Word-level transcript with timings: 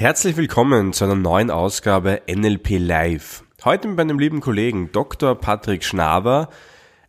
Herzlich 0.00 0.36
willkommen 0.36 0.92
zu 0.92 1.02
einer 1.02 1.16
neuen 1.16 1.50
Ausgabe 1.50 2.22
NLP 2.30 2.78
Live. 2.78 3.42
Heute 3.64 3.88
mit 3.88 3.96
meinem 3.96 4.20
lieben 4.20 4.38
Kollegen 4.40 4.92
Dr. 4.92 5.34
Patrick 5.34 5.82
Schnaber, 5.82 6.50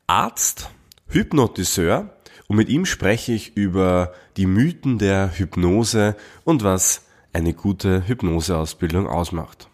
Arzt, 0.08 0.72
Hypnotiseur 1.08 2.10
und 2.48 2.58
mit 2.58 2.68
ihm 2.68 2.88
spreche 2.88 3.32
ich 3.32 3.56
über 3.56 4.14
die 4.38 4.48
Mythen 4.48 4.98
der 4.98 5.38
Hypnose 5.38 6.16
und 6.46 6.64
was 6.64 7.06
eine 7.32 7.54
gute 7.54 8.08
Hypnoseausbildung 8.08 9.06
ausmacht. 9.06 9.70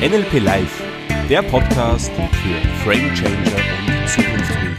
NLP 0.00 0.42
Live, 0.42 0.82
der 1.28 1.42
Podcast 1.42 2.10
für 2.10 2.68
Frame 2.84 3.12
Changer 3.12 4.00
und 4.00 4.08
Zukunftsbilder. 4.08 4.75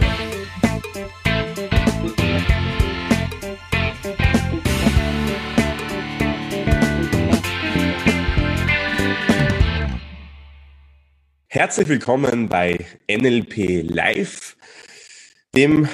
Herzlich 11.50 11.87
willkommen 11.87 12.50
bei 12.50 12.86
NLP 13.10 13.89
Live, 13.89 14.57
dem 15.55 15.88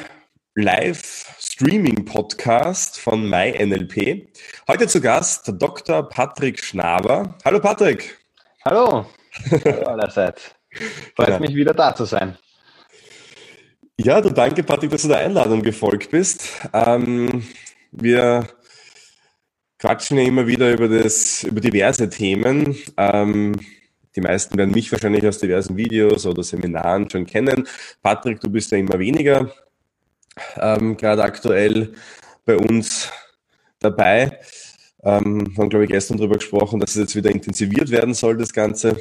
Live-Streaming-Podcast 0.56 3.00
von 3.00 3.30
MyNLP. 3.30 4.30
Heute 4.68 4.88
zu 4.88 5.00
Gast 5.00 5.54
Dr. 5.60 6.10
Patrick 6.10 6.64
Schnaber. 6.64 7.38
Hallo 7.46 7.60
Patrick. 7.60 8.18
Hallo. 8.66 9.06
Hallo 9.52 9.84
allerseits. 9.84 10.56
Freut 11.16 11.30
ja. 11.30 11.40
mich 11.40 11.54
wieder 11.54 11.76
da 11.76 11.94
zu 11.94 12.06
sein. 12.06 12.36
Ja, 14.00 14.22
du 14.22 14.32
danke 14.32 14.64
Patrick, 14.64 14.90
dass 14.90 15.04
du 15.04 15.10
der 15.10 15.20
Einladung 15.20 15.62
gefolgt 15.62 16.10
bist. 16.10 16.50
Ähm, 16.74 17.44
wir 17.92 18.48
quatschen 19.78 20.18
ja 20.18 20.24
immer 20.24 20.48
wieder 20.48 20.74
über, 20.74 20.88
das, 20.88 21.44
über 21.44 21.62
diverse 21.62 22.10
Themen. 22.10 22.76
Ähm, 22.98 23.60
die 24.16 24.22
meisten 24.22 24.58
werden 24.58 24.72
mich 24.72 24.92
wahrscheinlich 24.92 25.26
aus 25.28 25.40
diversen 25.40 25.78
Videos 25.78 26.26
oder 26.26 26.44
Seminaren 26.44 27.10
schon 27.10 27.26
kennen. 27.26 27.68
Patrick, 28.02 28.40
du 28.40 28.50
bist 28.50 28.72
ja 28.72 28.78
immer 28.78 29.00
weniger 29.00 29.52
ähm, 30.58 30.98
gerade 30.98 31.24
aktuell 31.24 31.94
bei 32.46 32.58
uns 32.58 33.12
dabei. 33.80 34.40
Ähm, 35.04 35.48
wir 35.48 35.58
haben, 35.58 35.70
glaube 35.70 35.86
ich, 35.86 35.92
gestern 35.92 36.18
darüber 36.18 36.36
gesprochen, 36.36 36.80
dass 36.80 36.92
es 36.92 37.02
jetzt 37.02 37.16
wieder 37.16 37.32
intensiviert 37.32 37.90
werden 37.92 38.14
soll, 38.14 38.38
das 38.38 38.54
Ganze. 38.54 38.98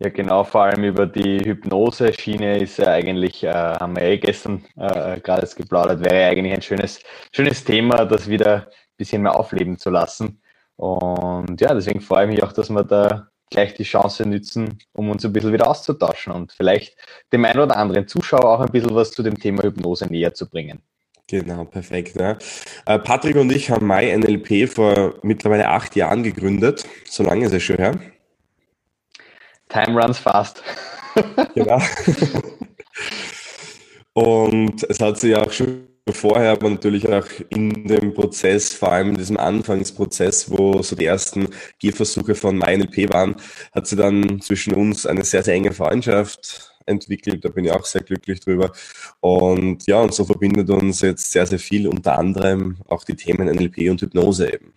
Ja, 0.00 0.10
genau, 0.10 0.44
vor 0.44 0.62
allem 0.62 0.84
über 0.84 1.06
die 1.06 1.40
Hypnose-Schiene 1.44 2.58
ist 2.58 2.78
ja 2.78 2.86
eigentlich, 2.86 3.42
äh, 3.42 3.52
haben 3.52 3.96
wir 3.96 4.02
eh 4.02 4.18
gestern 4.18 4.64
äh, 4.76 5.18
gerade 5.20 5.48
geplaudert, 5.56 6.04
wäre 6.04 6.20
ja 6.20 6.28
eigentlich 6.28 6.54
ein 6.54 6.62
schönes, 6.62 7.00
schönes 7.32 7.64
Thema, 7.64 8.04
das 8.04 8.28
wieder 8.28 8.66
ein 8.66 8.96
bisschen 8.96 9.22
mehr 9.22 9.34
aufleben 9.34 9.76
zu 9.76 9.90
lassen. 9.90 10.40
Und 10.78 11.60
ja, 11.60 11.74
deswegen 11.74 12.00
freue 12.00 12.26
ich 12.26 12.30
mich 12.30 12.42
auch, 12.44 12.52
dass 12.52 12.70
wir 12.70 12.84
da 12.84 13.26
gleich 13.50 13.74
die 13.74 13.82
Chance 13.82 14.24
nützen, 14.24 14.78
um 14.92 15.10
uns 15.10 15.24
ein 15.24 15.32
bisschen 15.32 15.52
wieder 15.52 15.66
auszutauschen 15.66 16.32
und 16.32 16.52
vielleicht 16.52 16.96
dem 17.32 17.44
einen 17.44 17.58
oder 17.58 17.76
anderen 17.76 18.06
Zuschauer 18.06 18.44
auch 18.44 18.60
ein 18.60 18.70
bisschen 18.70 18.94
was 18.94 19.10
zu 19.10 19.24
dem 19.24 19.36
Thema 19.38 19.64
Hypnose 19.64 20.06
näher 20.06 20.34
zu 20.34 20.48
bringen. 20.48 20.80
Genau, 21.26 21.64
perfekt. 21.64 22.18
Ja. 22.18 22.38
Äh, 22.86 23.00
Patrick 23.00 23.36
und 23.36 23.50
ich 23.50 23.70
haben 23.70 23.86
MyNLP 23.88 24.68
vor 24.68 25.14
mittlerweile 25.22 25.68
acht 25.68 25.96
Jahren 25.96 26.22
gegründet. 26.22 26.86
So 27.04 27.24
lange 27.24 27.46
ist 27.46 27.52
es 27.52 27.62
schon 27.64 27.76
her. 27.76 27.98
Time 29.68 30.00
runs 30.00 30.18
fast. 30.18 30.62
genau. 31.54 31.82
und 34.12 34.84
es 34.84 35.00
hat 35.00 35.18
sich 35.18 35.34
auch 35.34 35.50
schon 35.50 35.88
vorher, 36.12 36.52
aber 36.52 36.70
natürlich 36.70 37.08
auch 37.08 37.26
in 37.50 37.86
dem 37.86 38.14
Prozess, 38.14 38.74
vor 38.74 38.92
allem 38.92 39.10
in 39.10 39.16
diesem 39.16 39.36
Anfangsprozess, 39.36 40.50
wo 40.50 40.82
so 40.82 40.96
die 40.96 41.06
ersten 41.06 41.48
Gehversuche 41.78 42.34
von 42.34 42.58
MyNLP 42.58 43.12
waren, 43.12 43.36
hat 43.72 43.86
sie 43.86 43.96
dann 43.96 44.40
zwischen 44.40 44.74
uns 44.74 45.06
eine 45.06 45.24
sehr, 45.24 45.42
sehr 45.42 45.54
enge 45.54 45.72
Freundschaft 45.72 46.74
entwickelt. 46.86 47.44
Da 47.44 47.50
bin 47.50 47.64
ich 47.64 47.72
auch 47.72 47.84
sehr 47.84 48.02
glücklich 48.02 48.40
drüber. 48.40 48.72
Und 49.20 49.86
ja, 49.86 50.00
und 50.00 50.14
so 50.14 50.24
verbindet 50.24 50.70
uns 50.70 51.00
jetzt 51.02 51.30
sehr, 51.30 51.46
sehr 51.46 51.58
viel, 51.58 51.86
unter 51.86 52.18
anderem 52.18 52.78
auch 52.88 53.04
die 53.04 53.16
Themen 53.16 53.48
NLP 53.48 53.90
und 53.90 54.00
Hypnose 54.00 54.52
eben. 54.52 54.72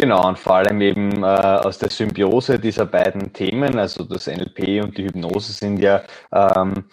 Genau, 0.00 0.28
und 0.28 0.38
vor 0.38 0.54
allem 0.54 0.80
eben 0.80 1.24
äh, 1.24 1.26
aus 1.26 1.78
der 1.78 1.90
Symbiose 1.90 2.60
dieser 2.60 2.86
beiden 2.86 3.32
Themen, 3.32 3.80
also 3.80 4.04
das 4.04 4.28
NLP 4.28 4.84
und 4.84 4.96
die 4.96 5.06
Hypnose 5.06 5.52
sind 5.52 5.78
ja 5.78 6.04
ähm, 6.32 6.84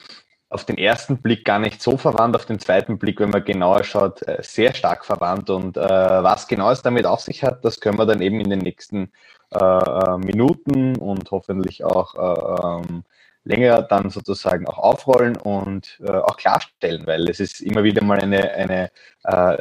auf 0.56 0.64
den 0.64 0.78
ersten 0.78 1.18
Blick 1.18 1.44
gar 1.44 1.60
nicht 1.60 1.82
so 1.82 1.98
verwandt, 1.98 2.36
auf 2.36 2.46
den 2.46 2.60
zweiten 2.60 2.98
Blick, 2.98 3.20
wenn 3.20 3.30
man 3.30 3.44
genauer 3.44 3.84
schaut, 3.84 4.22
äh, 4.24 4.38
sehr 4.42 4.74
stark 4.74 5.06
verwandt. 5.06 5.50
Und 5.50 5.76
äh, 5.76 5.82
was 5.82 6.48
genau 6.48 6.72
es 6.72 6.82
damit 6.82 7.06
auf 7.06 7.20
sich 7.20 7.44
hat, 7.44 7.64
das 7.66 7.82
können 7.82 8.00
wir 8.00 8.06
dann 8.06 8.22
eben 8.22 8.40
in 8.40 8.50
den 8.50 8.60
nächsten 8.60 9.12
äh, 9.52 9.58
äh 9.60 10.18
Minuten 10.18 10.96
und 10.96 11.30
hoffentlich 11.32 11.84
auch 11.84 12.16
äh, 12.16 12.88
ähm, 12.88 13.04
länger 13.44 13.82
dann 13.82 14.10
sozusagen 14.10 14.66
auch 14.66 14.78
aufrollen 14.78 15.36
und 15.36 16.00
äh, 16.08 16.12
auch 16.12 16.38
klarstellen, 16.38 17.06
weil 17.06 17.30
es 17.30 17.42
ist 17.42 17.60
immer 17.60 17.84
wieder 17.84 18.04
mal 18.04 18.20
eine, 18.20 18.52
eine 18.54 18.92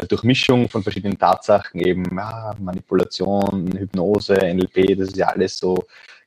Durchmischung 0.09 0.69
von 0.69 0.83
verschiedenen 0.83 1.19
Tatsachen, 1.19 1.81
eben 1.81 2.05
ja, 2.17 2.55
Manipulation, 2.59 3.73
Hypnose, 3.77 4.35
NLP, 4.35 4.97
das 4.99 5.09
ist 5.09 5.17
ja 5.17 5.29
alles 5.29 5.59
so 5.59 5.75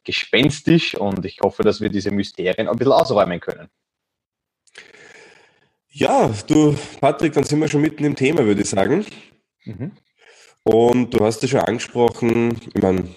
gespenstisch 0.04 0.96
und 0.96 1.24
ich 1.26 1.40
hoffe, 1.42 1.64
dass 1.64 1.82
wir 1.82 1.90
diese 1.90 2.12
Mysterien 2.12 2.68
ein 2.68 2.78
bisschen 2.78 2.94
ausräumen 2.94 3.40
können. 3.40 3.70
Ja, 6.00 6.32
du, 6.46 6.76
Patrick, 7.02 7.34
dann 7.34 7.44
sind 7.44 7.60
wir 7.60 7.68
schon 7.68 7.82
mitten 7.82 8.04
im 8.04 8.16
Thema, 8.16 8.46
würde 8.46 8.62
ich 8.62 8.70
sagen. 8.70 9.04
Mhm. 9.66 9.94
Und 10.62 11.12
du 11.12 11.26
hast 11.26 11.44
es 11.44 11.50
schon 11.50 11.62
angesprochen, 11.62 12.56
ich 12.76 12.84
meine, 12.84 13.08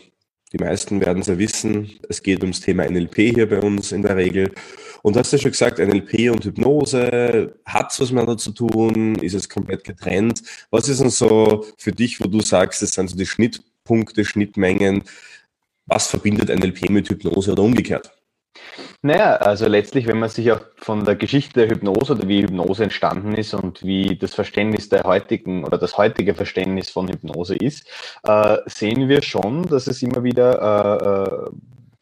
die 0.50 0.56
meisten 0.56 0.98
werden 1.02 1.20
es 1.20 1.26
ja 1.26 1.36
wissen, 1.36 1.90
es 2.08 2.22
geht 2.22 2.40
ums 2.40 2.60
Thema 2.60 2.88
NLP 2.88 3.16
hier 3.34 3.50
bei 3.50 3.60
uns 3.60 3.92
in 3.92 4.00
der 4.00 4.16
Regel. 4.16 4.54
Und 5.02 5.14
du 5.14 5.20
hast 5.20 5.30
ja 5.30 5.36
schon 5.38 5.50
gesagt, 5.50 5.78
NLP 5.78 6.30
und 6.30 6.42
Hypnose, 6.42 7.54
hat 7.66 7.92
es 7.92 8.00
was 8.00 8.12
miteinander 8.12 8.38
zu 8.38 8.52
tun? 8.52 9.16
Ist 9.16 9.34
es 9.34 9.50
komplett 9.50 9.84
getrennt? 9.84 10.42
Was 10.70 10.88
ist 10.88 11.02
denn 11.02 11.10
so 11.10 11.66
für 11.76 11.92
dich, 11.92 12.18
wo 12.18 12.28
du 12.28 12.40
sagst, 12.40 12.80
das 12.80 12.92
sind 12.92 13.10
so 13.10 13.16
die 13.16 13.26
Schnittpunkte, 13.26 14.24
Schnittmengen? 14.24 15.04
Was 15.84 16.06
verbindet 16.06 16.48
NLP 16.48 16.88
mit 16.88 17.10
Hypnose 17.10 17.52
oder 17.52 17.62
umgekehrt? 17.62 18.10
Naja, 19.02 19.36
also 19.36 19.66
letztlich, 19.66 20.06
wenn 20.06 20.18
man 20.18 20.28
sich 20.28 20.52
auch 20.52 20.60
von 20.76 21.06
der 21.06 21.16
Geschichte 21.16 21.60
der 21.60 21.70
Hypnose 21.70 22.12
oder 22.12 22.28
wie 22.28 22.42
Hypnose 22.42 22.84
entstanden 22.84 23.34
ist 23.34 23.54
und 23.54 23.82
wie 23.82 24.16
das 24.16 24.34
Verständnis 24.34 24.90
der 24.90 25.04
heutigen 25.04 25.64
oder 25.64 25.78
das 25.78 25.96
heutige 25.96 26.34
Verständnis 26.34 26.90
von 26.90 27.08
Hypnose 27.08 27.56
ist, 27.56 27.86
äh, 28.24 28.58
sehen 28.66 29.08
wir 29.08 29.22
schon, 29.22 29.66
dass 29.66 29.86
es 29.86 30.02
immer 30.02 30.22
wieder 30.22 31.46
äh, 31.46 31.48
äh, 31.48 31.50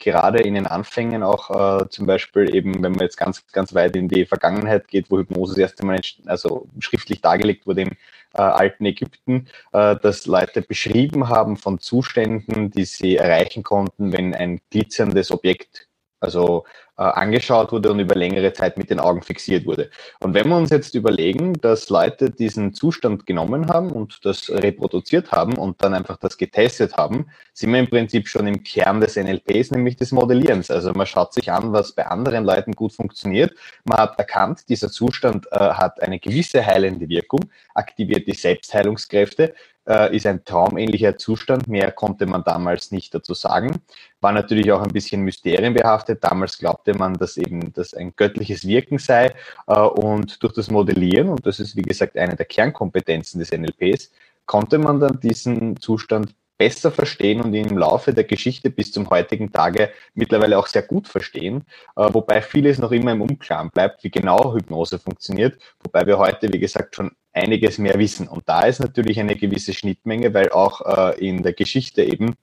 gerade 0.01 0.41
in 0.41 0.55
den 0.55 0.67
Anfängen 0.67 1.23
auch 1.23 1.83
äh, 1.83 1.89
zum 1.89 2.07
Beispiel 2.07 2.53
eben, 2.53 2.83
wenn 2.83 2.93
man 2.93 3.03
jetzt 3.03 3.17
ganz, 3.17 3.47
ganz 3.53 3.73
weit 3.75 3.95
in 3.95 4.09
die 4.09 4.27
Vergangenheit 4.27 4.89
geht, 4.89 5.09
wo 5.09 5.19
Hypnose 5.19 5.53
das 5.55 5.71
erste 5.71 5.87
Mal 5.87 6.01
also 6.27 6.67
schriftlich 6.81 7.21
dargelegt 7.21 7.65
wurde 7.69 7.83
im 7.83 7.91
äh, 8.35 8.43
alten 8.43 8.85
Ägypten, 8.87 9.47
äh, 9.73 9.95
dass 9.97 10.27
Leute 10.27 10.63
beschrieben 10.63 11.29
haben 11.29 11.57
von 11.57 11.79
Zuständen, 11.79 12.73
die 12.73 12.85
sie 12.85 13.17
erreichen 13.17 13.63
konnten, 13.63 14.13
wenn 14.13 14.35
ein 14.35 14.61
glitzerndes 14.71 15.31
Objekt 15.31 15.88
also 16.21 16.65
äh, 16.99 17.03
angeschaut 17.03 17.71
wurde 17.71 17.93
und 17.93 18.01
über 18.01 18.15
längere 18.15 18.53
Zeit 18.53 18.77
mit 18.77 18.91
den 18.91 18.99
Augen 18.99 19.23
fixiert 19.23 19.67
wurde. 19.67 19.91
Und 20.21 20.35
wenn 20.35 20.49
wir 20.49 20.57
uns 20.57 20.71
jetzt 20.71 20.95
überlegen, 20.95 21.53
dass 21.55 21.91
Leute 21.91 22.31
diesen 22.31 22.75
Zustand 22.75 23.25
genommen 23.25 23.69
haben 23.69 23.93
und 23.93 24.25
das 24.25 24.51
reproduziert 24.51 25.31
haben 25.31 25.57
und 25.57 25.83
dann 25.83 25.95
einfach 25.95 26.17
das 26.17 26.37
getestet 26.37 26.97
haben, 26.97 27.27
sind 27.53 27.73
wir 27.73 27.79
im 27.79 27.89
Prinzip 27.89 28.27
schon 28.29 28.47
im 28.47 28.65
Kern 28.65 29.01
des 29.01 29.17
NLPs, 29.17 29.71
nämlich 29.71 29.97
des 29.97 30.13
Modellierens. 30.13 30.71
Also 30.71 30.93
man 30.93 31.07
schaut 31.07 31.33
sich 31.33 31.53
an, 31.53 31.73
was 31.73 31.93
bei 31.93 32.07
anderen 32.07 32.45
Leuten 32.45 32.73
gut 32.73 32.93
funktioniert. 32.93 33.55
Man 33.85 33.99
hat 33.99 34.19
erkannt, 34.19 34.69
dieser 34.69 34.91
Zustand 34.91 35.47
äh, 35.53 35.59
hat 35.59 36.03
eine 36.03 36.19
gewisse 36.19 36.67
heilende 36.67 37.09
Wirkung, 37.09 37.43
aktiviert 37.75 38.27
die 38.27 38.35
Selbstheilungskräfte, 38.35 39.55
äh, 39.89 40.15
ist 40.15 40.27
ein 40.27 40.45
traumähnlicher 40.45 41.17
Zustand. 41.17 41.67
Mehr 41.67 41.91
konnte 41.93 42.27
man 42.27 42.45
damals 42.45 42.93
nicht 42.93 43.15
dazu 43.15 43.35
sagen. 43.35 43.81
War 44.21 44.33
natürlich 44.33 44.71
auch 44.73 44.83
ein 44.83 44.93
bisschen 44.93 45.23
mysterienbehaftet. 45.23 46.23
Damals 46.23 46.59
glaubte 46.59 46.95
man, 46.95 47.15
dass 47.15 47.37
eben 47.37 47.73
das 47.73 47.95
ein 47.95 48.13
göttliches 48.15 48.67
Wirken 48.67 48.99
sei. 48.99 49.35
Äh, 49.67 49.81
und 49.81 50.43
durch 50.43 50.53
das 50.53 50.71
Modellieren, 50.71 51.31
und 51.31 51.47
das 51.47 51.59
ist 51.61 51.77
wie 51.77 51.83
gesagt 51.83 52.17
eine 52.17 52.37
der 52.37 52.47
Kernkompetenzen 52.47 53.41
des 53.41 53.53
NLPs, 53.53 54.11
konnte 54.47 54.79
man 54.79 55.01
dann 55.01 55.21
diesen 55.21 55.81
Zustand 55.81 56.35
besser 56.59 56.91
verstehen 56.91 57.41
und 57.41 57.55
ihn 57.55 57.69
im 57.69 57.79
Laufe 57.79 58.13
der 58.13 58.25
Geschichte 58.25 58.69
bis 58.69 58.91
zum 58.91 59.09
heutigen 59.09 59.53
Tage 59.53 59.91
mittlerweile 60.15 60.59
auch 60.59 60.67
sehr 60.67 60.83
gut 60.83 61.07
verstehen, 61.07 61.65
äh, 61.97 62.13
wobei 62.13 62.43
vieles 62.43 62.79
noch 62.79 62.91
immer 62.91 63.13
im 63.13 63.23
Unklaren 63.23 63.71
bleibt, 63.71 64.03
wie 64.03 64.11
genau 64.11 64.55
Hypnose 64.55 64.99
funktioniert, 64.99 65.59
wobei 65.85 66.05
wir 66.05 66.19
heute, 66.19 66.53
wie 66.53 66.59
gesagt, 66.59 66.97
schon 66.97 67.13
einiges 67.39 67.79
mehr 67.79 67.99
wissen. 67.99 68.29
Und 68.29 68.49
da 68.49 68.63
ist 68.63 68.81
natürlich 68.81 69.19
eine 69.21 69.37
gewisse 69.37 69.73
Schnittmenge, 69.73 70.35
weil 70.35 70.51
auch 70.51 70.81
äh, 71.15 71.27
in 71.27 71.43
der 71.43 71.53
Geschichte 71.53 72.03
eben 72.03 72.35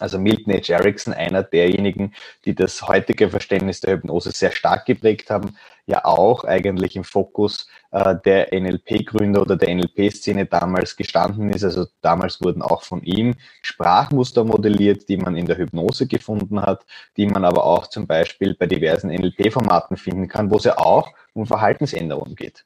also 0.00 0.18
Milton 0.18 0.54
H. 0.54 0.72
Erickson, 0.72 1.12
einer 1.12 1.42
derjenigen, 1.42 2.14
die 2.44 2.54
das 2.54 2.88
heutige 2.88 3.28
Verständnis 3.28 3.80
der 3.80 3.94
Hypnose 3.94 4.30
sehr 4.30 4.52
stark 4.52 4.86
geprägt 4.86 5.30
haben, 5.30 5.56
ja 5.86 6.04
auch 6.04 6.44
eigentlich 6.44 6.96
im 6.96 7.04
Fokus 7.04 7.68
äh, 7.90 8.14
der 8.24 8.48
NLP-Gründer 8.52 9.42
oder 9.42 9.56
der 9.56 9.74
NLP-Szene 9.74 10.46
damals 10.46 10.96
gestanden 10.96 11.50
ist. 11.50 11.64
Also 11.64 11.86
damals 12.00 12.40
wurden 12.40 12.62
auch 12.62 12.84
von 12.84 13.02
ihm 13.02 13.34
Sprachmuster 13.62 14.44
modelliert, 14.44 15.08
die 15.08 15.16
man 15.16 15.36
in 15.36 15.46
der 15.46 15.58
Hypnose 15.58 16.06
gefunden 16.06 16.62
hat, 16.62 16.86
die 17.16 17.26
man 17.26 17.44
aber 17.44 17.64
auch 17.64 17.88
zum 17.88 18.06
Beispiel 18.06 18.54
bei 18.54 18.66
diversen 18.66 19.10
NLP-Formaten 19.10 19.96
finden 19.96 20.28
kann, 20.28 20.50
wo 20.50 20.56
es 20.56 20.64
ja 20.64 20.78
auch 20.78 21.10
um 21.34 21.46
Verhaltensänderungen 21.46 22.36
geht. 22.36 22.64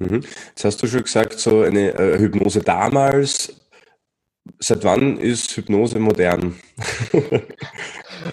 Mhm. 0.00 0.22
Jetzt 0.48 0.64
hast 0.64 0.82
du 0.82 0.86
schon 0.86 1.02
gesagt, 1.04 1.38
so 1.38 1.62
eine 1.62 1.92
äh, 1.94 2.18
Hypnose 2.18 2.60
damals. 2.60 3.54
Seit 4.58 4.82
wann 4.84 5.18
ist 5.18 5.56
Hypnose 5.56 5.98
modern? 5.98 6.58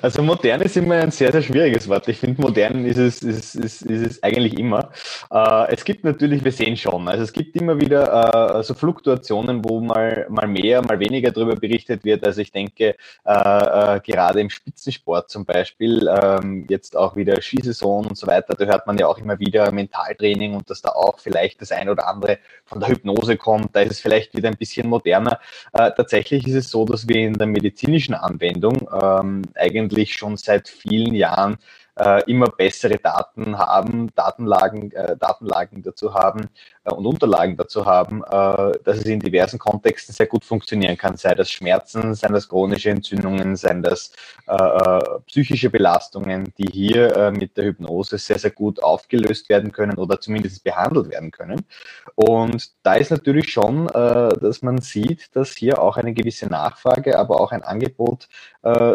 Also 0.01 0.22
modern 0.22 0.62
ist 0.62 0.78
immer 0.78 0.95
ein 0.95 1.12
sehr, 1.12 1.31
sehr 1.31 1.42
schwieriges 1.42 1.88
Wort. 1.88 2.07
Ich 2.07 2.18
finde, 2.18 2.42
modern 2.42 2.86
ist 2.86 2.98
es, 2.98 3.22
ist, 3.24 3.56
ist, 3.56 3.81
ist 3.84 4.06
es 4.06 4.24
eigentlich 4.24 4.57
immer. 4.60 4.92
Äh, 5.31 5.74
es 5.74 5.84
gibt 5.86 6.04
natürlich, 6.04 6.44
wir 6.44 6.51
sehen 6.51 6.78
schon, 6.78 7.07
also 7.07 7.24
es 7.24 7.34
gibt 7.34 7.56
immer 7.56 7.80
wieder 7.80 8.57
äh, 8.60 8.63
so 8.63 8.74
Fluktuationen, 8.74 9.63
wo 9.63 9.80
mal, 9.80 10.25
mal 10.30 10.48
mehr, 10.48 10.81
mal 10.81 11.00
weniger 11.00 11.31
darüber 11.31 11.56
berichtet 11.56 12.04
wird. 12.04 12.25
Also 12.25 12.42
ich 12.42 12.51
denke, 12.51 12.95
äh, 13.25 13.95
äh 13.95 14.00
gerade 14.01 14.42
im 14.42 14.50
Spitzensport 14.50 15.30
zum 15.30 15.45
Beispiel, 15.45 16.10
ähm, 16.22 16.66
jetzt 16.69 16.95
auch 16.95 17.16
wieder 17.16 17.42
Skisaison 17.42 18.06
und 18.07 18.18
so 18.18 18.28
weiter, 18.28 18.56
da 18.56 18.66
hört 18.66 18.88
man 18.88 18.98
ja 18.98 19.07
auch 19.07 19.18
immer 19.18 19.40
wieder 19.40 19.72
Mentaltraining 19.72 20.54
und 20.54 20.69
dass 20.69 20.81
da 20.81 20.90
auch 20.90 21.19
vielleicht 21.19 21.62
das 21.62 21.72
ein 21.72 21.90
oder 21.90 22.07
andere 22.07 22.40
von 22.66 22.80
der 22.80 22.90
Hypnose 22.90 23.38
kommt. 23.38 23.75
Da 23.75 23.81
ist 23.81 23.92
es 23.92 24.00
vielleicht 24.00 24.36
wieder 24.36 24.50
ein 24.50 24.57
bisschen 24.57 24.90
moderner. 24.90 25.40
Äh, 25.74 25.92
tatsächlich 25.95 26.48
ist 26.48 26.56
es 26.56 26.69
so, 26.69 26.86
dass 26.86 27.07
wir 27.07 27.18
in 27.18 27.33
der 27.33 27.48
medizinischen 27.48 28.13
Anwendung 28.13 28.88
ähm, 29.01 29.44
eigentlich 29.56 29.76
eigentlich 29.77 30.13
schon 30.13 30.38
seit 30.38 30.68
vielen 30.68 31.15
Jahren 31.15 31.57
äh, 31.95 32.24
immer 32.29 32.47
bessere 32.47 32.97
Daten 32.97 33.57
haben, 33.57 34.13
Datenlagen, 34.15 34.91
äh, 34.91 35.18
Datenlagen 35.18 35.83
dazu 35.83 36.13
haben 36.13 36.50
und 36.92 37.06
Unterlagen 37.06 37.57
dazu 37.57 37.86
haben, 37.86 38.24
äh, 38.24 38.72
dass 38.84 38.98
es 38.98 39.06
in 39.06 39.19
diversen 39.19 39.60
Kontexten 39.60 40.13
sehr 40.13 40.28
gut 40.28 40.45
funktionieren 40.45 40.98
kann, 40.98 41.18
sei 41.18 41.36
das 41.36 41.51
Schmerzen, 41.51 42.16
seien 42.16 42.34
das 42.34 42.48
chronische 42.48 42.89
Entzündungen, 42.89 43.56
seien 43.56 43.84
das 43.84 44.12
äh, 44.48 44.54
äh, 44.56 45.19
psychische 45.28 45.69
Belastungen, 45.69 46.54
die 46.57 46.68
hier 46.72 47.31
mit 47.38 47.57
der 47.57 47.66
Hypnose 47.66 48.18
sehr, 48.18 48.39
sehr 48.39 48.51
gut 48.51 48.81
aufgelöst 48.81 49.50
werden 49.50 49.72
können 49.72 49.98
oder 49.98 50.19
zumindest 50.19 50.63
behandelt 50.63 51.10
werden 51.12 51.31
können. 51.31 51.66
Und 52.16 52.72
da 52.84 52.95
ist 52.95 53.12
natürlich 53.12 53.51
schon, 53.51 53.88
dass 53.88 54.62
man 54.62 54.80
sieht, 54.80 55.36
dass 55.36 55.51
hier 55.51 55.81
auch 55.81 55.98
eine 55.98 56.13
gewisse 56.13 56.48
Nachfrage, 56.48 57.18
aber 57.18 57.40
auch 57.42 57.51
ein 57.51 57.63
Angebot 57.63 58.28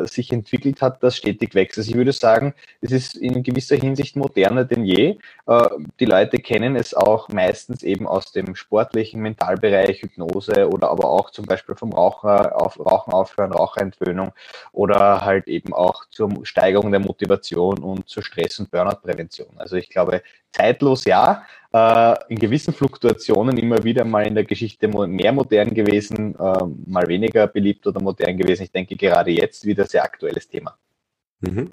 sich 0.05 0.33
entwickelt 0.33 0.83
hat, 0.83 1.03
das 1.03 1.17
stetig 1.17 1.55
wächst. 1.55 1.79
Also 1.79 1.91
ich 1.91 1.97
würde 1.97 2.12
sagen, 2.12 2.55
es 2.81 2.93
ist 2.93 3.17
in 3.17 3.43
gewisser 3.43 3.77
Hinsicht 3.77 4.17
moderner 4.17 4.65
denn 4.65 4.85
je. 4.85 5.19
Äh, 5.47 5.69
die 6.00 6.05
Leute 6.05 6.38
kennen 6.38 6.77
es 6.77 6.95
auch 6.95 7.29
meistens 7.29 7.81
eben 7.84 8.06
aus 8.06 8.32
dem 8.32 8.55
sportlichen 8.55 9.20
Mentalbereich, 9.20 10.02
Hypnose 10.02 10.69
oder 10.69 10.90
aber 10.90 11.08
auch 11.08 11.31
zum 11.31 11.44
Beispiel 11.46 11.75
vom 11.75 11.93
Raucher 11.93 12.61
auf, 12.61 12.79
Rauchen 12.79 13.12
aufhören, 13.12 13.52
Raucherentwöhnung 13.52 14.32
oder 14.73 15.25
halt 15.25 15.49
eben 15.49 15.73
auch 15.73 16.05
zur 16.11 16.31
Steigerung 16.44 16.90
der 16.90 17.00
Motivation 17.00 17.79
und 17.79 18.08
zur 18.08 18.23
Stress- 18.23 18.58
und 18.61 18.70
Burnout-Prävention. 18.70 19.49
Also 19.56 19.76
ich 19.76 19.88
glaube, 19.88 20.23
zeitlos 20.52 21.05
ja, 21.05 21.44
äh, 21.73 22.14
in 22.29 22.38
gewissen 22.38 22.75
Fluktuationen 22.75 23.56
immer 23.56 23.82
wieder 23.82 24.05
mal 24.05 24.26
in 24.26 24.35
der 24.35 24.44
Geschichte 24.44 24.88
mehr 24.88 25.32
modern 25.32 25.73
gewesen, 25.73 26.35
äh, 26.35 26.64
mal 26.87 27.08
weniger 27.08 27.46
beliebt 27.46 27.87
oder 27.87 28.00
modern 28.00 28.37
gewesen. 28.37 28.64
Ich 28.64 28.73
denke 28.73 28.96
gerade 28.96 29.31
jetzt 29.31 29.64
wieder 29.64 29.87
sehr 29.87 30.05
aktuelles 30.05 30.49
Thema. 30.49 30.76
Mhm. 31.43 31.73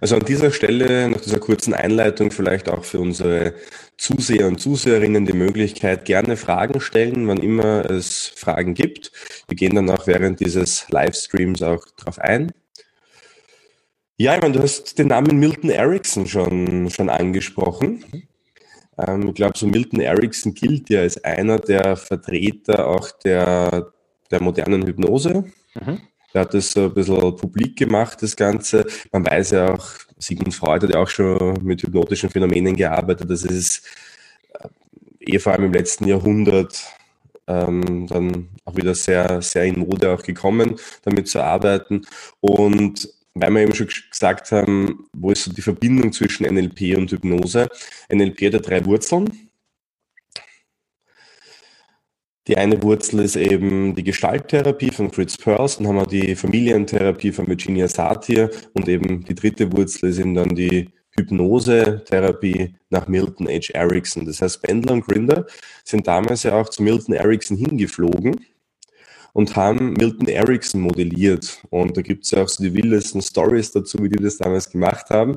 Also 0.00 0.14
an 0.16 0.24
dieser 0.24 0.52
Stelle, 0.52 1.10
nach 1.10 1.20
dieser 1.20 1.40
kurzen 1.40 1.74
Einleitung, 1.74 2.30
vielleicht 2.30 2.68
auch 2.68 2.84
für 2.84 3.00
unsere 3.00 3.54
Zuseher 3.96 4.46
und 4.46 4.60
Zuseherinnen 4.60 5.26
die 5.26 5.32
Möglichkeit, 5.32 6.04
gerne 6.04 6.36
Fragen 6.36 6.80
stellen, 6.80 7.26
wann 7.26 7.38
immer 7.38 7.90
es 7.90 8.32
Fragen 8.36 8.74
gibt. 8.74 9.10
Wir 9.48 9.56
gehen 9.56 9.74
dann 9.74 9.90
auch 9.90 10.06
während 10.06 10.38
dieses 10.38 10.88
Livestreams 10.90 11.62
auch 11.62 11.84
drauf 11.96 12.20
ein. 12.20 12.52
Ja, 14.16 14.36
ich 14.36 14.40
meine, 14.40 14.54
du 14.54 14.62
hast 14.62 14.98
den 14.98 15.08
Namen 15.08 15.38
Milton 15.38 15.70
Erickson 15.70 16.26
schon, 16.26 16.88
schon 16.90 17.10
angesprochen. 17.10 18.04
Ähm, 18.98 19.28
ich 19.28 19.34
glaube, 19.34 19.58
so 19.58 19.66
Milton 19.66 20.00
Erickson 20.00 20.54
gilt 20.54 20.90
ja 20.90 21.00
als 21.00 21.22
einer 21.24 21.58
der 21.58 21.96
Vertreter 21.96 22.86
auch 22.86 23.10
der, 23.24 23.92
der 24.30 24.42
modernen 24.42 24.86
Hypnose. 24.86 25.44
Mhm. 25.74 26.00
Er 26.38 26.42
hat 26.42 26.54
das 26.54 26.70
so 26.70 26.84
ein 26.84 26.94
bisschen 26.94 27.36
publik 27.36 27.74
gemacht, 27.76 28.22
das 28.22 28.36
Ganze. 28.36 28.86
Man 29.10 29.26
weiß 29.26 29.50
ja 29.50 29.74
auch, 29.74 29.88
Sigmund 30.18 30.54
Freud 30.54 30.86
hat 30.86 30.94
ja 30.94 31.00
auch 31.00 31.08
schon 31.08 31.58
mit 31.64 31.82
hypnotischen 31.82 32.30
Phänomenen 32.30 32.76
gearbeitet. 32.76 33.28
Das 33.28 33.42
ist 33.42 33.82
äh, 34.60 34.68
eh 35.18 35.40
vor 35.40 35.52
allem 35.52 35.64
im 35.64 35.72
letzten 35.72 36.06
Jahrhundert 36.06 36.80
ähm, 37.48 38.06
dann 38.06 38.50
auch 38.64 38.76
wieder 38.76 38.94
sehr, 38.94 39.42
sehr 39.42 39.64
in 39.64 39.80
Mode 39.80 40.12
auch 40.12 40.22
gekommen, 40.22 40.76
damit 41.02 41.26
zu 41.26 41.42
arbeiten. 41.42 42.02
Und 42.38 43.12
weil 43.34 43.50
wir 43.50 43.62
eben 43.62 43.74
schon 43.74 43.88
gesagt 44.08 44.52
haben, 44.52 45.08
wo 45.12 45.32
ist 45.32 45.42
so 45.42 45.52
die 45.52 45.60
Verbindung 45.60 46.12
zwischen 46.12 46.46
NLP 46.46 46.96
und 46.96 47.10
Hypnose? 47.10 47.68
NLP 48.12 48.46
hat 48.46 48.52
ja 48.52 48.60
drei 48.60 48.84
Wurzeln. 48.84 49.47
Die 52.48 52.56
eine 52.56 52.82
Wurzel 52.82 53.20
ist 53.20 53.36
eben 53.36 53.94
die 53.94 54.02
Gestalttherapie 54.02 54.90
von 54.90 55.12
Fritz 55.12 55.36
Perls, 55.36 55.76
dann 55.76 55.86
haben 55.86 55.96
wir 55.96 56.06
die 56.06 56.34
Familientherapie 56.34 57.30
von 57.30 57.46
Virginia 57.46 57.86
Satir 57.88 58.50
und 58.72 58.88
eben 58.88 59.22
die 59.22 59.34
dritte 59.34 59.70
Wurzel 59.70 60.08
ist 60.08 60.18
eben 60.18 60.34
dann 60.34 60.54
die 60.54 60.88
Hypnose-Therapie 61.18 62.74
nach 62.88 63.06
Milton 63.06 63.48
H. 63.48 63.74
Erickson. 63.74 64.24
Das 64.24 64.40
heißt, 64.40 64.62
Bendler 64.62 64.94
und 64.94 65.06
Grinder 65.06 65.46
sind 65.84 66.06
damals 66.06 66.44
ja 66.44 66.58
auch 66.58 66.70
zu 66.70 66.82
Milton 66.82 67.14
Erickson 67.14 67.58
hingeflogen 67.58 68.40
und 69.34 69.54
haben 69.54 69.92
Milton 69.92 70.28
Erickson 70.28 70.80
modelliert. 70.80 71.62
Und 71.68 71.98
da 71.98 72.02
gibt 72.02 72.24
es 72.24 72.30
ja 72.30 72.42
auch 72.42 72.48
so 72.48 72.62
die 72.62 72.72
wildesten 72.72 73.20
Stories 73.20 73.72
dazu, 73.72 73.98
wie 74.00 74.08
die 74.08 74.22
das 74.22 74.38
damals 74.38 74.70
gemacht 74.70 75.10
haben. 75.10 75.36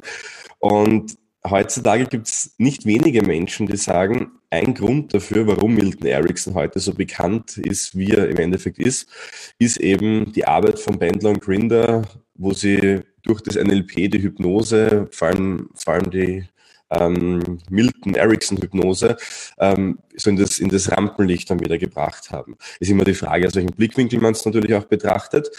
Und 0.59 1.17
heutzutage 1.49 2.05
gibt 2.05 2.27
es 2.27 2.53
nicht 2.57 2.85
wenige 2.85 3.23
Menschen, 3.23 3.67
die 3.67 3.77
sagen, 3.77 4.31
ein 4.49 4.73
Grund 4.73 5.13
dafür, 5.13 5.47
warum 5.47 5.75
Milton 5.75 6.07
Erickson 6.07 6.53
heute 6.53 6.79
so 6.79 6.93
bekannt 6.93 7.57
ist, 7.57 7.97
wie 7.97 8.11
er 8.11 8.27
im 8.29 8.37
Endeffekt 8.37 8.79
ist, 8.79 9.09
ist 9.57 9.77
eben 9.77 10.33
die 10.33 10.45
Arbeit 10.45 10.79
von 10.79 10.99
Bandler 10.99 11.31
und 11.31 11.41
Grinder, 11.41 12.03
wo 12.35 12.53
sie 12.53 13.01
durch 13.23 13.41
das 13.41 13.55
NLP, 13.55 14.11
die 14.11 14.21
Hypnose, 14.21 15.07
vor 15.11 15.29
allem, 15.29 15.69
vor 15.75 15.93
allem 15.93 16.11
die 16.11 16.43
ähm, 16.89 17.59
Milton 17.69 18.15
Erickson 18.15 18.57
Hypnose, 18.57 19.17
ähm, 19.59 19.99
so 20.15 20.29
in 20.29 20.35
das, 20.35 20.59
in 20.59 20.69
das 20.69 20.91
Rampenlicht 20.91 21.49
dann 21.49 21.59
wieder 21.59 21.77
gebracht 21.77 22.31
haben. 22.31 22.57
Ist 22.79 22.91
immer 22.91 23.05
die 23.05 23.13
Frage, 23.13 23.47
aus 23.47 23.55
welchem 23.55 23.71
Blickwinkel 23.71 24.19
man 24.19 24.33
es 24.33 24.45
natürlich 24.45 24.73
auch 24.73 24.85
betrachtet. 24.85 25.49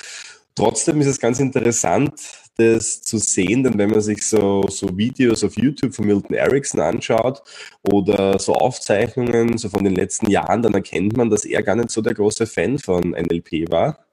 Trotzdem 0.54 1.00
ist 1.00 1.06
es 1.06 1.20
ganz 1.20 1.40
interessant, 1.40 2.12
das 2.56 3.00
zu 3.02 3.18
sehen, 3.18 3.62
denn 3.62 3.78
wenn 3.78 3.90
man 3.90 4.00
sich 4.02 4.26
so, 4.26 4.62
so 4.68 4.96
Videos 4.96 5.42
auf 5.42 5.56
YouTube 5.56 5.94
von 5.94 6.06
Milton 6.06 6.36
Erickson 6.36 6.80
anschaut 6.80 7.42
oder 7.90 8.38
so 8.38 8.54
Aufzeichnungen 8.54 9.56
so 9.56 9.70
von 9.70 9.84
den 9.84 9.94
letzten 9.94 10.30
Jahren, 10.30 10.62
dann 10.62 10.74
erkennt 10.74 11.16
man, 11.16 11.30
dass 11.30 11.44
er 11.44 11.62
gar 11.62 11.76
nicht 11.76 11.90
so 11.90 12.02
der 12.02 12.14
große 12.14 12.46
Fan 12.46 12.78
von 12.78 13.10
NLP 13.10 13.70
war. 13.70 14.06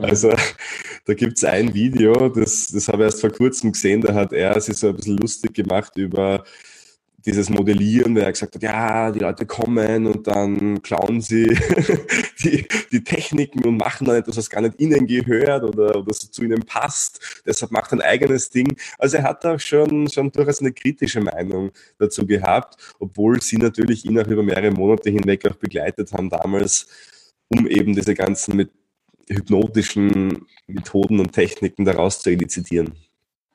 Also 0.00 0.32
da 1.04 1.14
gibt 1.14 1.36
es 1.36 1.44
ein 1.44 1.74
Video, 1.74 2.28
das, 2.28 2.68
das 2.68 2.88
habe 2.88 3.02
ich 3.02 3.06
erst 3.06 3.20
vor 3.20 3.30
kurzem 3.30 3.72
gesehen, 3.72 4.00
da 4.00 4.14
hat 4.14 4.32
er 4.32 4.58
sich 4.60 4.76
so 4.76 4.88
ein 4.88 4.96
bisschen 4.96 5.18
lustig 5.18 5.52
gemacht 5.54 5.96
über 5.96 6.44
dieses 7.26 7.50
Modellieren, 7.50 8.14
weil 8.14 8.22
er 8.22 8.32
gesagt 8.32 8.54
hat, 8.54 8.62
ja, 8.62 9.10
die 9.10 9.18
Leute 9.18 9.46
kommen 9.46 10.06
und 10.06 10.26
dann 10.26 10.82
klauen 10.82 11.20
sie 11.20 11.46
die, 12.42 12.66
die 12.90 13.04
Techniken 13.04 13.64
und 13.64 13.76
machen 13.76 14.06
dann 14.06 14.16
etwas, 14.16 14.36
was 14.36 14.50
gar 14.50 14.62
nicht 14.62 14.80
ihnen 14.80 15.06
gehört 15.06 15.64
oder, 15.64 15.96
oder 15.96 16.14
so 16.14 16.28
zu 16.28 16.42
ihnen 16.44 16.64
passt. 16.64 17.42
Deshalb 17.46 17.72
macht 17.72 17.92
er 17.92 17.98
ein 17.98 18.02
eigenes 18.02 18.50
Ding. 18.50 18.76
Also 18.98 19.18
er 19.18 19.24
hat 19.24 19.44
auch 19.44 19.60
schon, 19.60 20.08
schon 20.08 20.32
durchaus 20.32 20.60
eine 20.60 20.72
kritische 20.72 21.20
Meinung 21.20 21.70
dazu 21.98 22.26
gehabt, 22.26 22.76
obwohl 22.98 23.40
sie 23.42 23.58
natürlich 23.58 24.04
ihn 24.04 24.18
auch 24.18 24.26
über 24.26 24.42
mehrere 24.42 24.70
Monate 24.70 25.10
hinweg 25.10 25.46
auch 25.46 25.56
begleitet 25.56 26.12
haben 26.12 26.30
damals, 26.30 26.86
um 27.48 27.66
eben 27.66 27.94
diese 27.94 28.14
ganzen 28.14 28.56
mit 28.56 28.70
hypnotischen 29.28 30.46
Methoden 30.66 31.20
und 31.20 31.32
Techniken 31.32 31.84
daraus 31.84 32.20
zu 32.20 32.30
elizitieren. 32.30 32.94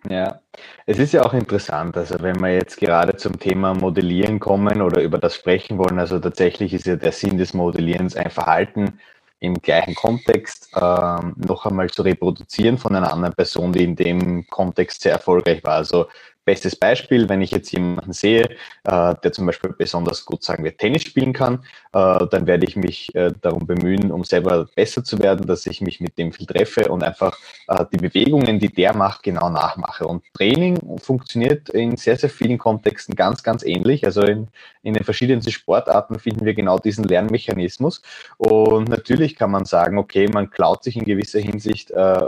Ja, 0.10 0.42
es 0.86 1.00
ist 1.00 1.14
ja 1.14 1.24
auch 1.24 1.34
interessant, 1.34 1.98
also 1.98 2.22
wenn 2.22 2.40
wir 2.40 2.54
jetzt 2.54 2.78
gerade 2.78 3.16
zum 3.16 3.40
Thema 3.40 3.74
Modellieren 3.74 4.40
kommen 4.40 4.82
oder 4.82 5.02
über 5.02 5.18
das 5.18 5.36
sprechen 5.36 5.80
wollen, 5.80 5.98
also 5.98 6.20
tatsächlich 6.20 6.74
ist 6.74 6.86
ja 6.86 6.96
der 6.96 7.12
Sinn 7.12 7.38
des 7.40 7.56
Modellierens 7.56 8.16
ein 8.16 8.30
Verhalten 8.30 9.00
im 9.40 9.56
gleichen 9.56 9.96
Kontext 9.96 10.70
ähm, 10.76 11.36
noch 11.38 11.66
einmal 11.66 11.90
zu 11.90 12.04
reproduzieren 12.04 12.78
von 12.78 12.96
einer 12.96 13.12
anderen 13.12 13.34
Person, 13.34 13.74
die 13.74 13.84
in 13.84 13.96
dem 13.96 14.48
Kontext 14.48 15.02
sehr 15.02 15.14
erfolgreich 15.14 15.64
war. 15.64 15.76
Also 15.78 16.08
Bestes 16.46 16.76
Beispiel, 16.76 17.28
wenn 17.28 17.42
ich 17.42 17.50
jetzt 17.50 17.72
jemanden 17.72 18.14
sehe, 18.14 18.44
äh, 18.84 19.16
der 19.24 19.32
zum 19.32 19.48
Beispiel 19.48 19.74
besonders 19.76 20.26
gut, 20.26 20.44
sagen 20.44 20.64
wir, 20.64 20.78
Tennis 20.78 21.02
spielen 21.02 21.34
kann, 21.34 21.64
äh, 21.92 22.28
dann 22.30 22.46
werde 22.46 22.68
ich 22.68 22.76
mich 22.76 23.14
äh, 23.16 23.32
darum 23.42 23.66
bemühen, 23.66 24.12
um 24.12 24.24
selber 24.24 24.68
besser 24.76 25.04
zu 25.04 25.18
werden, 25.20 25.48
dass 25.48 25.66
ich 25.66 25.82
mich 25.82 26.00
mit 26.02 26.20
dem 26.20 26.32
viel 26.32 26.46
treffe 26.46 26.90
und 26.90 27.04
einfach 27.04 27.36
äh, 27.68 27.84
die 27.92 27.98
Bewegungen, 27.98 28.60
die 28.60 28.72
der 28.72 28.96
macht, 28.96 29.24
genau 29.24 29.50
nachmache. 29.50 30.06
Und 30.06 30.24
Training 30.36 30.78
funktioniert 31.00 31.70
in 31.70 31.98
sehr, 31.98 32.16
sehr 32.16 32.30
vielen 32.30 32.60
Kontexten 32.60 33.16
ganz, 33.16 33.42
ganz 33.42 33.64
ähnlich. 33.64 34.06
Also 34.06 34.22
in, 34.22 34.48
in 34.84 34.94
den 34.94 35.04
verschiedensten 35.04 35.52
Sportarten 35.52 36.20
finden 36.20 36.46
wir 36.46 36.54
genau 36.54 36.78
diesen 36.78 37.06
Lernmechanismus. 37.06 38.04
Und 38.38 38.88
natürlich 38.88 39.36
kann 39.36 39.50
man 39.50 39.66
sagen, 39.66 39.98
okay, 39.98 40.28
man 40.28 40.52
klaut 40.52 40.84
sich 40.84 40.96
in 40.96 41.06
gewisser 41.06 41.40
Hinsicht 41.40 41.90
äh, 41.90 42.20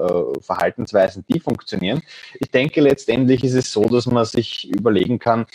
Verhaltensweisen, 0.42 1.24
die 1.32 1.40
funktionieren. 1.40 2.02
Ich 2.40 2.50
denke, 2.50 2.82
letztendlich 2.82 3.44
ist 3.44 3.54
es 3.54 3.72
so, 3.72 3.84
dass 3.84 4.07
man 4.12 4.26
sich 4.26 4.70
überlegen 4.70 5.20
kann, 5.20 5.46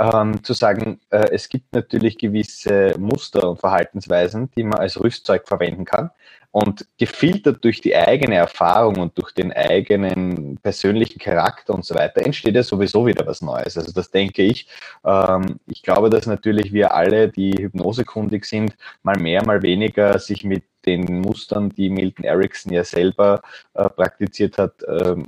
ähm, 0.00 0.42
zu 0.42 0.54
sagen, 0.54 0.98
äh, 1.10 1.28
es 1.30 1.48
gibt 1.48 1.74
natürlich 1.74 2.16
gewisse 2.16 2.94
Muster 2.98 3.48
und 3.48 3.60
Verhaltensweisen, 3.60 4.50
die 4.56 4.64
man 4.64 4.78
als 4.80 4.98
Rüstzeug 4.98 5.46
verwenden 5.46 5.84
kann. 5.84 6.10
Und 6.52 6.86
gefiltert 6.98 7.62
durch 7.62 7.80
die 7.80 7.94
eigene 7.94 8.34
Erfahrung 8.34 8.96
und 8.96 9.16
durch 9.16 9.32
den 9.32 9.52
eigenen 9.52 10.58
persönlichen 10.58 11.20
Charakter 11.20 11.74
und 11.74 11.84
so 11.84 11.94
weiter, 11.94 12.26
entsteht 12.26 12.56
ja 12.56 12.64
sowieso 12.64 13.06
wieder 13.06 13.24
was 13.24 13.40
Neues. 13.40 13.76
Also 13.78 13.92
das 13.92 14.10
denke 14.10 14.42
ich. 14.42 14.66
Ähm, 15.04 15.60
ich 15.66 15.82
glaube, 15.82 16.10
dass 16.10 16.26
natürlich 16.26 16.72
wir 16.72 16.92
alle, 16.92 17.28
die 17.28 17.52
hypnosekundig 17.52 18.46
sind, 18.46 18.76
mal 19.04 19.16
mehr, 19.20 19.44
mal 19.44 19.62
weniger 19.62 20.18
sich 20.18 20.42
mit 20.42 20.64
den 20.86 21.20
Mustern, 21.20 21.68
die 21.70 21.90
Milton 21.90 22.24
Erickson 22.24 22.72
ja 22.72 22.84
selber 22.84 23.42
äh, 23.74 23.88
praktiziert 23.88 24.58
hat, 24.58 24.74
ähm, 24.88 25.26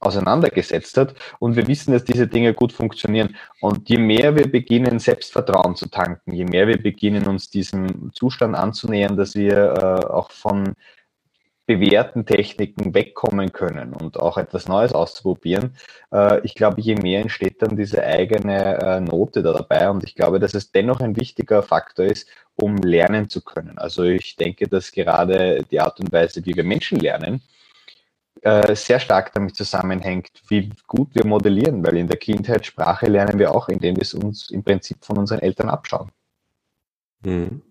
auseinandergesetzt 0.00 0.96
hat. 0.96 1.14
Und 1.38 1.56
wir 1.56 1.66
wissen, 1.68 1.92
dass 1.92 2.04
diese 2.04 2.26
Dinge 2.26 2.54
gut 2.54 2.72
funktionieren. 2.72 3.36
Und 3.60 3.88
je 3.88 3.98
mehr 3.98 4.36
wir 4.36 4.50
beginnen, 4.50 4.98
Selbstvertrauen 4.98 5.76
zu 5.76 5.88
tanken, 5.88 6.32
je 6.32 6.44
mehr 6.44 6.68
wir 6.68 6.80
beginnen, 6.80 7.26
uns 7.26 7.50
diesem 7.50 8.12
Zustand 8.12 8.54
anzunähern, 8.54 9.16
dass 9.16 9.34
wir 9.34 9.56
äh, 9.56 10.06
auch 10.06 10.30
von 10.30 10.74
bewährten 11.66 12.24
Techniken 12.24 12.94
wegkommen 12.94 13.52
können 13.52 13.92
und 13.92 14.18
auch 14.18 14.38
etwas 14.38 14.68
Neues 14.68 14.92
auszuprobieren. 14.92 15.76
Äh, 16.12 16.40
ich 16.44 16.54
glaube, 16.54 16.80
je 16.80 16.94
mehr 16.94 17.20
entsteht 17.20 17.60
dann 17.60 17.76
diese 17.76 18.04
eigene 18.04 18.78
äh, 18.80 19.00
Note 19.00 19.42
da 19.42 19.52
dabei 19.52 19.90
und 19.90 20.04
ich 20.04 20.14
glaube, 20.14 20.38
dass 20.38 20.54
es 20.54 20.70
dennoch 20.70 21.00
ein 21.00 21.16
wichtiger 21.16 21.62
Faktor 21.62 22.06
ist, 22.06 22.28
um 22.54 22.76
lernen 22.76 23.28
zu 23.28 23.42
können. 23.42 23.78
Also 23.78 24.04
ich 24.04 24.36
denke, 24.36 24.68
dass 24.68 24.92
gerade 24.92 25.64
die 25.70 25.80
Art 25.80 25.98
und 25.98 26.12
Weise, 26.12 26.46
wie 26.46 26.54
wir 26.54 26.64
Menschen 26.64 27.00
lernen, 27.00 27.42
äh, 28.42 28.74
sehr 28.76 29.00
stark 29.00 29.32
damit 29.32 29.56
zusammenhängt, 29.56 30.30
wie 30.48 30.70
gut 30.86 31.14
wir 31.14 31.26
modellieren, 31.26 31.84
weil 31.84 31.96
in 31.96 32.08
der 32.08 32.18
Kindheit 32.18 32.66
Sprache 32.66 33.06
lernen 33.06 33.38
wir 33.38 33.54
auch, 33.54 33.68
indem 33.68 33.96
wir 33.96 34.02
es 34.02 34.14
uns 34.14 34.50
im 34.50 34.62
Prinzip 34.62 35.04
von 35.04 35.18
unseren 35.18 35.40
Eltern 35.40 35.68
abschauen. 35.68 36.10
Hm. 37.24 37.62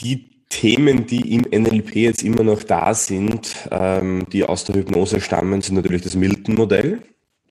Die 0.00 0.36
Themen, 0.48 1.06
die 1.06 1.34
im 1.34 1.42
NLP 1.42 1.96
jetzt 1.96 2.22
immer 2.22 2.42
noch 2.42 2.62
da 2.62 2.94
sind, 2.94 3.68
ähm, 3.70 4.26
die 4.32 4.44
aus 4.44 4.64
der 4.64 4.76
Hypnose 4.76 5.20
stammen, 5.20 5.60
sind 5.60 5.74
natürlich 5.74 6.02
das 6.02 6.14
Milton-Modell. 6.14 7.02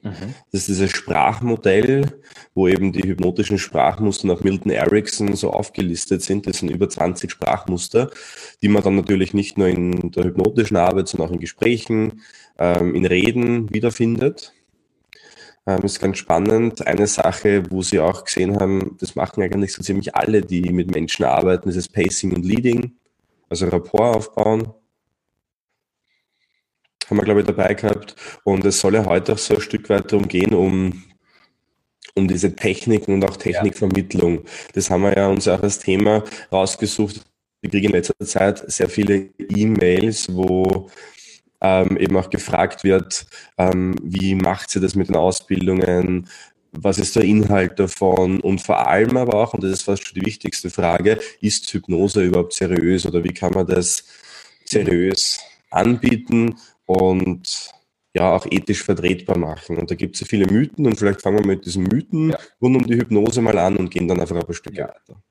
Mhm. 0.05 0.35
Das 0.51 0.62
ist 0.62 0.67
dieses 0.67 0.91
Sprachmodell, 0.91 2.05
wo 2.53 2.67
eben 2.67 2.93
die 2.93 3.01
hypnotischen 3.01 3.57
Sprachmuster 3.57 4.27
nach 4.27 4.43
Milton 4.43 4.71
Erickson 4.71 5.35
so 5.35 5.50
aufgelistet 5.50 6.21
sind. 6.21 6.45
Das 6.45 6.59
sind 6.59 6.69
über 6.69 6.88
20 6.88 7.31
Sprachmuster, 7.31 8.12
die 8.62 8.67
man 8.67 8.83
dann 8.83 8.95
natürlich 8.95 9.33
nicht 9.33 9.57
nur 9.57 9.67
in 9.67 10.12
der 10.12 10.25
hypnotischen 10.25 10.77
Arbeit, 10.77 11.07
sondern 11.07 11.29
auch 11.29 11.33
in 11.33 11.39
Gesprächen, 11.39 12.21
ähm, 12.59 12.93
in 12.93 13.07
Reden 13.07 13.74
wiederfindet. 13.74 14.53
Ähm, 15.65 15.81
ist 15.81 16.00
ganz 16.00 16.19
spannend. 16.19 16.85
Eine 16.85 17.07
Sache, 17.07 17.63
wo 17.71 17.81
Sie 17.81 18.00
auch 18.00 18.25
gesehen 18.25 18.59
haben, 18.59 18.97
das 19.00 19.15
machen 19.15 19.41
eigentlich 19.41 19.74
so 19.74 19.81
ziemlich 19.81 20.15
alle, 20.15 20.41
die 20.41 20.71
mit 20.71 20.91
Menschen 20.93 21.25
arbeiten, 21.25 21.67
das 21.67 21.77
ist 21.77 21.91
Pacing 21.91 22.35
und 22.35 22.45
Leading, 22.45 22.91
also 23.50 23.65
Rapport 23.69 24.15
aufbauen 24.15 24.71
haben 27.09 27.17
wir, 27.17 27.24
glaube 27.24 27.41
ich, 27.41 27.47
dabei 27.47 27.74
gehabt. 27.74 28.15
Und 28.43 28.65
es 28.65 28.79
soll 28.79 28.95
ja 28.95 29.05
heute 29.05 29.33
auch 29.33 29.38
so 29.38 29.55
ein 29.55 29.62
Stück 29.62 29.89
weit 29.89 30.12
darum 30.12 30.27
gehen, 30.27 30.53
um, 30.53 31.03
um 32.15 32.27
diese 32.27 32.55
Techniken 32.55 33.13
und 33.13 33.25
auch 33.25 33.38
Technikvermittlung. 33.38 34.45
Das 34.74 34.89
haben 34.89 35.03
wir 35.03 35.15
ja 35.15 35.27
uns 35.27 35.47
auch 35.47 35.62
als 35.62 35.79
Thema 35.79 36.24
rausgesucht. 36.51 37.21
Wir 37.62 37.69
kriegen 37.69 37.88
in 37.88 37.93
letzter 37.93 38.25
Zeit 38.25 38.63
sehr 38.71 38.89
viele 38.89 39.29
E-Mails, 39.39 40.33
wo 40.33 40.89
ähm, 41.62 41.97
eben 41.97 42.15
auch 42.17 42.29
gefragt 42.29 42.83
wird, 42.83 43.25
ähm, 43.57 43.95
wie 44.03 44.35
macht 44.35 44.69
sie 44.69 44.79
das 44.79 44.95
mit 44.95 45.09
den 45.09 45.15
Ausbildungen, 45.15 46.27
was 46.71 47.00
ist 47.00 47.15
der 47.15 47.24
Inhalt 47.24 47.79
davon 47.79 48.39
und 48.41 48.62
vor 48.62 48.88
allem 48.88 49.17
aber 49.17 49.35
auch, 49.35 49.53
und 49.53 49.63
das 49.63 49.71
ist 49.71 49.83
fast 49.83 50.05
schon 50.05 50.19
die 50.19 50.25
wichtigste 50.25 50.69
Frage, 50.69 51.19
ist 51.41 51.71
Hypnose 51.74 52.24
überhaupt 52.24 52.53
seriös 52.53 53.05
oder 53.05 53.24
wie 53.24 53.33
kann 53.33 53.53
man 53.53 53.65
das 53.65 54.03
seriös 54.65 55.39
anbieten 55.75 56.55
und 56.86 57.72
ja 58.15 58.34
auch 58.34 58.46
ethisch 58.50 58.84
vertretbar 58.84 59.38
machen. 59.38 59.77
Und 59.77 59.91
da 59.91 59.96
gibt 59.96 60.15
es 60.15 60.22
ja 60.22 60.27
viele 60.27 60.48
Mythen 60.48 60.86
und 60.86 60.98
vielleicht 60.98 61.22
fangen 61.22 61.39
wir 61.39 61.46
mit 61.46 61.65
diesen 61.65 61.84
Mythen 61.84 62.32
ja. 62.32 62.38
rund 62.62 62.77
um 62.77 62.88
die 62.88 62.96
Hypnose 62.96 63.41
mal 63.41 63.58
an 63.58 63.75
und 63.75 63.91
gehen 63.91 64.08
dann 64.08 64.20
einfach 64.20 64.36
ein 64.38 64.46
paar 64.46 64.55
Stücke 64.55 64.77
ja. 64.77 64.88
weiter. 64.88 65.22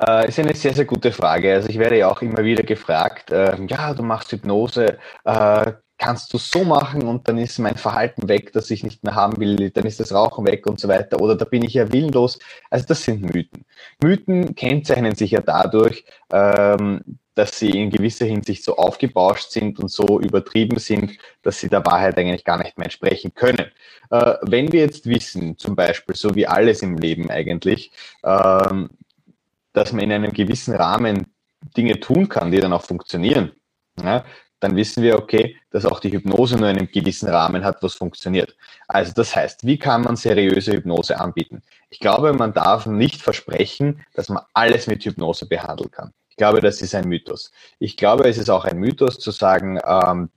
Äh, 0.00 0.28
ist 0.28 0.40
eine 0.40 0.54
sehr, 0.54 0.74
sehr 0.74 0.84
gute 0.84 1.12
Frage. 1.12 1.54
Also 1.54 1.68
ich 1.68 1.78
werde 1.78 1.96
ja 1.96 2.10
auch 2.10 2.20
immer 2.22 2.42
wieder 2.42 2.64
gefragt, 2.64 3.30
äh, 3.30 3.56
ja, 3.68 3.94
du 3.94 4.02
machst 4.02 4.32
Hypnose, 4.32 4.98
äh, 5.24 5.72
kannst 5.96 6.32
du 6.34 6.38
so 6.38 6.64
machen 6.64 7.02
und 7.02 7.28
dann 7.28 7.38
ist 7.38 7.58
mein 7.60 7.76
Verhalten 7.76 8.28
weg, 8.28 8.52
das 8.52 8.70
ich 8.70 8.82
nicht 8.82 9.04
mehr 9.04 9.14
haben 9.14 9.38
will, 9.38 9.70
dann 9.70 9.86
ist 9.86 10.00
das 10.00 10.12
Rauchen 10.12 10.44
weg 10.44 10.66
und 10.66 10.80
so 10.80 10.88
weiter. 10.88 11.20
Oder 11.20 11.36
da 11.36 11.44
bin 11.44 11.62
ich 11.62 11.74
ja 11.74 11.92
willenlos. 11.92 12.40
Also 12.68 12.86
das 12.86 13.04
sind 13.04 13.22
Mythen. 13.32 13.64
Mythen 14.02 14.56
kennzeichnen 14.56 15.14
sich 15.14 15.30
ja 15.30 15.40
dadurch, 15.40 16.04
ähm, 16.32 17.18
dass 17.34 17.58
sie 17.58 17.70
in 17.70 17.90
gewisser 17.90 18.26
Hinsicht 18.26 18.62
so 18.64 18.76
aufgebauscht 18.76 19.50
sind 19.50 19.78
und 19.80 19.90
so 19.90 20.20
übertrieben 20.20 20.78
sind, 20.78 21.18
dass 21.42 21.58
sie 21.58 21.68
der 21.68 21.84
Wahrheit 21.84 22.16
eigentlich 22.16 22.44
gar 22.44 22.58
nicht 22.58 22.78
mehr 22.78 22.86
entsprechen 22.86 23.34
können. 23.34 23.70
Äh, 24.10 24.34
wenn 24.42 24.72
wir 24.72 24.80
jetzt 24.80 25.06
wissen, 25.06 25.58
zum 25.58 25.74
Beispiel, 25.74 26.14
so 26.14 26.34
wie 26.34 26.46
alles 26.46 26.82
im 26.82 26.96
Leben 26.96 27.30
eigentlich, 27.30 27.90
ähm, 28.22 28.90
dass 29.72 29.92
man 29.92 30.04
in 30.04 30.12
einem 30.12 30.32
gewissen 30.32 30.74
Rahmen 30.74 31.26
Dinge 31.76 31.98
tun 31.98 32.28
kann, 32.28 32.52
die 32.52 32.60
dann 32.60 32.72
auch 32.72 32.84
funktionieren, 32.84 33.52
ja, 34.02 34.24
dann 34.60 34.76
wissen 34.76 35.02
wir, 35.02 35.18
okay, 35.18 35.56
dass 35.70 35.84
auch 35.84 36.00
die 36.00 36.10
Hypnose 36.10 36.56
nur 36.56 36.68
einen 36.68 36.90
gewissen 36.90 37.28
Rahmen 37.28 37.64
hat, 37.64 37.82
was 37.82 37.94
funktioniert. 37.94 38.56
Also 38.88 39.12
das 39.12 39.36
heißt, 39.36 39.66
wie 39.66 39.78
kann 39.78 40.02
man 40.02 40.16
seriöse 40.16 40.72
Hypnose 40.72 41.20
anbieten? 41.20 41.62
Ich 41.90 41.98
glaube, 41.98 42.32
man 42.32 42.54
darf 42.54 42.86
nicht 42.86 43.20
versprechen, 43.20 44.04
dass 44.14 44.30
man 44.30 44.42
alles 44.54 44.86
mit 44.86 45.04
Hypnose 45.04 45.46
behandeln 45.46 45.90
kann. 45.90 46.12
Ich 46.34 46.38
glaube, 46.38 46.60
das 46.60 46.82
ist 46.82 46.96
ein 46.96 47.06
Mythos. 47.06 47.52
Ich 47.78 47.96
glaube, 47.96 48.28
es 48.28 48.38
ist 48.38 48.50
auch 48.50 48.64
ein 48.64 48.78
Mythos 48.78 49.20
zu 49.20 49.30
sagen, 49.30 49.78
ähm, 49.86 50.30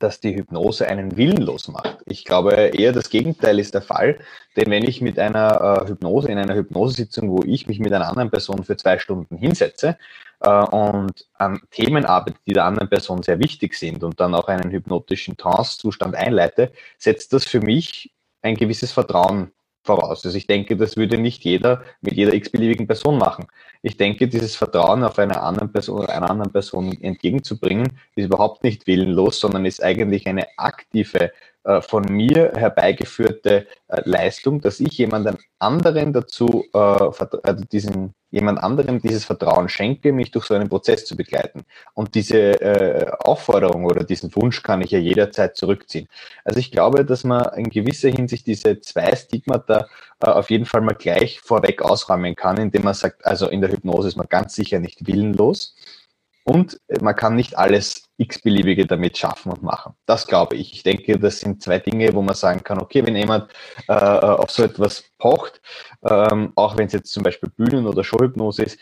dass 0.00 0.20
die 0.20 0.36
Hypnose 0.36 0.86
einen 0.86 1.16
willenlos 1.16 1.68
macht. 1.68 1.96
Ich 2.04 2.26
glaube, 2.26 2.52
eher 2.52 2.92
das 2.92 3.08
Gegenteil 3.08 3.58
ist 3.58 3.72
der 3.72 3.80
Fall, 3.80 4.18
denn 4.54 4.70
wenn 4.70 4.84
ich 4.84 5.00
mit 5.00 5.18
einer 5.18 5.80
äh, 5.86 5.88
Hypnose, 5.88 6.30
in 6.30 6.36
einer 6.36 6.54
Hypnosesitzung, 6.54 7.30
wo 7.30 7.42
ich 7.42 7.66
mich 7.66 7.80
mit 7.80 7.90
einer 7.90 8.06
anderen 8.06 8.30
Person 8.30 8.64
für 8.64 8.76
zwei 8.76 8.98
Stunden 8.98 9.38
hinsetze 9.38 9.96
äh, 10.40 10.50
und 10.50 11.26
an 11.38 11.62
Themen 11.70 12.04
arbeite, 12.04 12.36
die 12.46 12.52
der 12.52 12.66
anderen 12.66 12.90
Person 12.90 13.22
sehr 13.22 13.38
wichtig 13.38 13.76
sind 13.76 14.04
und 14.04 14.20
dann 14.20 14.34
auch 14.34 14.48
einen 14.48 14.70
hypnotischen 14.70 15.38
Trance-Zustand 15.38 16.16
einleite, 16.16 16.70
setzt 16.98 17.32
das 17.32 17.46
für 17.46 17.62
mich 17.62 18.12
ein 18.42 18.56
gewisses 18.56 18.92
Vertrauen 18.92 19.52
voraus. 19.88 20.24
Also 20.24 20.36
ich 20.36 20.46
denke, 20.46 20.76
das 20.76 20.96
würde 20.96 21.16
nicht 21.18 21.44
jeder 21.44 21.82
mit 22.02 22.14
jeder 22.14 22.34
x-beliebigen 22.34 22.86
Person 22.86 23.16
machen. 23.18 23.46
Ich 23.82 23.96
denke, 23.96 24.28
dieses 24.28 24.54
Vertrauen 24.54 25.02
auf 25.02 25.18
eine 25.18 25.40
andere 25.40 25.68
Person, 25.68 26.06
einer 26.06 26.30
anderen 26.30 26.52
Person 26.52 26.92
entgegenzubringen, 27.00 27.98
ist 28.14 28.26
überhaupt 28.26 28.64
nicht 28.64 28.86
willenlos, 28.86 29.40
sondern 29.40 29.64
ist 29.64 29.82
eigentlich 29.82 30.26
eine 30.26 30.46
aktive 30.58 31.32
äh, 31.64 31.80
von 31.80 32.04
mir 32.04 32.52
herbeigeführte 32.54 33.66
äh, 33.88 34.02
Leistung, 34.04 34.60
dass 34.60 34.80
ich 34.80 34.98
jemanden 34.98 35.38
anderen 35.58 36.12
dazu, 36.12 36.64
äh, 36.74 36.78
also 36.78 37.64
diesen, 37.72 38.14
jemand 38.30 38.62
anderem 38.62 39.00
dieses 39.00 39.24
Vertrauen 39.24 39.68
schenke, 39.68 40.12
mich 40.12 40.30
durch 40.30 40.46
so 40.46 40.54
einen 40.54 40.68
Prozess 40.68 41.04
zu 41.04 41.16
begleiten. 41.16 41.64
Und 41.94 42.14
diese 42.14 43.16
Aufforderung 43.20 43.84
oder 43.84 44.04
diesen 44.04 44.34
Wunsch 44.36 44.62
kann 44.62 44.82
ich 44.82 44.90
ja 44.90 44.98
jederzeit 44.98 45.56
zurückziehen. 45.56 46.08
Also 46.44 46.58
ich 46.58 46.70
glaube, 46.70 47.04
dass 47.04 47.24
man 47.24 47.54
in 47.56 47.70
gewisser 47.70 48.10
Hinsicht 48.10 48.46
diese 48.46 48.80
zwei 48.80 49.14
Stigmata 49.16 49.88
auf 50.20 50.50
jeden 50.50 50.66
Fall 50.66 50.80
mal 50.80 50.94
gleich 50.94 51.40
vorweg 51.40 51.82
ausräumen 51.82 52.34
kann, 52.34 52.56
indem 52.58 52.84
man 52.84 52.94
sagt, 52.94 53.24
also 53.24 53.48
in 53.48 53.60
der 53.60 53.70
Hypnose 53.70 54.08
ist 54.08 54.16
man 54.16 54.28
ganz 54.28 54.54
sicher 54.54 54.78
nicht 54.78 55.06
willenlos 55.06 55.74
und 56.48 56.80
man 57.02 57.14
kann 57.14 57.36
nicht 57.36 57.58
alles 57.58 58.04
x-beliebige 58.16 58.86
damit 58.86 59.18
schaffen 59.18 59.52
und 59.52 59.62
machen. 59.62 59.92
Das 60.06 60.26
glaube 60.26 60.56
ich. 60.56 60.72
Ich 60.72 60.82
denke, 60.82 61.18
das 61.18 61.40
sind 61.40 61.62
zwei 61.62 61.78
Dinge, 61.78 62.14
wo 62.14 62.22
man 62.22 62.34
sagen 62.34 62.64
kann, 62.64 62.80
okay, 62.80 63.06
wenn 63.06 63.16
jemand 63.16 63.52
äh, 63.86 63.92
auf 63.92 64.50
so 64.50 64.62
etwas 64.62 65.04
pocht, 65.18 65.60
ähm, 66.08 66.52
auch 66.54 66.78
wenn 66.78 66.86
es 66.86 66.94
jetzt 66.94 67.12
zum 67.12 67.22
Beispiel 67.22 67.50
Bühnen- 67.50 67.86
oder 67.86 68.02
Showhypnose 68.02 68.62
ist, 68.62 68.78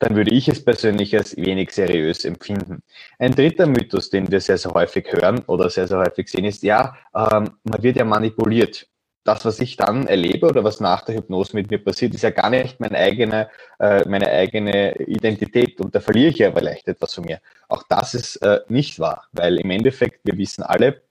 dann 0.00 0.16
würde 0.16 0.32
ich 0.32 0.48
es 0.48 0.64
persönlich 0.64 1.16
als 1.16 1.36
wenig 1.36 1.70
seriös 1.70 2.24
empfinden. 2.24 2.82
Ein 3.18 3.32
dritter 3.32 3.66
Mythos, 3.66 4.10
den 4.10 4.30
wir 4.30 4.40
sehr, 4.40 4.58
sehr 4.58 4.72
häufig 4.72 5.06
hören 5.12 5.38
oder 5.46 5.70
sehr, 5.70 5.86
sehr 5.86 5.98
häufig 5.98 6.28
sehen, 6.28 6.44
ist, 6.44 6.62
ja, 6.64 6.96
ähm, 7.14 7.50
man 7.62 7.82
wird 7.82 7.96
ja 7.96 8.04
manipuliert. 8.04 8.86
Das, 9.24 9.44
was 9.44 9.60
ich 9.60 9.76
dann 9.76 10.06
erlebe 10.06 10.46
oder 10.46 10.64
was 10.64 10.80
nach 10.80 11.02
der 11.02 11.16
Hypnose 11.16 11.54
mit 11.54 11.70
mir 11.70 11.78
passiert, 11.78 12.14
ist 12.14 12.22
ja 12.22 12.30
gar 12.30 12.48
nicht 12.50 12.80
meine 12.80 12.96
eigene, 12.96 13.48
äh, 13.78 14.08
meine 14.08 14.30
eigene 14.30 14.96
Identität 14.96 15.80
und 15.80 15.94
da 15.94 16.00
verliere 16.00 16.30
ich 16.30 16.38
ja 16.38 16.48
aber 16.48 16.62
leicht 16.62 16.88
etwas 16.88 17.14
von 17.14 17.24
mir. 17.24 17.40
Auch 17.68 17.82
das 17.88 18.14
ist 18.14 18.36
äh, 18.36 18.60
nicht 18.68 18.98
wahr, 18.98 19.26
weil 19.32 19.58
im 19.58 19.70
Endeffekt, 19.70 20.20
wir 20.24 20.38
wissen 20.38 20.62
alle, 20.62 21.02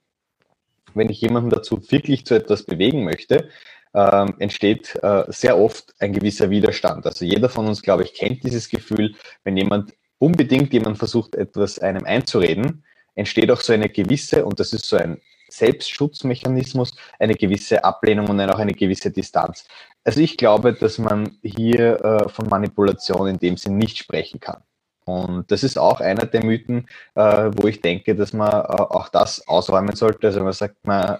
wenn 0.95 1.09
ich 1.09 1.21
jemanden 1.21 1.49
dazu 1.49 1.79
wirklich 1.91 2.25
zu 2.25 2.33
etwas 2.35 2.63
bewegen 2.63 3.03
möchte, 3.03 3.49
ähm, 3.93 4.35
entsteht 4.39 4.95
äh, 5.01 5.23
sehr 5.27 5.57
oft 5.57 5.93
ein 5.99 6.13
gewisser 6.13 6.49
Widerstand. 6.49 7.05
Also 7.05 7.25
jeder 7.25 7.49
von 7.49 7.67
uns, 7.67 7.81
glaube 7.81 8.03
ich, 8.03 8.13
kennt 8.13 8.43
dieses 8.43 8.69
Gefühl, 8.69 9.15
wenn 9.43 9.57
jemand 9.57 9.93
unbedingt 10.19 10.73
jemand 10.73 10.97
versucht, 10.97 11.35
etwas 11.35 11.79
einem 11.79 12.05
einzureden, 12.05 12.83
entsteht 13.15 13.51
auch 13.51 13.61
so 13.61 13.73
eine 13.73 13.89
gewisse, 13.89 14.45
und 14.45 14.59
das 14.59 14.73
ist 14.73 14.85
so 14.85 14.97
ein 14.97 15.19
Selbstschutzmechanismus, 15.57 16.95
eine 17.19 17.35
gewisse 17.35 17.83
Ablehnung 17.83 18.27
und 18.29 18.37
dann 18.37 18.49
auch 18.51 18.59
eine 18.59 18.73
gewisse 18.73 19.11
Distanz. 19.11 19.65
Also 20.03 20.21
ich 20.21 20.37
glaube, 20.37 20.73
dass 20.73 20.97
man 20.97 21.37
hier 21.43 22.03
äh, 22.03 22.29
von 22.29 22.47
Manipulation 22.47 23.27
in 23.27 23.39
dem 23.39 23.57
Sinn 23.57 23.77
nicht 23.77 23.97
sprechen 23.97 24.39
kann. 24.39 24.61
Und 25.05 25.51
das 25.51 25.63
ist 25.63 25.77
auch 25.77 26.01
einer 26.01 26.25
der 26.25 26.43
Mythen, 26.43 26.87
äh, 27.15 27.49
wo 27.55 27.67
ich 27.67 27.81
denke, 27.81 28.13
dass 28.13 28.33
man 28.33 28.51
äh, 28.51 28.53
auch 28.53 29.09
das 29.09 29.47
ausräumen 29.47 29.95
sollte. 29.95 30.27
Also 30.27 30.43
man 30.43 30.53
sagt, 30.53 30.85
man 30.85 31.17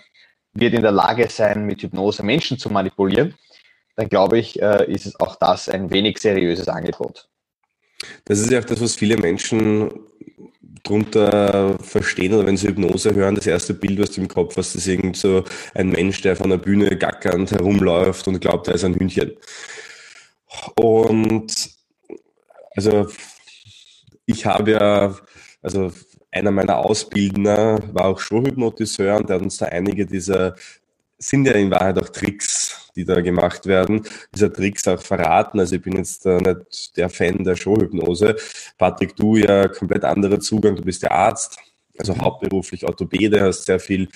wird 0.53 0.74
in 0.74 0.82
der 0.82 0.91
Lage 0.91 1.29
sein, 1.29 1.65
mit 1.65 1.82
Hypnose 1.82 2.24
Menschen 2.24 2.58
zu 2.58 2.70
manipulieren, 2.70 3.36
dann 3.96 4.10
glaube 4.10 4.39
ich, 4.39 4.62
äh, 4.62 4.91
ist 4.91 5.06
es 5.06 5.20
auch 5.20 5.36
das 5.38 5.70
ein 5.70 5.89
wenig 5.89 6.17
seriöses 6.20 6.67
Angebot. 6.67 7.29
Das 8.25 8.39
ist 8.39 8.51
ja 8.51 8.60
auch 8.60 8.65
das, 8.65 8.82
was 8.82 8.96
viele 8.96 9.17
Menschen 9.17 9.91
drunter 10.88 11.77
verstehen 11.79 12.34
oder 12.34 12.48
wenn 12.48 12.58
sie 12.58 12.67
Hypnose 12.67 13.13
hören, 13.13 13.36
das 13.36 13.48
erste 13.48 13.74
Bild, 13.74 14.00
was 14.00 14.12
du 14.12 14.22
im 14.22 14.27
Kopf 14.27 14.58
hast, 14.58 14.75
ist 14.75 14.88
irgend 14.88 15.17
so 15.17 15.44
ein 15.74 15.89
Mensch, 15.89 16.22
der 16.22 16.36
von 16.36 16.50
der 16.50 16.58
Bühne 16.58 16.96
gackernd 16.98 17.51
herumläuft 17.51 18.27
und 18.27 18.39
glaubt, 18.39 18.67
er 18.67 18.75
ist 18.75 18.84
ein 18.84 18.96
Hühnchen. 18.96 19.34
Und 20.75 21.70
also 22.75 23.08
ich 24.25 24.46
habe 24.46 24.72
ja, 24.72 25.15
also 25.62 25.91
einer 26.32 26.51
meiner 26.51 26.77
Ausbildner 26.77 27.79
war 27.94 28.06
auch 28.06 28.20
Showhypnotiseur 28.20 29.17
und 29.17 29.29
der 29.29 29.38
hat 29.38 29.44
uns 29.44 29.58
da 29.58 29.65
einige 29.65 30.06
dieser, 30.06 30.56
sind 31.17 31.45
ja 31.45 31.53
in 31.53 31.71
Wahrheit 31.71 31.97
auch 31.97 32.09
Tricks, 32.09 32.89
die 32.95 33.05
da 33.05 33.21
gemacht 33.21 33.65
werden, 33.65 34.03
dieser 34.33 34.51
Tricks 34.51 34.88
auch 34.88 35.01
verraten. 35.01 35.59
Also 35.59 35.75
ich 35.75 35.81
bin 35.81 35.95
jetzt 35.97 36.25
äh, 36.25 36.38
nicht 36.38 36.97
der 36.97 37.09
Fan 37.09 37.43
der 37.43 37.55
Showhypnose. 37.55 38.36
Patrick, 38.77 39.15
du 39.15 39.36
ja 39.38 39.67
komplett 39.67 40.03
anderer 40.03 40.39
Zugang, 40.39 40.75
du 40.75 40.83
bist 40.83 41.03
ja 41.03 41.12
Arzt, 41.12 41.57
also 41.97 42.17
hauptberuflich 42.17 42.86
Orthopäde, 42.86 43.41
hast 43.41 43.65
sehr 43.65 43.79
viel 43.79 44.07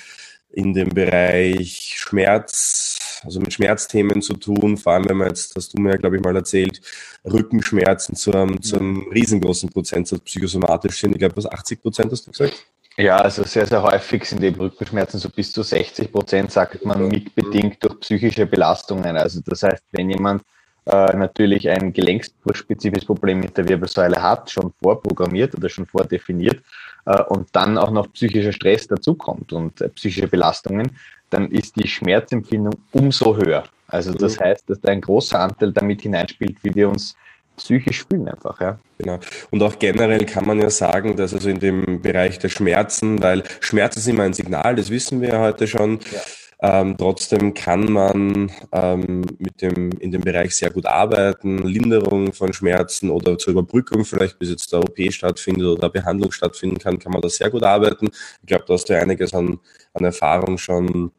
in 0.54 0.74
dem 0.74 0.90
Bereich 0.90 1.96
Schmerz, 1.98 3.22
also 3.24 3.40
mit 3.40 3.54
Schmerzthemen 3.54 4.22
zu 4.22 4.34
tun, 4.34 4.78
vor 4.78 4.94
allem 4.94 5.08
wenn 5.08 5.18
man 5.18 5.30
jetzt, 5.30 5.56
hast 5.56 5.74
du 5.74 5.82
mir, 5.82 5.98
glaube 5.98 6.18
ich, 6.18 6.24
mal 6.24 6.36
erzählt, 6.36 6.82
Rückenschmerzen 7.24 8.16
zu 8.16 8.34
einem, 8.34 8.62
zu 8.62 8.78
einem 8.78 9.08
riesengroßen 9.14 9.70
Prozentsatz 9.70 10.22
psychosomatisch 10.22 11.00
sind. 11.00 11.14
Ich 11.14 11.20
glaube, 11.20 11.38
was 11.38 11.46
80 11.46 11.82
Prozent 11.82 12.12
hast 12.12 12.28
du 12.28 12.32
gesagt? 12.32 12.66
Ja, 12.98 13.18
also 13.18 13.44
sehr, 13.44 13.66
sehr 13.66 13.82
häufig 13.82 14.26
sind 14.26 14.44
eben 14.44 14.60
Rückenschmerzen 14.60 15.20
so 15.20 15.30
bis 15.30 15.52
zu 15.54 15.64
60 15.64 16.12
Prozent, 16.12 16.52
sagt 16.52 16.86
man, 16.86 17.08
mitbedingt 17.08 17.84
durch 17.84 18.00
psychische 18.02 18.46
Belastungen. 18.46 19.16
Also 19.18 19.40
das 19.46 19.64
heißt, 19.64 19.84
wenn 19.92 20.10
jemand 20.10 20.44
äh, 20.86 21.16
natürlich 21.16 21.70
ein 21.70 21.94
gelenkspezifisches 21.94 23.06
Problem 23.06 23.40
mit 23.40 23.56
der 23.58 23.70
Wirbelsäule 23.70 24.22
hat, 24.22 24.50
schon 24.50 24.74
vorprogrammiert 24.82 25.56
oder 25.56 25.70
schon 25.70 25.86
vordefiniert 25.86 26.62
äh, 27.06 27.22
und 27.24 27.48
dann 27.54 27.78
auch 27.78 27.92
noch 27.92 28.12
psychischer 28.14 28.52
Stress 28.52 28.88
dazukommt 28.88 29.54
und 29.54 29.80
äh, 29.80 29.90
psychische 29.90 30.28
Belastungen, 30.28 30.92
dann 31.30 31.50
ist 31.50 31.76
die 31.76 31.88
Schmerzempfindung 31.88 32.74
umso 32.92 33.38
höher. 33.38 33.64
Also 33.88 34.14
das 34.14 34.38
mhm. 34.38 34.44
heißt, 34.44 34.70
dass 34.70 34.82
da 34.82 34.92
ein 34.92 35.02
großer 35.02 35.40
Anteil 35.40 35.72
damit 35.72 36.02
hineinspielt, 36.02 36.58
wie 36.64 36.76
wir 36.76 36.90
uns 36.90 37.16
psychisch 37.64 38.06
fühlen 38.10 38.28
einfach, 38.28 38.60
ja. 38.60 38.80
Genau. 38.98 39.20
Und 39.52 39.64
auch 39.64 39.78
generell 39.80 40.26
kann 40.26 40.46
man 40.46 40.60
ja 40.60 40.70
sagen, 40.70 41.16
dass 41.16 41.34
also 41.34 41.50
in 41.50 41.60
dem 41.60 42.02
Bereich 42.02 42.40
der 42.40 42.50
Schmerzen, 42.50 43.22
weil 43.22 43.44
Schmerzen 43.60 44.00
sind 44.00 44.16
immer 44.16 44.24
ein 44.24 44.34
Signal, 44.34 44.76
das 44.76 44.90
wissen 44.90 45.22
wir 45.22 45.30
ja 45.30 45.40
heute 45.40 45.68
schon. 45.68 46.00
Ja. 46.12 46.22
Ähm, 46.64 46.96
trotzdem 46.96 47.56
kann 47.56 47.92
man 47.92 48.52
ähm, 48.72 49.22
mit 49.40 49.64
dem, 49.64 49.92
in 49.94 50.12
dem 50.12 50.22
Bereich 50.22 50.56
sehr 50.56 50.70
gut 50.70 50.86
arbeiten, 50.86 51.58
Linderung 51.58 52.34
von 52.34 52.54
Schmerzen 52.54 53.10
oder 53.10 53.40
zur 53.40 53.54
Überbrückung, 53.54 54.06
vielleicht 54.06 54.38
bis 54.38 54.52
jetzt 54.52 54.72
der 54.72 54.82
OP 54.82 54.98
stattfindet 55.12 55.66
oder 55.66 55.90
Behandlung 55.90 56.32
stattfinden 56.32 56.78
kann, 56.78 57.00
kann 57.00 57.14
man 57.14 57.22
da 57.22 57.30
sehr 57.30 57.50
gut 57.50 57.64
arbeiten. 57.64 58.10
Ich 58.42 58.48
glaube, 58.48 58.66
da 58.68 58.76
hast 58.76 58.90
du 58.90 59.00
einiges 59.00 59.34
an, 59.34 59.60
an 59.96 60.06
Erfahrung 60.06 60.60
schon 60.60 61.12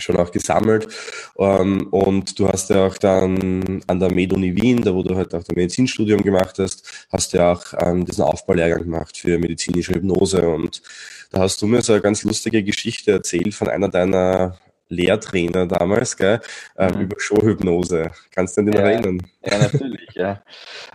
schon 0.00 0.16
auch 0.16 0.30
gesammelt. 0.30 0.88
Ähm, 1.38 1.88
und 1.90 2.38
du 2.38 2.48
hast 2.48 2.70
ja 2.70 2.86
auch 2.86 2.98
dann 2.98 3.82
an 3.86 4.00
der 4.00 4.12
Med-Uni 4.12 4.56
Wien, 4.56 4.82
da 4.82 4.94
wo 4.94 5.02
du 5.02 5.16
halt 5.16 5.34
auch 5.34 5.42
dein 5.42 5.56
Medizinstudium 5.56 6.22
gemacht 6.22 6.58
hast, 6.58 7.06
hast 7.12 7.32
ja 7.32 7.52
auch 7.52 7.64
ähm, 7.78 8.04
diesen 8.04 8.24
Aufbaulehrgang 8.24 8.84
gemacht 8.84 9.16
für 9.16 9.38
medizinische 9.38 9.94
Hypnose. 9.94 10.48
Und 10.48 10.82
da 11.30 11.40
hast 11.40 11.62
du 11.62 11.66
mir 11.66 11.82
so 11.82 11.92
eine 11.92 12.02
ganz 12.02 12.24
lustige 12.24 12.62
Geschichte 12.62 13.12
erzählt 13.12 13.54
von 13.54 13.68
einer 13.68 13.88
deiner 13.88 14.58
Lehrtrainer 14.90 15.66
damals, 15.66 16.16
gell, 16.16 16.40
äh, 16.76 16.92
mhm. 16.92 17.02
über 17.02 17.16
Showhypnose. 17.18 18.10
Kannst 18.32 18.56
du 18.56 18.62
dich 18.62 18.74
ja, 18.74 18.80
erinnern? 18.82 19.22
Ja, 19.44 19.58
natürlich, 19.58 20.08
ja. 20.14 20.42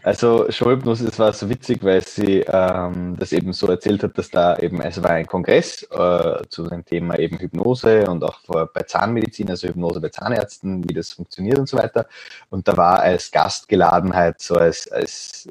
Also 0.04 0.52
Showhypnose, 0.52 1.06
das 1.06 1.18
war 1.18 1.34
so 1.34 1.50
witzig, 1.50 1.84
weil 1.84 2.06
sie 2.06 2.42
ähm, 2.42 3.16
das 3.18 3.32
eben 3.32 3.54
so 3.54 3.68
erzählt 3.68 4.04
hat, 4.04 4.18
dass 4.18 4.30
da 4.30 4.58
eben, 4.58 4.82
es 4.82 5.02
war 5.02 5.12
ein 5.12 5.26
Kongress 5.26 5.84
äh, 5.84 6.42
zu 6.50 6.68
dem 6.68 6.86
Thema 6.86 7.18
eben 7.18 7.40
Hypnose 7.40 8.06
und 8.10 8.24
auch 8.24 8.40
vor, 8.42 8.70
bei 8.72 8.84
Zahnmedizin, 8.84 9.50
also 9.50 9.68
Hypnose 9.68 10.02
bei 10.02 10.10
Zahnärzten, 10.10 10.88
wie 10.88 10.94
das 10.94 11.14
funktioniert 11.14 11.58
und 11.58 11.70
so 11.70 11.78
weiter. 11.78 12.08
Und 12.50 12.68
da 12.68 12.76
war 12.76 13.00
als 13.00 13.32
Gastgeladenheit, 13.32 14.42
so 14.42 14.56
als, 14.56 14.92
als 14.92 15.48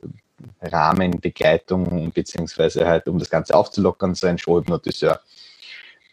Rahmenbegleitung, 0.60 2.12
beziehungsweise 2.12 2.86
halt, 2.86 3.08
um 3.08 3.18
das 3.18 3.30
Ganze 3.30 3.54
aufzulockern, 3.54 4.14
so 4.14 4.26
ein 4.26 4.38
Showhypnotiseur. 4.38 5.20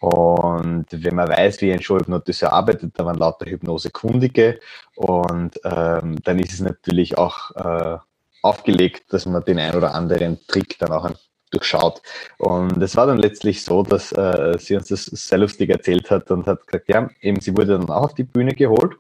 Und 0.01 0.87
wenn 0.89 1.15
man 1.15 1.29
weiß, 1.29 1.61
wie 1.61 1.71
ein 1.71 1.81
Showhypnotiseur 1.81 2.51
arbeitet, 2.51 2.93
da 2.97 3.05
waren 3.05 3.19
lauter 3.19 3.45
Hypnosekundige. 3.45 4.59
Und 4.95 5.59
ähm, 5.63 6.15
dann 6.23 6.39
ist 6.39 6.53
es 6.53 6.59
natürlich 6.59 7.19
auch 7.19 7.51
äh, 7.51 7.97
aufgelegt, 8.41 9.13
dass 9.13 9.27
man 9.27 9.45
den 9.45 9.59
ein 9.59 9.75
oder 9.75 9.93
anderen 9.93 10.39
Trick 10.47 10.79
dann 10.79 10.91
auch 10.91 11.07
durchschaut. 11.51 12.01
Und 12.39 12.81
es 12.81 12.95
war 12.95 13.05
dann 13.05 13.19
letztlich 13.19 13.63
so, 13.63 13.83
dass 13.83 14.11
äh, 14.11 14.57
sie 14.57 14.75
uns 14.75 14.87
das 14.87 15.05
sehr 15.05 15.37
lustig 15.37 15.69
erzählt 15.69 16.09
hat 16.09 16.31
und 16.31 16.47
hat 16.47 16.65
gesagt, 16.65 16.89
ja, 16.89 17.07
eben 17.21 17.39
sie 17.39 17.55
wurde 17.55 17.77
dann 17.77 17.89
auch 17.89 18.05
auf 18.05 18.15
die 18.15 18.23
Bühne 18.23 18.55
geholt. 18.55 18.95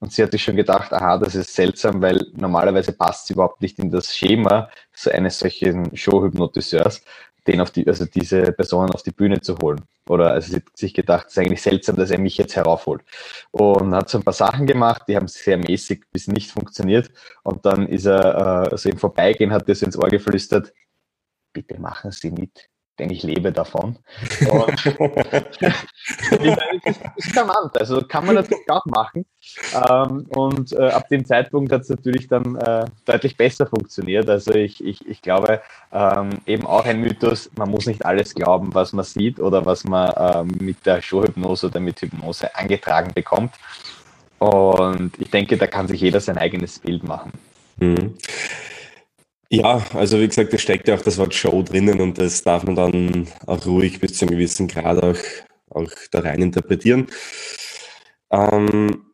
Und 0.00 0.12
sie 0.12 0.22
hat 0.22 0.32
sich 0.32 0.42
schon 0.42 0.56
gedacht, 0.56 0.92
aha, 0.92 1.16
das 1.16 1.34
ist 1.34 1.54
seltsam, 1.54 2.02
weil 2.02 2.26
normalerweise 2.34 2.92
passt 2.92 3.26
sie 3.26 3.32
überhaupt 3.32 3.62
nicht 3.62 3.78
in 3.78 3.90
das 3.90 4.14
Schema 4.14 4.68
so 4.92 5.10
eines 5.10 5.38
solchen 5.38 5.96
Showhypnotiseurs 5.96 7.02
den 7.46 7.60
auf 7.60 7.70
die, 7.70 7.86
also 7.86 8.04
diese 8.06 8.52
Personen 8.52 8.90
auf 8.90 9.02
die 9.02 9.10
Bühne 9.10 9.40
zu 9.40 9.56
holen. 9.58 9.80
Oder 10.08 10.30
also 10.30 10.50
sie 10.50 10.56
hat 10.56 10.76
sich 10.76 10.94
gedacht, 10.94 11.26
es 11.26 11.32
ist 11.32 11.38
eigentlich 11.38 11.62
seltsam, 11.62 11.96
dass 11.96 12.10
er 12.10 12.18
mich 12.18 12.36
jetzt 12.38 12.56
heraufholt. 12.56 13.02
Und 13.50 13.94
hat 13.94 14.08
so 14.08 14.18
ein 14.18 14.24
paar 14.24 14.34
Sachen 14.34 14.66
gemacht, 14.66 15.02
die 15.08 15.16
haben 15.16 15.28
sehr 15.28 15.56
mäßig 15.56 16.04
bis 16.12 16.28
nicht 16.28 16.50
funktioniert. 16.50 17.10
Und 17.42 17.66
dann 17.66 17.88
ist 17.88 18.06
er, 18.06 18.66
äh, 18.66 18.70
also 18.70 18.88
im 18.88 18.98
Vorbeigehen 18.98 19.52
hat 19.52 19.68
er 19.68 19.74
so 19.74 19.86
ins 19.86 19.96
Ohr 19.96 20.08
geflüstert, 20.08 20.72
bitte 21.52 21.80
machen 21.80 22.10
Sie 22.10 22.30
mit 22.30 22.68
denn 22.98 23.10
ich 23.10 23.22
lebe 23.22 23.52
davon. 23.52 23.98
Und 24.50 24.86
ist 27.16 27.34
charmant, 27.34 27.78
also 27.78 28.02
kann 28.02 28.26
man 28.26 28.36
natürlich 28.36 28.70
auch 28.70 28.86
machen. 28.86 29.26
Ähm, 29.74 30.26
und 30.30 30.72
äh, 30.72 30.88
ab 30.88 31.08
dem 31.08 31.24
Zeitpunkt 31.24 31.72
hat 31.72 31.82
es 31.82 31.88
natürlich 31.88 32.28
dann 32.28 32.56
äh, 32.56 32.84
deutlich 33.04 33.36
besser 33.36 33.66
funktioniert. 33.66 34.30
Also 34.30 34.54
ich, 34.54 34.84
ich, 34.84 35.06
ich 35.06 35.22
glaube, 35.22 35.62
ähm, 35.92 36.30
eben 36.46 36.66
auch 36.66 36.84
ein 36.84 37.00
Mythos, 37.00 37.50
man 37.56 37.70
muss 37.70 37.86
nicht 37.86 38.04
alles 38.04 38.34
glauben, 38.34 38.74
was 38.74 38.92
man 38.92 39.04
sieht 39.04 39.40
oder 39.40 39.66
was 39.66 39.84
man 39.84 40.12
ähm, 40.16 40.52
mit 40.60 40.84
der 40.86 41.02
Showhypnose 41.02 41.66
oder 41.66 41.80
mit 41.80 42.00
Hypnose 42.00 42.54
angetragen 42.56 43.12
bekommt. 43.14 43.52
Und 44.38 45.12
ich 45.18 45.30
denke, 45.30 45.56
da 45.56 45.66
kann 45.66 45.88
sich 45.88 46.00
jeder 46.00 46.20
sein 46.20 46.38
eigenes 46.38 46.78
Bild 46.78 47.04
machen. 47.04 47.32
Mhm. 47.78 48.14
Ja, 49.50 49.84
also 49.94 50.18
wie 50.20 50.26
gesagt, 50.26 50.52
da 50.52 50.58
steckt 50.58 50.88
ja 50.88 50.96
auch 50.96 51.02
das 51.02 51.18
Wort 51.18 51.34
Show 51.34 51.62
drinnen 51.62 52.00
und 52.00 52.18
das 52.18 52.42
darf 52.42 52.64
man 52.64 52.74
dann 52.76 53.28
auch 53.46 53.64
ruhig 53.66 54.00
bis 54.00 54.14
zu 54.14 54.24
einem 54.26 54.32
gewissen 54.36 54.66
Grad 54.66 55.02
auch, 55.02 55.16
auch 55.70 55.90
da 56.10 56.20
rein 56.20 56.42
interpretieren. 56.42 57.06
Ähm, 58.30 59.04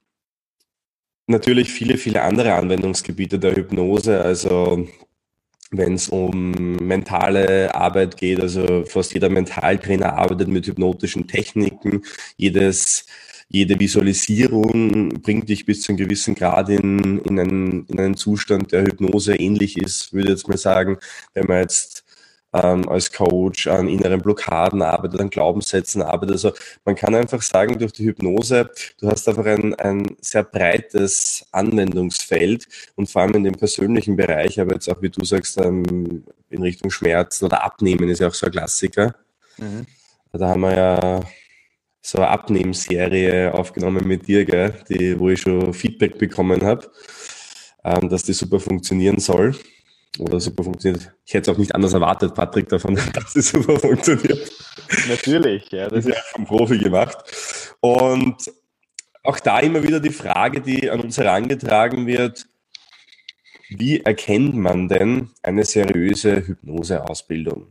natürlich 1.27 1.73
viele, 1.73 1.99
viele 1.99 2.23
andere 2.23 2.55
Anwendungsgebiete 2.55 3.39
der 3.39 3.57
Hypnose. 3.57 4.23
Also 4.23 4.87
wenn 5.73 5.95
es 5.95 6.09
um 6.09 6.53
mentale 6.77 7.75
Arbeit 7.75 8.17
geht. 8.17 8.41
Also 8.41 8.85
fast 8.85 9.15
jeder 9.15 9.29
Mentaltrainer 9.31 10.15
arbeitet 10.15 10.49
mit 10.49 10.67
hypnotischen 10.67 11.27
Techniken. 11.27 12.03
Jedes, 12.37 13.07
jede 13.53 13.79
Visualisierung 13.79 15.11
bringt 15.23 15.49
dich 15.49 15.67
bis 15.67 15.83
zu 15.83 15.93
einem 15.93 15.99
gewissen 15.99 16.35
Grad 16.35 16.71
in, 16.71 17.19
in, 17.21 17.39
einen, 17.39 17.87
in 17.87 18.01
einen 18.01 18.17
Zustand, 18.17 18.73
der 18.73 18.83
Hypnose 18.83 19.37
ähnlich 19.37 19.77
ist, 19.77 20.13
würde 20.13 20.29
ich 20.29 20.31
jetzt 20.37 20.49
mal 20.49 20.57
sagen. 20.57 20.97
Wenn 21.35 21.47
man 21.47 21.61
jetzt 21.61 22.05
ähm, 22.55 22.89
als 22.89 23.13
Coach 23.13 23.67
an 23.67 23.89
inneren 23.89 24.21
Blockaden 24.21 24.83
arbeitet, 24.83 25.21
an 25.21 25.31
Glaubenssätzen 25.31 26.03
arbeitet. 26.03 26.33
Also 26.33 26.53
man 26.85 26.95
kann 26.95 27.15
einfach 27.15 27.43
sagen, 27.43 27.79
durch 27.79 27.93
die 27.93 28.05
Hypnose, 28.05 28.71
du 29.01 29.09
hast 29.09 29.29
einfach 29.29 29.47
ein, 29.47 29.75
ein 29.75 30.17
sehr 30.21 30.45
breites 30.45 31.47
Anwendungsfeld 31.53 32.67
und 32.97 33.09
vor 33.09 33.23
allem 33.23 33.35
in 33.37 33.45
dem 33.45 33.55
persönlichen 33.55 34.17
Bereich, 34.17 34.61
aber 34.61 34.75
jetzt 34.75 34.89
auch, 34.89 35.01
wie 35.01 35.11
du 35.11 35.25
sagst, 35.25 35.59
ähm, 35.59 36.25
in 36.51 36.63
Richtung 36.63 36.91
Schmerzen 36.91 37.47
oder 37.47 37.65
Abnehmen 37.65 38.09
ist 38.09 38.21
ja 38.21 38.29
auch 38.29 38.35
so 38.35 38.47
ein 38.47 38.53
Klassiker. 38.53 39.15
Mhm. 39.57 39.87
Da 40.33 40.49
haben 40.49 40.61
wir 40.63 40.75
ja 40.75 41.21
so 42.03 42.19
eine 42.19 42.29
Abnehmserie 42.29 43.55
aufgenommen 43.55 44.07
mit 44.07 44.27
dir, 44.27 44.45
gell, 44.45 44.75
die, 44.89 45.19
wo 45.19 45.29
ich 45.29 45.41
schon 45.41 45.73
Feedback 45.73 46.19
bekommen 46.19 46.65
habe, 46.65 46.91
ähm, 47.85 48.09
dass 48.09 48.25
die 48.25 48.33
super 48.33 48.59
funktionieren 48.59 49.21
soll 49.21 49.55
oder 50.19 50.41
super 50.41 50.65
funktioniert. 50.65 51.15
Ich 51.25 51.33
hätte 51.33 51.51
es 51.51 51.55
auch 51.55 51.59
nicht 51.59 51.75
anders 51.75 51.93
erwartet, 51.93 52.35
Patrick, 52.35 52.69
davon, 52.69 52.99
dass 53.15 53.37
es 53.37 53.51
super 53.51 53.79
funktioniert. 53.79 54.51
Natürlich, 55.09 55.71
ja. 55.71 55.89
Das 55.89 56.05
ist 56.05 56.15
ja 56.15 56.21
vom 56.33 56.45
Profi 56.45 56.79
gemacht. 56.79 57.17
Und 57.81 58.51
auch 59.23 59.39
da 59.39 59.61
immer 59.61 59.83
wieder 59.85 60.01
die 60.01 60.11
Frage, 60.11 60.61
die 60.61 60.91
an 60.91 61.01
uns 61.01 61.17
herangetragen 61.17 62.07
wird, 62.07 62.47
wie 63.71 64.01
erkennt 64.01 64.55
man 64.55 64.89
denn 64.89 65.31
eine 65.43 65.65
seriöse 65.65 66.47
Hypnoseausbildung? 66.47 67.69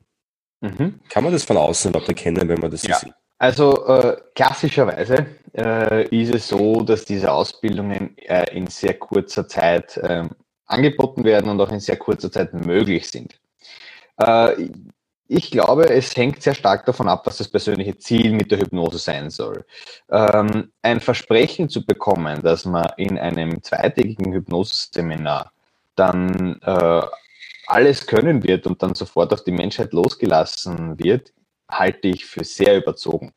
Mhm. 0.61 0.99
Kann 1.09 1.23
man 1.23 1.33
das 1.33 1.43
von 1.43 1.57
außen 1.57 1.91
überhaupt 1.91 2.07
erkennen, 2.07 2.47
wenn 2.47 2.59
man 2.59 2.71
das 2.71 2.83
ja. 2.83 2.95
so 2.95 3.07
sieht? 3.07 3.13
Also 3.41 3.88
äh, 3.88 4.17
klassischerweise 4.36 5.25
äh, 5.58 6.08
ist 6.15 6.36
es 6.36 6.47
so, 6.47 6.82
dass 6.82 7.06
diese 7.06 7.32
Ausbildungen 7.32 8.15
äh, 8.19 8.56
in 8.56 8.67
sehr 8.67 8.93
kurzer 8.93 9.47
Zeit 9.47 9.99
ähm, 10.04 10.30
angeboten 10.67 11.23
werden 11.23 11.49
und 11.49 11.60
auch 11.60 11.71
in 11.71 11.80
sehr 11.80 11.97
kurzer 11.97 12.32
Zeit 12.32 12.54
möglich 12.54 13.10
sind. 13.10 13.34
Äh, 14.17 14.69
ich 15.27 15.49
glaube, 15.49 15.89
es 15.89 16.15
hängt 16.15 16.43
sehr 16.43 16.54
stark 16.54 16.86
davon 16.86 17.10
ab, 17.10 17.25
was 17.25 17.39
das 17.39 17.47
persönliche 17.47 17.97
Ziel 17.97 18.32
mit 18.32 18.51
der 18.51 18.60
Hypnose 18.60 18.99
sein 18.99 19.32
soll. 19.32 19.65
Ähm, 20.12 20.71
ein 20.84 20.99
Versprechen 20.99 21.67
zu 21.67 21.84
bekommen, 21.84 22.43
dass 22.43 22.65
man 22.65 22.86
in 22.97 23.17
einem 23.17 23.63
zweitägigen 23.63 24.34
Hypnoseseminar 24.34 25.51
dann 25.95 26.60
äh, 26.62 27.01
alles 27.65 28.06
können 28.06 28.43
wird 28.43 28.67
und 28.67 28.84
dann 28.84 28.93
sofort 28.93 29.34
auf 29.34 29.43
die 29.43 29.51
Menschheit 29.51 29.93
losgelassen 29.93 30.99
wird, 30.99 31.34
halte 31.71 32.07
ich 32.10 32.25
für 32.25 32.43
sehr 32.43 32.77
überzogen 32.77 33.34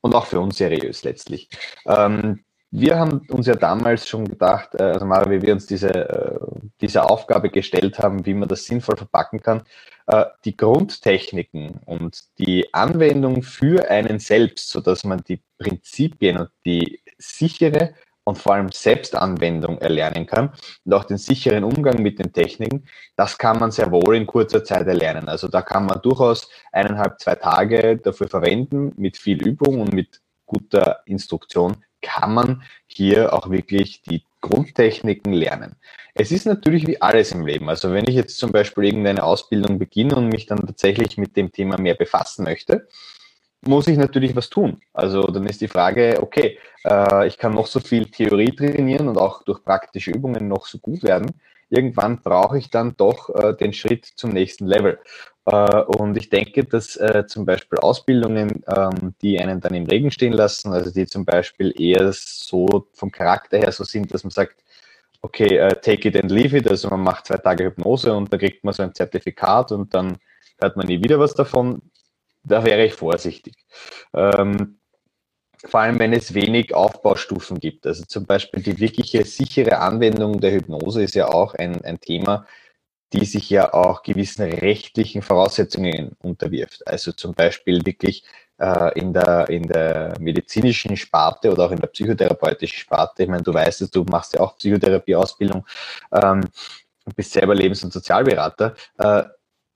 und 0.00 0.14
auch 0.14 0.26
für 0.26 0.40
unseriös 0.40 1.04
letztlich. 1.04 1.48
Ähm, 1.86 2.44
wir 2.70 2.98
haben 2.98 3.22
uns 3.30 3.46
ja 3.46 3.54
damals 3.54 4.06
schon 4.06 4.26
gedacht, 4.26 4.74
äh, 4.74 4.82
also 4.82 5.06
Mara, 5.06 5.30
wie 5.30 5.40
wir 5.40 5.54
uns 5.54 5.66
diese, 5.66 5.88
äh, 5.88 6.38
diese 6.80 7.08
Aufgabe 7.08 7.48
gestellt 7.48 7.98
haben, 7.98 8.26
wie 8.26 8.34
man 8.34 8.48
das 8.48 8.64
sinnvoll 8.66 8.96
verpacken 8.96 9.40
kann, 9.40 9.62
äh, 10.06 10.26
die 10.44 10.56
Grundtechniken 10.56 11.80
und 11.86 12.24
die 12.38 12.72
Anwendung 12.74 13.42
für 13.42 13.90
einen 13.90 14.18
selbst, 14.18 14.68
sodass 14.68 15.04
man 15.04 15.22
die 15.26 15.40
Prinzipien 15.58 16.36
und 16.38 16.50
die 16.66 17.00
sichere 17.16 17.94
und 18.28 18.38
vor 18.38 18.54
allem 18.54 18.70
Selbstanwendung 18.70 19.78
erlernen 19.78 20.26
kann 20.26 20.52
und 20.84 20.92
auch 20.92 21.04
den 21.04 21.16
sicheren 21.16 21.64
Umgang 21.64 22.02
mit 22.02 22.18
den 22.18 22.32
Techniken, 22.32 22.84
das 23.16 23.38
kann 23.38 23.58
man 23.58 23.70
sehr 23.70 23.90
wohl 23.90 24.16
in 24.16 24.26
kurzer 24.26 24.62
Zeit 24.62 24.86
erlernen. 24.86 25.28
Also 25.28 25.48
da 25.48 25.62
kann 25.62 25.86
man 25.86 26.00
durchaus 26.02 26.48
eineinhalb, 26.70 27.18
zwei 27.20 27.34
Tage 27.36 27.96
dafür 27.96 28.28
verwenden, 28.28 28.92
mit 28.96 29.16
viel 29.16 29.42
Übung 29.42 29.80
und 29.80 29.94
mit 29.94 30.20
guter 30.44 31.00
Instruktion 31.06 31.76
kann 32.02 32.34
man 32.34 32.62
hier 32.86 33.32
auch 33.32 33.50
wirklich 33.50 34.02
die 34.02 34.22
Grundtechniken 34.40 35.32
lernen. 35.32 35.76
Es 36.14 36.30
ist 36.30 36.46
natürlich 36.46 36.86
wie 36.86 37.00
alles 37.00 37.32
im 37.32 37.46
Leben. 37.46 37.68
Also 37.68 37.92
wenn 37.92 38.06
ich 38.06 38.14
jetzt 38.14 38.36
zum 38.38 38.52
Beispiel 38.52 38.84
irgendeine 38.84 39.24
Ausbildung 39.24 39.78
beginne 39.78 40.16
und 40.16 40.28
mich 40.28 40.46
dann 40.46 40.66
tatsächlich 40.66 41.16
mit 41.16 41.36
dem 41.36 41.50
Thema 41.50 41.80
mehr 41.80 41.94
befassen 41.94 42.44
möchte, 42.44 42.88
muss 43.68 43.86
ich 43.86 43.96
natürlich 43.96 44.34
was 44.34 44.48
tun. 44.50 44.80
Also 44.92 45.22
dann 45.22 45.46
ist 45.46 45.60
die 45.60 45.68
Frage, 45.68 46.18
okay, 46.20 46.58
äh, 46.84 47.26
ich 47.26 47.38
kann 47.38 47.54
noch 47.54 47.66
so 47.66 47.80
viel 47.80 48.06
Theorie 48.06 48.54
trainieren 48.54 49.08
und 49.08 49.18
auch 49.18 49.42
durch 49.42 49.62
praktische 49.62 50.10
Übungen 50.10 50.48
noch 50.48 50.66
so 50.66 50.78
gut 50.78 51.02
werden. 51.02 51.30
Irgendwann 51.70 52.20
brauche 52.22 52.58
ich 52.58 52.70
dann 52.70 52.96
doch 52.96 53.28
äh, 53.34 53.54
den 53.54 53.72
Schritt 53.72 54.06
zum 54.06 54.30
nächsten 54.30 54.66
Level. 54.66 54.98
Äh, 55.44 55.82
und 55.82 56.16
ich 56.16 56.30
denke, 56.30 56.64
dass 56.64 56.96
äh, 56.96 57.24
zum 57.26 57.44
Beispiel 57.44 57.78
Ausbildungen, 57.78 58.64
ähm, 58.74 59.14
die 59.22 59.38
einen 59.38 59.60
dann 59.60 59.74
im 59.74 59.86
Regen 59.86 60.10
stehen 60.10 60.32
lassen, 60.32 60.72
also 60.72 60.90
die 60.90 61.06
zum 61.06 61.24
Beispiel 61.24 61.74
eher 61.78 62.10
so 62.12 62.86
vom 62.94 63.10
Charakter 63.12 63.58
her 63.58 63.72
so 63.72 63.84
sind, 63.84 64.12
dass 64.12 64.24
man 64.24 64.30
sagt, 64.30 64.56
okay, 65.22 65.56
äh, 65.58 65.74
take 65.80 66.08
it 66.08 66.16
and 66.16 66.30
leave 66.30 66.56
it, 66.56 66.68
also 66.68 66.88
man 66.88 67.02
macht 67.02 67.26
zwei 67.26 67.36
Tage 67.38 67.64
Hypnose 67.64 68.14
und 68.14 68.32
da 68.32 68.38
kriegt 68.38 68.64
man 68.64 68.74
so 68.74 68.82
ein 68.82 68.94
Zertifikat 68.94 69.72
und 69.72 69.92
dann 69.94 70.18
hört 70.60 70.76
man 70.76 70.86
nie 70.86 71.02
wieder 71.02 71.18
was 71.18 71.34
davon, 71.34 71.82
da 72.48 72.64
wäre 72.64 72.84
ich 72.84 72.94
vorsichtig. 72.94 73.54
Ähm, 74.14 74.78
vor 75.64 75.80
allem, 75.80 75.98
wenn 75.98 76.12
es 76.12 76.34
wenig 76.34 76.74
Aufbaustufen 76.74 77.58
gibt. 77.58 77.86
Also 77.86 78.04
zum 78.04 78.26
Beispiel 78.26 78.62
die 78.62 78.78
wirkliche 78.78 79.24
sichere 79.24 79.78
Anwendung 79.78 80.40
der 80.40 80.52
Hypnose 80.52 81.02
ist 81.02 81.14
ja 81.14 81.28
auch 81.28 81.54
ein, 81.54 81.84
ein 81.84 82.00
Thema, 82.00 82.46
die 83.12 83.24
sich 83.24 83.50
ja 83.50 83.72
auch 83.72 84.02
gewissen 84.02 84.42
rechtlichen 84.42 85.22
Voraussetzungen 85.22 86.12
unterwirft. 86.22 86.86
Also 86.86 87.12
zum 87.12 87.34
Beispiel 87.34 87.84
wirklich 87.84 88.24
äh, 88.58 88.98
in, 88.98 89.12
der, 89.12 89.48
in 89.48 89.62
der 89.64 90.14
medizinischen 90.20 90.96
Sparte 90.96 91.50
oder 91.50 91.66
auch 91.66 91.70
in 91.70 91.80
der 91.80 91.88
psychotherapeutischen 91.88 92.78
Sparte. 92.78 93.22
Ich 93.22 93.28
meine, 93.28 93.42
du 93.42 93.54
weißt 93.54 93.82
es, 93.82 93.90
du 93.90 94.04
machst 94.04 94.34
ja 94.34 94.40
auch 94.40 94.56
Psychotherapieausbildung, 94.56 95.66
ähm, 96.12 96.42
bist 97.16 97.32
selber 97.32 97.54
Lebens- 97.54 97.82
und 97.82 97.92
Sozialberater. 97.92 98.74
Äh, 98.98 99.24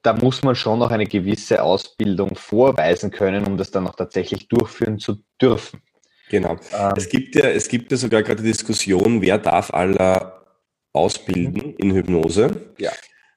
da 0.03 0.13
muss 0.13 0.43
man 0.43 0.55
schon 0.55 0.81
noch 0.81 0.91
eine 0.91 1.07
gewisse 1.07 1.63
Ausbildung 1.63 2.35
vorweisen 2.35 3.11
können, 3.11 3.47
um 3.47 3.57
das 3.57 3.71
dann 3.71 3.87
auch 3.87 3.95
tatsächlich 3.95 4.49
durchführen 4.49 4.99
zu 4.99 5.23
dürfen. 5.41 5.81
Genau. 6.29 6.57
Ähm, 6.77 6.93
es, 6.97 7.09
gibt 7.09 7.35
ja, 7.35 7.45
es 7.47 7.69
gibt 7.69 7.91
ja 7.93 7.97
sogar 7.97 8.23
gerade 8.23 8.43
die 8.43 8.51
Diskussion, 8.51 9.21
wer 9.21 9.39
darf 9.39 9.73
aller 9.73 10.45
ausbilden 10.93 11.77
in 11.77 11.93
Hypnose. 11.95 12.73
Ja. 12.79 12.91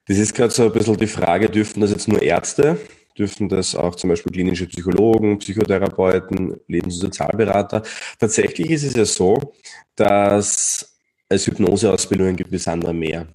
Das 0.08 0.18
ist 0.18 0.34
gerade 0.34 0.52
so 0.52 0.64
ein 0.64 0.72
bisschen 0.72 0.98
die 0.98 1.08
Frage, 1.08 1.50
dürften 1.50 1.82
das 1.82 1.92
jetzt 1.92 2.08
nur 2.08 2.22
Ärzte? 2.22 2.78
Dürften 3.18 3.48
das 3.48 3.76
auch 3.76 3.96
zum 3.96 4.10
Beispiel 4.10 4.32
klinische 4.32 4.68
Psychologen, 4.68 5.40
Psychotherapeuten, 5.40 6.60
Lebens- 6.68 6.96
und 6.96 7.02
Sozialberater? 7.02 7.84
Tatsächlich 8.20 8.72
ist 8.72 8.84
es 8.84 8.96
ja 8.96 9.06
so, 9.06 9.54
dass 9.96 10.98
es 11.30 11.48
Hypnoseausbildungen 11.48 12.36
gibt 12.36 12.52
bis 12.52 12.68
andere 12.68 12.94
mehr. 12.94 13.28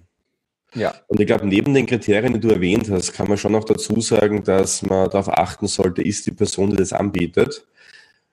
Ja. 0.75 0.95
Und 1.09 1.21
ich 1.21 1.27
glaube, 1.27 1.47
neben 1.47 1.75
den 1.75 1.87
Kriterien, 1.87 2.35
die 2.35 2.41
du 2.41 2.51
erwähnt 2.51 2.91
hast, 2.91 3.13
kann 3.13 3.29
man 3.29 3.39
schon 3.39 3.53
noch 3.53 3.65
dazu 3.65 4.01
sagen, 4.01 4.45
dass 4.45 4.83
man 4.83 5.11
darauf 5.11 5.29
achten 5.29 5.67
sollte, 5.67 6.03
ist 6.03 6.27
die 6.27 6.33
Person, 6.33 6.71
die 6.71 6.77
das 6.77 6.93
anbietet, 6.93 7.67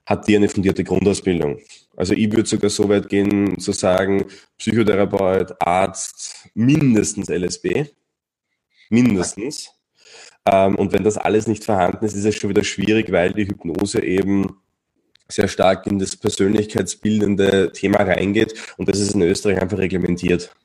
hat 0.05 0.27
die 0.27 0.35
eine 0.35 0.47
fundierte 0.47 0.83
Grundausbildung. 0.83 1.59
Also 1.95 2.13
ich 2.13 2.31
würde 2.31 2.47
sogar 2.47 2.69
so 2.69 2.87
weit 2.89 3.09
gehen, 3.09 3.59
zu 3.59 3.71
sagen, 3.71 4.25
Psychotherapeut, 4.57 5.55
Arzt, 5.59 6.49
mindestens 6.53 7.29
LSB 7.29 7.87
mindestens. 8.89 9.71
Ähm, 10.45 10.75
und 10.75 10.93
wenn 10.93 11.03
das 11.03 11.17
alles 11.17 11.47
nicht 11.47 11.63
vorhanden 11.63 12.05
ist, 12.05 12.15
ist 12.15 12.25
es 12.25 12.35
schon 12.35 12.49
wieder 12.49 12.63
schwierig, 12.63 13.11
weil 13.11 13.33
die 13.33 13.47
Hypnose 13.47 14.03
eben 14.03 14.57
sehr 15.27 15.47
stark 15.47 15.85
in 15.87 15.99
das 15.99 16.15
persönlichkeitsbildende 16.15 17.73
Thema 17.73 18.03
reingeht 18.03 18.53
und 18.77 18.87
das 18.87 18.99
ist 18.99 19.13
in 19.13 19.21
Österreich 19.23 19.61
einfach 19.61 19.77
reglementiert. 19.77 20.55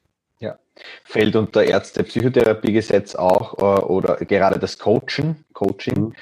Ja, 0.43 0.59
fällt 1.05 1.37
unter 1.37 1.63
Ärzte-Psychotherapiegesetz 1.63 3.15
auch 3.15 3.59
äh, 3.59 3.83
oder 3.85 4.17
gerade 4.17 4.59
das 4.59 4.77
Coaching. 4.77 5.37
Coaching. 5.53 6.07
Mhm. 6.07 6.15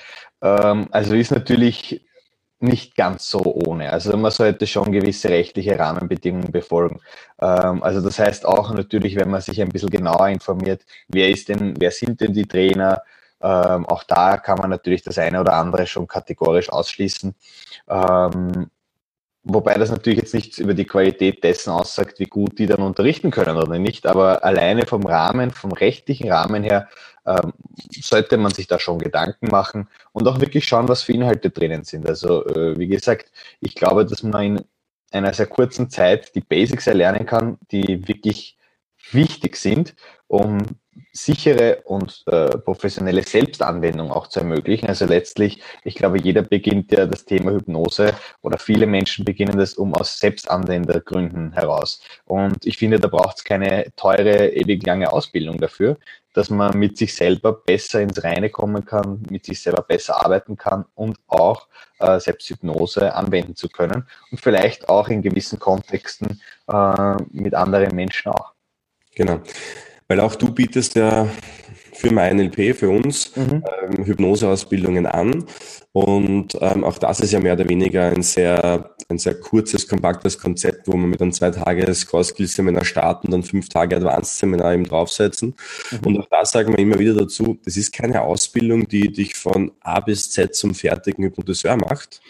Ähm, 0.43 0.89
also 0.91 1.15
ist 1.15 1.31
natürlich 1.31 2.05
nicht 2.59 2.95
ganz 2.97 3.31
so 3.31 3.41
ohne. 3.41 3.91
Also 3.91 4.15
man 4.19 4.31
sollte 4.31 4.67
schon 4.67 4.93
gewisse 4.93 5.31
rechtliche 5.31 5.79
Rahmenbedingungen 5.79 6.53
befolgen. 6.53 7.01
Ähm, 7.41 7.83
also 7.83 8.03
das 8.03 8.19
heißt 8.19 8.45
auch 8.45 8.75
natürlich, 8.75 9.17
wenn 9.17 9.31
man 9.31 9.41
sich 9.41 9.63
ein 9.63 9.71
bisschen 9.71 9.89
genauer 9.89 10.29
informiert, 10.29 10.83
wer 11.09 11.31
ist 11.31 11.49
denn, 11.49 11.75
wer 11.79 11.91
sind 11.91 12.21
denn 12.21 12.35
die 12.35 12.47
Trainer? 12.47 13.03
Ähm, 13.43 13.87
auch 13.87 14.05
da 14.05 14.37
kann 14.37 14.59
man 14.59 14.69
natürlich 14.69 15.03
das 15.03 15.17
eine 15.17 15.41
oder 15.41 15.55
andere 15.55 15.87
schon 15.87 16.07
kategorisch 16.07 16.69
ausschließen. 16.69 17.35
Wobei 19.43 19.75
das 19.75 19.91
natürlich 19.91 20.19
jetzt 20.19 20.35
nichts 20.35 20.59
über 20.59 20.75
die 20.75 20.85
Qualität 20.85 21.43
dessen 21.43 21.71
aussagt, 21.71 22.19
wie 22.19 22.27
gut 22.27 22.59
die 22.59 22.67
dann 22.67 22.83
unterrichten 22.83 23.31
können 23.31 23.57
oder 23.57 23.79
nicht. 23.79 24.07
Aber 24.07 24.45
alleine 24.45 24.87
vom 24.87 25.07
Rahmen, 25.07 25.51
vom 25.51 25.73
rechtlichen 25.73 26.31
Rahmen 26.31 26.63
her, 26.63 26.89
ähm, 27.27 27.53
sollte 27.91 28.37
man 28.37 28.53
sich 28.53 28.67
da 28.67 28.79
schon 28.79 28.99
Gedanken 28.99 29.49
machen 29.49 29.89
und 30.13 30.29
auch 30.29 30.41
wirklich 30.41 30.67
schauen, 30.67 30.89
was 30.89 31.03
für 31.03 31.13
Inhalte 31.13 31.51
drinnen 31.51 31.85
sind. 31.85 32.07
Also 32.09 32.47
äh, 32.47 32.79
wie 32.79 32.89
gesagt, 32.89 33.33
ich 33.61 33.75
glaube, 33.75 34.05
dass 34.05 34.23
man 34.23 34.59
in 34.59 34.65
einer 35.11 35.33
sehr 35.33 35.47
kurzen 35.47 35.91
Zeit 35.91 36.35
die 36.35 36.41
Basics 36.41 36.87
erlernen 36.87 37.27
kann, 37.27 37.59
die 37.71 38.07
wirklich 38.09 38.59
wichtig 39.11 39.57
sind, 39.57 39.95
um 40.29 40.59
sichere 41.13 41.83
und 41.85 42.23
äh, 42.27 42.59
professionelle 42.59 43.23
Selbstanwendung 43.23 44.11
auch 44.11 44.29
zu 44.29 44.41
ermöglichen. 44.41 44.89
Also 44.89 45.07
letztlich, 45.07 45.61
ich 45.85 45.95
glaube, 45.95 46.21
jeder 46.21 46.43
beginnt 46.43 46.93
ja 46.93 47.07
das 47.07 47.25
Thema 47.25 47.53
Hypnose 47.53 48.15
oder 48.43 48.59
viele 48.59 48.87
Menschen 48.87 49.25
beginnen 49.25 49.59
das 49.59 49.75
um 49.75 49.95
aus 49.95 50.19
Selbstanwendergründen 50.19 51.53
heraus. 51.53 52.01
Und 52.27 52.65
ich 52.65 52.79
finde, 52.79 53.01
da 53.01 53.09
braucht 53.09 53.39
es 53.39 53.45
keine 53.45 53.87
teure, 53.97 54.49
ewig 54.49 54.85
lange 54.87 55.13
Ausbildung 55.13 55.59
dafür, 55.59 55.97
dass 56.33 56.49
man 56.49 56.79
mit 56.79 56.97
sich 56.97 57.15
selber 57.15 57.53
besser 57.53 58.01
ins 58.01 58.23
Reine 58.23 58.51
kommen 58.51 58.85
kann, 58.85 59.23
mit 59.31 59.47
sich 59.47 59.61
selber 59.61 59.83
besser 59.83 60.25
arbeiten 60.25 60.57
kann 60.57 60.85
und 60.95 61.19
auch 61.27 61.67
äh, 61.99 62.21
Selbsthypnose 62.21 63.15
anwenden 63.15 63.57
zu 63.57 63.69
können 63.69 64.07
und 64.31 64.41
vielleicht 64.41 64.89
auch 64.89 65.09
in 65.09 65.23
gewissen 65.23 65.59
Kontexten 65.59 66.41
äh, 66.69 67.17
mit 67.31 67.55
anderen 67.55 67.95
Menschen 67.95 68.31
auch. 68.31 68.53
Genau. 69.15 69.41
Weil 70.11 70.19
auch 70.19 70.35
du 70.35 70.51
bietest 70.51 70.97
ja 70.97 71.29
für 71.93 72.13
mein 72.13 72.37
NLP, 72.37 72.77
für 72.77 72.89
uns, 72.91 73.31
mhm. 73.37 73.63
ähm, 73.81 74.05
Hypnoseausbildungen 74.05 75.07
an. 75.07 75.45
Und 75.93 76.59
ähm, 76.61 76.83
auch 76.83 76.99
das 76.99 77.21
ist 77.21 77.31
ja 77.31 77.39
mehr 77.39 77.53
oder 77.53 77.69
weniger 77.69 78.09
ein 78.09 78.23
sehr, 78.23 78.91
ein 79.09 79.19
sehr 79.19 79.35
kurzes, 79.35 79.87
kompaktes 79.87 80.37
Konzept, 80.37 80.89
wo 80.89 80.97
man 80.97 81.11
mit 81.11 81.23
einem 81.23 81.31
zwei 81.31 81.53
Tages 81.53 82.09
Core 82.09 82.25
Skills 82.25 82.57
Seminar 82.57 82.85
starten 82.85 83.29
und 83.29 83.31
dann 83.31 83.43
fünf 83.45 83.69
Tage 83.69 83.95
Advanced 83.95 84.37
Seminar 84.37 84.75
eben 84.75 84.83
draufsetzen. 84.83 85.55
Mhm. 85.93 85.99
Und 86.05 86.19
auch 86.19 86.27
da 86.29 86.45
sagen 86.45 86.73
wir 86.73 86.81
immer 86.81 86.99
wieder 86.99 87.15
dazu, 87.15 87.61
das 87.65 87.77
ist 87.77 87.93
keine 87.93 88.23
Ausbildung, 88.23 88.89
die 88.89 89.13
dich 89.13 89.37
von 89.37 89.71
A 89.79 90.01
bis 90.01 90.33
Z 90.33 90.57
zum 90.57 90.75
fertigen 90.75 91.23
Hypnotiseur 91.23 91.77
macht. 91.77 92.21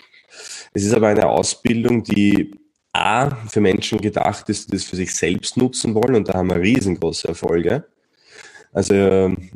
Es 0.74 0.84
ist 0.84 0.92
aber 0.92 1.08
eine 1.08 1.30
Ausbildung, 1.30 2.02
die 2.02 2.59
A, 2.92 3.30
für 3.46 3.60
Menschen 3.60 4.00
gedacht 4.00 4.48
ist, 4.48 4.68
die 4.68 4.76
das 4.76 4.84
für 4.84 4.96
sich 4.96 5.14
selbst 5.14 5.56
nutzen 5.56 5.94
wollen 5.94 6.16
und 6.16 6.28
da 6.28 6.34
haben 6.34 6.50
wir 6.50 6.56
riesengroße 6.56 7.28
Erfolge. 7.28 7.84
Also 8.72 8.94
ähm, 8.94 9.50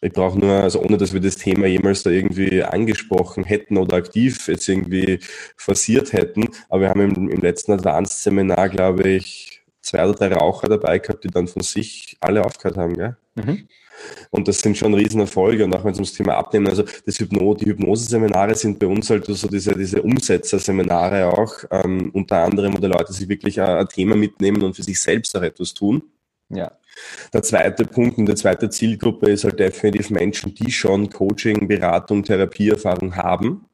ich 0.00 0.12
brauche 0.12 0.38
nur, 0.38 0.62
also 0.62 0.80
ohne 0.80 0.96
dass 0.96 1.12
wir 1.12 1.20
das 1.20 1.36
Thema 1.36 1.66
jemals 1.66 2.02
da 2.02 2.10
irgendwie 2.10 2.62
angesprochen 2.62 3.44
hätten 3.44 3.76
oder 3.76 3.96
aktiv 3.96 4.48
jetzt 4.48 4.68
irgendwie 4.68 5.20
forciert 5.56 6.12
hätten, 6.12 6.48
aber 6.68 6.82
wir 6.82 6.88
haben 6.88 7.00
im, 7.02 7.28
im 7.28 7.40
letzten 7.40 7.72
Advanced-Seminar, 7.72 8.70
glaube 8.70 9.08
ich, 9.08 9.62
zwei 9.82 10.06
oder 10.06 10.14
drei 10.14 10.34
Raucher 10.34 10.68
dabei 10.68 10.98
gehabt, 10.98 11.24
die 11.24 11.28
dann 11.28 11.48
von 11.48 11.62
sich 11.62 12.16
alle 12.20 12.44
aufgehört 12.44 12.78
haben, 12.78 12.94
gell? 12.94 13.16
Mhm. 13.34 13.68
Und 14.30 14.48
das 14.48 14.60
sind 14.60 14.76
schon 14.76 14.94
Riesenerfolge. 14.94 15.64
Und 15.64 15.74
auch 15.74 15.84
wenn 15.84 15.92
es 15.92 15.98
ums 15.98 16.14
Thema 16.14 16.36
Abnehmen, 16.36 16.68
also 16.68 16.84
das 17.06 17.18
Hypno, 17.18 17.54
die 17.54 17.66
Hypnoseseminare 17.66 18.54
sind 18.54 18.78
bei 18.78 18.86
uns 18.86 19.10
halt 19.10 19.26
so 19.26 19.48
diese, 19.48 19.74
diese 19.74 20.02
Umsetzerseminare 20.02 21.26
auch, 21.26 21.54
ähm, 21.70 22.10
unter 22.12 22.38
anderem, 22.38 22.74
wo 22.74 22.78
die 22.78 22.86
Leute 22.86 23.12
sich 23.12 23.28
wirklich 23.28 23.60
ein, 23.60 23.68
ein 23.68 23.88
Thema 23.88 24.16
mitnehmen 24.16 24.62
und 24.62 24.76
für 24.76 24.82
sich 24.82 25.00
selbst 25.00 25.36
auch 25.36 25.42
etwas 25.42 25.74
tun. 25.74 26.02
Ja. 26.48 26.72
Der 27.32 27.42
zweite 27.42 27.84
Punkt 27.84 28.18
und 28.18 28.26
die 28.26 28.34
zweite 28.34 28.68
Zielgruppe 28.68 29.30
ist 29.30 29.44
halt 29.44 29.58
definitiv 29.58 30.10
Menschen, 30.10 30.54
die 30.54 30.70
schon 30.70 31.08
Coaching, 31.08 31.68
Beratung, 31.68 32.24
Therapieerfahrung 32.24 33.16
haben 33.16 33.66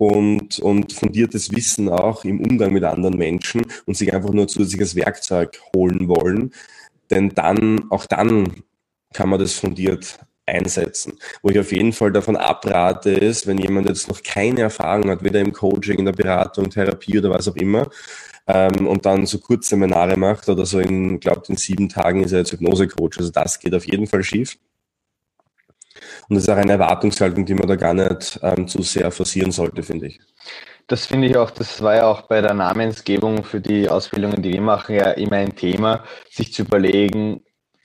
und, 0.00 0.58
und 0.60 0.92
fundiertes 0.92 1.54
Wissen 1.54 1.88
auch 1.88 2.24
im 2.24 2.40
Umgang 2.40 2.72
mit 2.72 2.84
anderen 2.84 3.18
Menschen 3.18 3.66
und 3.84 3.96
sich 3.96 4.14
einfach 4.14 4.30
nur 4.30 4.48
zusätzliches 4.48 4.94
Werkzeug 4.96 5.60
holen 5.74 6.08
wollen. 6.08 6.52
Denn 7.10 7.30
dann, 7.30 7.90
auch 7.90 8.06
dann 8.06 8.62
kann 9.12 9.28
man 9.28 9.38
das 9.38 9.54
fundiert 9.54 10.18
einsetzen. 10.46 11.18
Wo 11.42 11.50
ich 11.50 11.58
auf 11.58 11.72
jeden 11.72 11.92
Fall 11.92 12.12
davon 12.12 12.36
abrate, 12.36 13.10
ist, 13.10 13.46
wenn 13.46 13.58
jemand 13.58 13.88
jetzt 13.88 14.08
noch 14.08 14.22
keine 14.22 14.62
Erfahrung 14.62 15.10
hat, 15.10 15.22
weder 15.22 15.40
im 15.40 15.52
Coaching, 15.52 15.98
in 15.98 16.06
der 16.06 16.12
Beratung, 16.12 16.70
Therapie 16.70 17.18
oder 17.18 17.30
was 17.30 17.48
auch 17.48 17.56
immer, 17.56 17.88
ähm, 18.46 18.86
und 18.86 19.06
dann 19.06 19.26
so 19.26 19.38
Kurzseminare 19.38 20.16
macht 20.16 20.48
oder 20.48 20.66
so 20.66 20.80
in, 20.80 21.20
glaubt 21.20 21.48
in 21.48 21.56
sieben 21.56 21.88
Tagen 21.88 22.24
ist 22.24 22.32
er 22.32 22.40
jetzt 22.40 22.52
Hypnose-Coach. 22.52 23.18
Also 23.18 23.30
das 23.30 23.58
geht 23.58 23.74
auf 23.74 23.86
jeden 23.86 24.06
Fall 24.06 24.24
schief. 24.24 24.56
Und 26.28 26.36
das 26.36 26.44
ist 26.44 26.48
auch 26.48 26.56
eine 26.56 26.72
Erwartungshaltung, 26.72 27.44
die 27.44 27.54
man 27.54 27.68
da 27.68 27.76
gar 27.76 27.94
nicht 27.94 28.38
ähm, 28.42 28.66
zu 28.66 28.82
sehr 28.82 29.10
forcieren 29.10 29.52
sollte, 29.52 29.82
finde 29.82 30.08
ich. 30.08 30.20
Das 30.86 31.06
finde 31.06 31.28
ich 31.28 31.36
auch, 31.36 31.50
das 31.52 31.80
war 31.82 31.94
ja 31.94 32.06
auch 32.06 32.22
bei 32.22 32.40
der 32.40 32.54
Namensgebung 32.54 33.44
für 33.44 33.60
die 33.60 33.88
Ausbildungen, 33.88 34.42
die 34.42 34.52
wir 34.52 34.60
machen, 34.60 34.96
ja 34.96 35.10
immer 35.12 35.36
ein 35.36 35.54
Thema, 35.54 36.02
sich 36.28 36.52
zu 36.52 36.62
überlegen, 36.62 37.42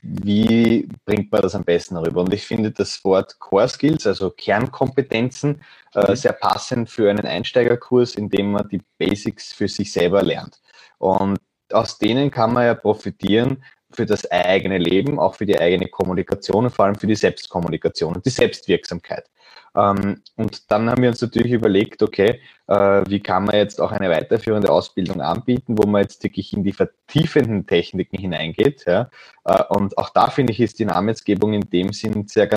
wie 0.08 0.88
bringt 1.06 1.32
man 1.32 1.42
das 1.42 1.56
am 1.56 1.64
besten 1.64 1.98
rüber? 1.98 2.22
Und 2.22 2.34
ich 2.34 2.46
finde 2.46 2.72
das 2.72 3.04
Wort 3.04 3.40
Core 3.40 3.68
Skills, 3.68 4.06
also 4.06 4.30
Kernkompetenzen, 4.30 5.62
äh, 5.96 6.12
mhm. 6.12 6.16
sehr 6.16 6.34
passend 6.34 6.90
für 6.90 7.10
einen 7.10 7.26
Einsteigerkurs, 7.26 8.16
in 8.16 8.30
dem 8.30 8.52
man 8.52 8.70
die 8.70 8.82
Basics 9.00 9.52
für 9.54 9.68
sich 9.68 9.92
selber 9.92 10.22
lernt. 10.22 10.62
Und 11.00 11.40
aus 11.72 11.98
denen 11.98 12.30
kann 12.30 12.54
man 12.54 12.66
ja 12.66 12.76
profitieren 12.76 13.64
für 13.92 14.06
das 14.06 14.30
eigene 14.30 14.78
Leben, 14.78 15.20
auch 15.20 15.36
für 15.36 15.46
die 15.46 15.58
eigene 15.58 15.88
Kommunikation 15.88 16.66
und 16.66 16.72
vor 16.72 16.86
allem 16.86 16.96
für 16.96 17.08
die 17.08 17.16
Selbstkommunikation 17.16 18.16
und 18.16 18.26
die 18.26 18.30
Selbstwirksamkeit. 18.30 19.26
Ähm, 19.76 20.22
und 20.38 20.72
dann 20.72 20.90
haben 20.90 21.02
wir 21.02 21.10
uns 21.10 21.22
natürlich 21.22 21.52
überlegt, 21.52 22.02
okay, 22.02 22.40
äh, 22.68 23.04
wie 23.08 23.20
kann 23.20 23.46
man 23.46 23.56
jetzt 23.56 23.82
auch 23.82 23.92
eine 23.92 24.10
weiterführende 24.10 24.72
Ausbildung 24.72 25.22
anbieten, 25.22 25.78
wo 25.78 25.88
man 25.88 26.02
jetzt 26.02 26.24
wirklich 26.24 26.54
in 26.54 26.64
die 26.64 26.72
vertiefenden 26.72 27.68
Techniken 27.68 28.18
hineingeht. 28.18 28.86
Ja? 28.88 29.10
Äh, 29.44 29.64
und 29.70 29.98
auch 29.98 30.10
da 30.10 30.30
finde 30.30 30.54
ich, 30.54 30.62
ist 30.62 30.80
die 30.80 30.86
Namensgebung 30.86 31.54
in 31.54 31.70
dem 31.70 31.94
Sinn 31.94 32.28
sehr, 32.28 32.50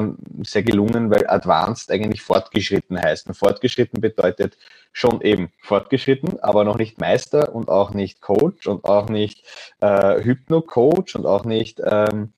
sehr 0.43 0.63
gelungen, 0.63 1.11
weil 1.11 1.29
Advanced 1.29 1.91
eigentlich 1.91 2.23
fortgeschritten 2.23 3.01
heißt. 3.01 3.29
Und 3.29 3.35
fortgeschritten 3.35 4.01
bedeutet 4.01 4.57
schon 4.93 5.21
eben 5.21 5.51
fortgeschritten, 5.61 6.41
aber 6.41 6.65
noch 6.65 6.79
nicht 6.79 7.01
Meister 7.01 7.55
und 7.55 7.69
auch 7.69 7.93
nicht 7.93 8.21
Coach 8.21 8.67
und 8.67 8.85
auch 8.85 9.09
nicht 9.09 9.45
äh, 9.81 10.23
Hypno-Coach 10.23 11.15
und 11.17 11.27
auch 11.27 11.45
nicht 11.45 11.81
ähm, 11.85 12.33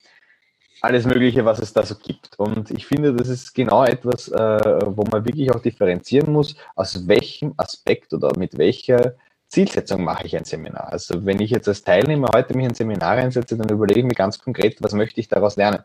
alles 0.80 1.04
Mögliche, 1.04 1.44
was 1.44 1.58
es 1.58 1.72
da 1.72 1.84
so 1.84 1.94
gibt. 1.94 2.38
Und 2.38 2.70
ich 2.70 2.86
finde, 2.86 3.14
das 3.14 3.28
ist 3.28 3.54
genau 3.54 3.84
etwas, 3.84 4.28
äh, 4.28 4.80
wo 4.86 5.04
man 5.10 5.24
wirklich 5.24 5.50
auch 5.50 5.60
differenzieren 5.60 6.32
muss, 6.32 6.54
aus 6.74 7.06
welchem 7.06 7.54
Aspekt 7.56 8.12
oder 8.14 8.36
mit 8.38 8.56
welcher 8.56 9.14
Zielsetzung 9.48 10.04
mache 10.04 10.26
ich 10.26 10.36
ein 10.36 10.44
Seminar. 10.44 10.92
Also 10.92 11.24
wenn 11.26 11.40
ich 11.40 11.50
jetzt 11.50 11.68
als 11.68 11.82
Teilnehmer 11.82 12.30
heute 12.34 12.56
mich 12.56 12.66
ein 12.66 12.74
Seminar 12.74 13.12
einsetze, 13.12 13.56
dann 13.56 13.68
überlege 13.68 14.00
ich 14.00 14.06
mir 14.06 14.14
ganz 14.14 14.38
konkret, 14.38 14.76
was 14.80 14.92
möchte 14.92 15.20
ich 15.20 15.28
daraus 15.28 15.56
lernen. 15.56 15.80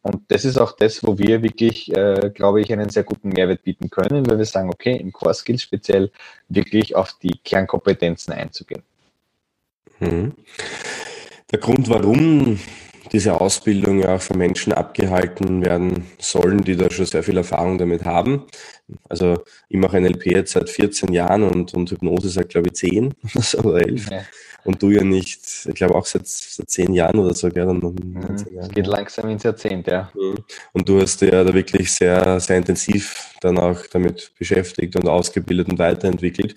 Und 0.00 0.22
das 0.28 0.44
ist 0.44 0.58
auch 0.58 0.72
das, 0.72 1.06
wo 1.06 1.16
wir 1.18 1.42
wirklich, 1.42 1.94
äh, 1.96 2.30
glaube 2.34 2.60
ich, 2.60 2.72
einen 2.72 2.88
sehr 2.90 3.04
guten 3.04 3.28
Mehrwert 3.28 3.62
bieten 3.62 3.88
können, 3.88 4.28
weil 4.28 4.38
wir 4.38 4.46
sagen, 4.46 4.68
okay, 4.68 4.96
im 4.96 5.12
Core 5.12 5.34
Skills 5.34 5.62
speziell 5.62 6.10
wirklich 6.48 6.96
auf 6.96 7.12
die 7.22 7.38
Kernkompetenzen 7.44 8.32
einzugehen. 8.32 8.82
Mhm. 10.00 10.32
Der 11.52 11.60
Grund, 11.60 11.88
warum 11.88 12.58
diese 13.10 13.40
Ausbildung 13.40 14.00
ja 14.00 14.16
auch 14.16 14.20
von 14.20 14.38
Menschen 14.38 14.72
abgehalten 14.72 15.64
werden 15.64 16.06
sollen, 16.18 16.62
die 16.62 16.76
da 16.76 16.90
schon 16.90 17.06
sehr 17.06 17.22
viel 17.22 17.36
Erfahrung 17.36 17.78
damit 17.78 18.04
haben. 18.04 18.46
Also 19.08 19.42
ich 19.68 19.78
mache 19.78 20.00
NLP 20.00 20.26
jetzt 20.26 20.52
seit 20.52 20.68
14 20.68 21.12
Jahren 21.12 21.42
und, 21.42 21.74
und 21.74 21.90
Hypnose 21.90 22.28
seit, 22.28 22.50
glaube 22.50 22.68
ich, 22.68 22.74
10 22.74 23.14
oder 23.64 23.86
11. 23.86 24.10
Ja. 24.10 24.22
Und 24.64 24.80
du 24.80 24.90
ja 24.90 25.02
nicht, 25.02 25.66
ich 25.66 25.74
glaube 25.74 25.96
auch 25.96 26.06
seit, 26.06 26.26
seit 26.28 26.70
10 26.70 26.92
Jahren 26.92 27.18
oder 27.18 27.34
so, 27.34 27.48
gell? 27.48 27.66
Dann 27.66 27.78
mhm. 27.78 28.36
Es 28.60 28.68
geht 28.68 28.86
langsam 28.86 29.28
ins 29.30 29.42
Jahrzehnt, 29.42 29.88
ja. 29.88 30.10
Mhm. 30.14 30.36
Und 30.72 30.88
du 30.88 31.00
hast 31.00 31.20
ja 31.22 31.42
da 31.42 31.52
wirklich 31.52 31.90
sehr, 31.92 32.38
sehr 32.38 32.58
intensiv 32.58 33.34
dann 33.40 33.58
auch 33.58 33.84
damit 33.86 34.32
beschäftigt 34.38 34.94
und 34.94 35.08
ausgebildet 35.08 35.68
und 35.70 35.78
weiterentwickelt. 35.78 36.54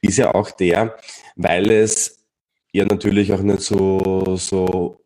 Ist 0.00 0.18
ja 0.18 0.34
auch 0.34 0.52
der, 0.52 0.96
weil 1.34 1.70
es 1.70 2.24
ja 2.72 2.84
natürlich 2.84 3.32
auch 3.32 3.42
nicht 3.42 3.62
so, 3.62 4.36
so 4.36 5.00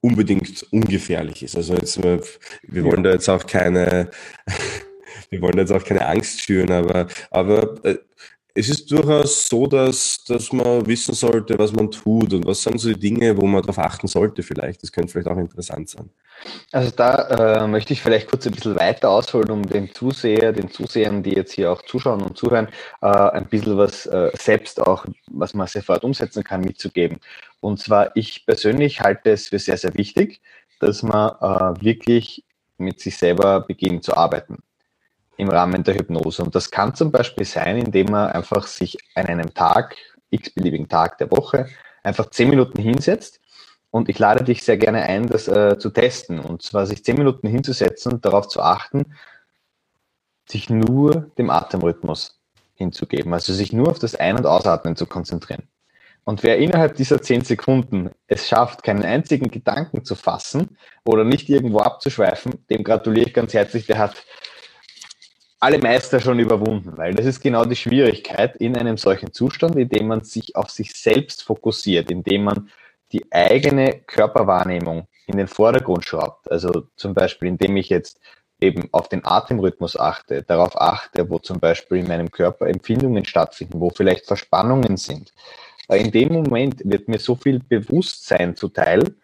unbedingt 0.00 0.66
ungefährlich 0.70 1.42
ist. 1.42 1.56
Also 1.56 1.74
jetzt, 1.74 2.02
wir, 2.02 2.22
wir 2.62 2.84
wollen 2.84 3.02
da 3.02 3.10
jetzt 3.10 3.28
auch 3.28 3.46
keine, 3.46 4.10
wir 5.30 5.40
wollen 5.40 5.58
jetzt 5.58 5.72
auch 5.72 5.84
keine 5.84 6.06
Angst 6.06 6.42
schüren, 6.42 6.70
aber, 6.70 7.08
aber 7.30 7.84
äh, 7.84 7.98
es 8.58 8.68
ist 8.68 8.90
durchaus 8.90 9.46
so, 9.46 9.68
dass, 9.68 10.24
dass 10.24 10.52
man 10.52 10.84
wissen 10.84 11.14
sollte, 11.14 11.56
was 11.58 11.72
man 11.72 11.92
tut 11.92 12.32
und 12.32 12.44
was 12.44 12.60
sind 12.60 12.78
so 12.80 12.88
die 12.88 12.98
Dinge, 12.98 13.36
wo 13.36 13.46
man 13.46 13.62
darauf 13.62 13.78
achten 13.78 14.08
sollte 14.08 14.42
vielleicht. 14.42 14.82
Das 14.82 14.90
könnte 14.90 15.12
vielleicht 15.12 15.28
auch 15.28 15.36
interessant 15.36 15.88
sein. 15.88 16.10
Also 16.72 16.90
da 16.90 17.62
äh, 17.62 17.68
möchte 17.68 17.92
ich 17.92 18.02
vielleicht 18.02 18.28
kurz 18.28 18.46
ein 18.46 18.52
bisschen 18.52 18.76
weiter 18.76 19.10
ausholen, 19.10 19.50
um 19.50 19.62
den 19.62 19.94
Zuseher, 19.94 20.52
den 20.52 20.70
Zusehern, 20.70 21.22
die 21.22 21.34
jetzt 21.34 21.52
hier 21.52 21.70
auch 21.70 21.82
zuschauen 21.82 22.20
und 22.20 22.36
zuhören, 22.36 22.66
äh, 23.00 23.06
ein 23.06 23.46
bisschen 23.46 23.76
was 23.76 24.06
äh, 24.06 24.30
selbst 24.36 24.80
auch, 24.80 25.06
was 25.30 25.54
man 25.54 25.68
sofort 25.68 26.02
umsetzen 26.02 26.42
kann, 26.42 26.62
mitzugeben. 26.62 27.18
Und 27.60 27.78
zwar, 27.80 28.16
ich 28.16 28.44
persönlich 28.44 29.00
halte 29.00 29.30
es 29.30 29.48
für 29.48 29.60
sehr, 29.60 29.76
sehr 29.76 29.94
wichtig, 29.94 30.40
dass 30.80 31.04
man 31.04 31.30
äh, 31.40 31.80
wirklich 31.80 32.44
mit 32.76 33.00
sich 33.00 33.16
selber 33.16 33.60
beginnt 33.60 34.02
zu 34.02 34.16
arbeiten 34.16 34.58
im 35.38 35.48
Rahmen 35.48 35.84
der 35.84 35.94
Hypnose. 35.94 36.42
Und 36.42 36.54
das 36.54 36.70
kann 36.70 36.94
zum 36.94 37.10
Beispiel 37.10 37.46
sein, 37.46 37.78
indem 37.78 38.10
man 38.10 38.30
einfach 38.30 38.66
sich 38.66 38.98
an 39.14 39.26
einem 39.26 39.54
Tag, 39.54 39.96
x-beliebigen 40.30 40.88
Tag 40.88 41.16
der 41.18 41.30
Woche, 41.30 41.68
einfach 42.02 42.28
zehn 42.30 42.50
Minuten 42.50 42.82
hinsetzt. 42.82 43.40
Und 43.90 44.08
ich 44.08 44.18
lade 44.18 44.44
dich 44.44 44.62
sehr 44.64 44.76
gerne 44.76 45.04
ein, 45.04 45.26
das 45.28 45.48
äh, 45.48 45.78
zu 45.78 45.90
testen. 45.90 46.40
Und 46.40 46.62
zwar 46.62 46.86
sich 46.86 47.04
zehn 47.04 47.16
Minuten 47.16 47.48
hinzusetzen 47.48 48.12
und 48.12 48.24
darauf 48.24 48.48
zu 48.48 48.60
achten, 48.60 49.14
sich 50.46 50.68
nur 50.68 51.30
dem 51.38 51.50
Atemrhythmus 51.50 52.40
hinzugeben. 52.74 53.32
Also 53.32 53.54
sich 53.54 53.72
nur 53.72 53.90
auf 53.90 54.00
das 54.00 54.16
Ein- 54.16 54.36
und 54.36 54.46
Ausatmen 54.46 54.96
zu 54.96 55.06
konzentrieren. 55.06 55.68
Und 56.24 56.42
wer 56.42 56.58
innerhalb 56.58 56.96
dieser 56.96 57.22
zehn 57.22 57.42
Sekunden 57.42 58.10
es 58.26 58.48
schafft, 58.48 58.82
keinen 58.82 59.04
einzigen 59.04 59.50
Gedanken 59.50 60.04
zu 60.04 60.16
fassen 60.16 60.76
oder 61.06 61.24
nicht 61.24 61.48
irgendwo 61.48 61.78
abzuschweifen, 61.78 62.66
dem 62.68 62.82
gratuliere 62.82 63.28
ich 63.28 63.34
ganz 63.34 63.54
herzlich, 63.54 63.86
der 63.86 63.98
hat 63.98 64.16
alle 65.60 65.78
Meister 65.78 66.20
schon 66.20 66.38
überwunden, 66.38 66.96
weil 66.96 67.14
das 67.14 67.26
ist 67.26 67.40
genau 67.40 67.64
die 67.64 67.76
Schwierigkeit 67.76 68.56
in 68.56 68.76
einem 68.76 68.96
solchen 68.96 69.32
Zustand, 69.32 69.76
in 69.76 69.88
dem 69.88 70.06
man 70.06 70.22
sich 70.22 70.54
auf 70.54 70.70
sich 70.70 70.92
selbst 70.94 71.42
fokussiert, 71.42 72.10
in 72.10 72.22
dem 72.22 72.44
man 72.44 72.70
die 73.12 73.24
eigene 73.32 74.00
Körperwahrnehmung 74.06 75.08
in 75.26 75.36
den 75.36 75.48
Vordergrund 75.48 76.04
schraubt. 76.04 76.50
Also 76.50 76.86
zum 76.96 77.14
Beispiel, 77.14 77.48
indem 77.48 77.76
ich 77.76 77.88
jetzt 77.88 78.20
eben 78.60 78.88
auf 78.92 79.08
den 79.08 79.24
Atemrhythmus 79.24 79.98
achte, 79.98 80.42
darauf 80.42 80.80
achte, 80.80 81.28
wo 81.30 81.38
zum 81.38 81.58
Beispiel 81.60 81.98
in 81.98 82.08
meinem 82.08 82.30
Körper 82.30 82.66
Empfindungen 82.66 83.24
stattfinden, 83.24 83.80
wo 83.80 83.90
vielleicht 83.90 84.26
Verspannungen 84.26 84.96
sind. 84.96 85.32
In 85.88 86.10
dem 86.10 86.32
Moment 86.32 86.82
wird 86.84 87.08
mir 87.08 87.18
so 87.18 87.34
viel 87.34 87.60
Bewusstsein 87.60 88.56
zuteil, 88.56 89.14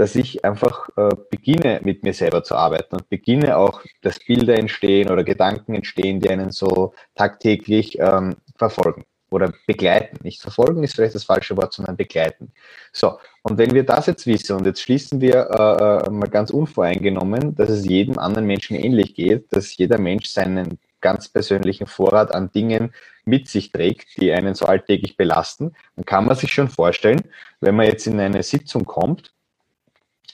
dass 0.00 0.16
ich 0.16 0.46
einfach 0.46 0.88
äh, 0.96 1.10
beginne, 1.30 1.78
mit 1.84 2.02
mir 2.04 2.14
selber 2.14 2.42
zu 2.42 2.54
arbeiten 2.54 2.96
und 2.96 3.10
beginne 3.10 3.58
auch, 3.58 3.82
dass 4.00 4.18
Bilder 4.18 4.58
entstehen 4.58 5.10
oder 5.10 5.24
Gedanken 5.24 5.74
entstehen, 5.74 6.20
die 6.20 6.30
einen 6.30 6.52
so 6.52 6.94
tagtäglich 7.14 7.98
ähm, 7.98 8.36
verfolgen 8.56 9.04
oder 9.30 9.52
begleiten. 9.66 10.16
Nicht 10.22 10.40
verfolgen 10.40 10.82
ist 10.84 10.94
vielleicht 10.94 11.16
das 11.16 11.24
falsche 11.24 11.54
Wort, 11.58 11.74
sondern 11.74 11.98
begleiten. 11.98 12.50
So, 12.94 13.18
und 13.42 13.58
wenn 13.58 13.74
wir 13.74 13.84
das 13.84 14.06
jetzt 14.06 14.26
wissen 14.26 14.56
und 14.56 14.64
jetzt 14.64 14.80
schließen 14.80 15.20
wir 15.20 15.50
äh, 15.50 16.06
äh 16.06 16.10
mal 16.10 16.30
ganz 16.30 16.48
unvoreingenommen, 16.50 17.54
dass 17.54 17.68
es 17.68 17.84
jedem 17.84 18.18
anderen 18.18 18.46
Menschen 18.46 18.76
ähnlich 18.76 19.14
geht, 19.14 19.54
dass 19.54 19.76
jeder 19.76 19.98
Mensch 19.98 20.28
seinen 20.30 20.78
ganz 21.02 21.28
persönlichen 21.28 21.86
Vorrat 21.86 22.34
an 22.34 22.50
Dingen 22.50 22.94
mit 23.26 23.48
sich 23.48 23.70
trägt, 23.70 24.18
die 24.18 24.32
einen 24.32 24.54
so 24.54 24.64
alltäglich 24.64 25.18
belasten, 25.18 25.74
dann 25.96 26.06
kann 26.06 26.24
man 26.24 26.36
sich 26.36 26.54
schon 26.54 26.70
vorstellen, 26.70 27.20
wenn 27.60 27.76
man 27.76 27.84
jetzt 27.84 28.06
in 28.06 28.18
eine 28.18 28.42
Sitzung 28.42 28.86
kommt 28.86 29.34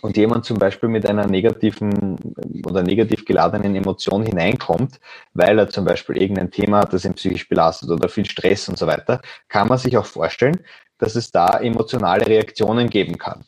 und 0.06 0.16
jemand 0.16 0.44
zum 0.44 0.58
Beispiel 0.58 0.88
mit 0.88 1.04
einer 1.04 1.26
negativen 1.26 2.16
oder 2.64 2.82
negativ 2.82 3.24
geladenen 3.24 3.74
Emotion 3.74 4.24
hineinkommt, 4.24 5.00
weil 5.34 5.58
er 5.58 5.68
zum 5.68 5.84
Beispiel 5.84 6.16
irgendein 6.16 6.50
Thema 6.50 6.78
hat, 6.78 6.92
das 6.92 7.04
ihn 7.04 7.14
psychisch 7.14 7.48
belastet 7.48 7.90
oder 7.90 8.08
viel 8.08 8.24
Stress 8.24 8.68
und 8.68 8.78
so 8.78 8.86
weiter, 8.86 9.20
kann 9.48 9.66
man 9.66 9.78
sich 9.78 9.96
auch 9.98 10.06
vorstellen, 10.06 10.60
dass 10.98 11.16
es 11.16 11.32
da 11.32 11.58
emotionale 11.58 12.26
Reaktionen 12.26 12.88
geben 12.88 13.18
kann. 13.18 13.44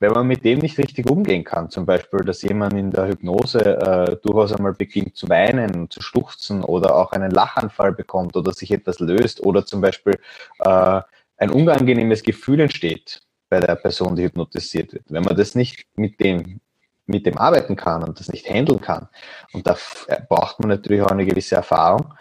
Wenn 0.00 0.12
man 0.12 0.26
mit 0.26 0.44
dem 0.44 0.58
nicht 0.58 0.78
richtig 0.78 1.08
umgehen 1.08 1.44
kann, 1.44 1.70
zum 1.70 1.86
Beispiel, 1.86 2.20
dass 2.20 2.42
jemand 2.42 2.74
in 2.74 2.90
der 2.90 3.08
Hypnose 3.08 3.60
äh, 3.64 4.16
durchaus 4.22 4.52
einmal 4.52 4.74
beginnt 4.74 5.16
zu 5.16 5.28
weinen, 5.28 5.88
zu 5.90 6.02
schluchzen 6.02 6.62
oder 6.62 6.94
auch 6.94 7.12
einen 7.12 7.30
Lachanfall 7.30 7.92
bekommt 7.92 8.36
oder 8.36 8.52
sich 8.52 8.70
etwas 8.70 8.98
löst 8.98 9.46
oder 9.46 9.64
zum 9.64 9.80
Beispiel 9.80 10.18
äh, 10.58 11.00
ein 11.38 11.50
unangenehmes 11.50 12.22
Gefühl 12.22 12.60
entsteht, 12.60 13.22
bei 13.52 13.60
der 13.60 13.76
Person, 13.76 14.16
die 14.16 14.22
hypnotisiert 14.22 14.94
wird. 14.94 15.04
Wenn 15.10 15.24
man 15.24 15.36
das 15.36 15.54
nicht 15.54 15.86
mit 15.94 16.18
dem, 16.20 16.60
mit 17.04 17.26
dem 17.26 17.36
arbeiten 17.36 17.76
kann 17.76 18.02
und 18.02 18.18
das 18.18 18.32
nicht 18.32 18.48
handeln 18.48 18.80
kann, 18.80 19.08
und 19.52 19.66
da 19.66 19.76
äh, 20.06 20.22
braucht 20.26 20.58
man 20.58 20.70
natürlich 20.70 21.02
auch 21.02 21.10
eine 21.10 21.26
gewisse 21.26 21.56
Erfahrung 21.56 22.14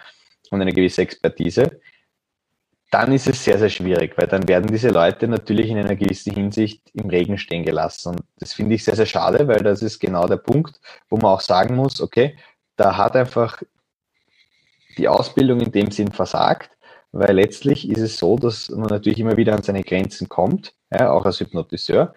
und 0.50 0.62
eine 0.62 0.74
gewisse 0.74 1.04
Expertise, 1.04 1.80
dann 2.92 3.14
ist 3.14 3.30
es 3.30 3.42
sehr, 3.46 3.58
sehr 3.58 3.70
schwierig, 3.70 4.18
weil 4.18 4.28
dann 4.28 4.46
werden 4.50 4.68
diese 4.68 4.90
Leute 4.90 5.26
natürlich 5.30 5.70
in 5.70 5.78
einer 5.78 5.96
gewissen 5.96 6.34
Hinsicht 6.34 6.82
im 6.94 7.10
Regen 7.10 7.38
stehen 7.38 7.64
gelassen. 7.64 8.10
Und 8.10 8.24
das 8.38 8.52
finde 8.52 8.76
ich 8.76 8.84
sehr, 8.84 8.98
sehr 8.98 9.06
schade, 9.06 9.48
weil 9.48 9.64
das 9.64 9.82
ist 9.82 10.00
genau 10.00 10.28
der 10.28 10.36
Punkt, 10.36 10.82
wo 11.10 11.16
man 11.16 11.32
auch 11.32 11.40
sagen 11.40 11.78
muss, 11.78 12.02
okay, 12.02 12.36
da 12.76 12.98
hat 12.98 13.16
einfach 13.16 13.64
die 14.98 15.08
Ausbildung 15.08 15.62
in 15.62 15.72
dem 15.72 15.92
Sinn 15.92 16.12
versagt, 16.12 16.72
weil 17.12 17.36
letztlich 17.36 17.90
ist 17.90 18.02
es 18.02 18.18
so, 18.18 18.38
dass 18.38 18.70
man 18.70 18.88
natürlich 18.88 19.20
immer 19.20 19.38
wieder 19.38 19.54
an 19.54 19.64
seine 19.64 19.84
Grenzen 19.84 20.30
kommt, 20.30 20.74
ja, 20.92 21.12
auch 21.12 21.26
als 21.26 21.40
Hypnotiseur. 21.40 22.14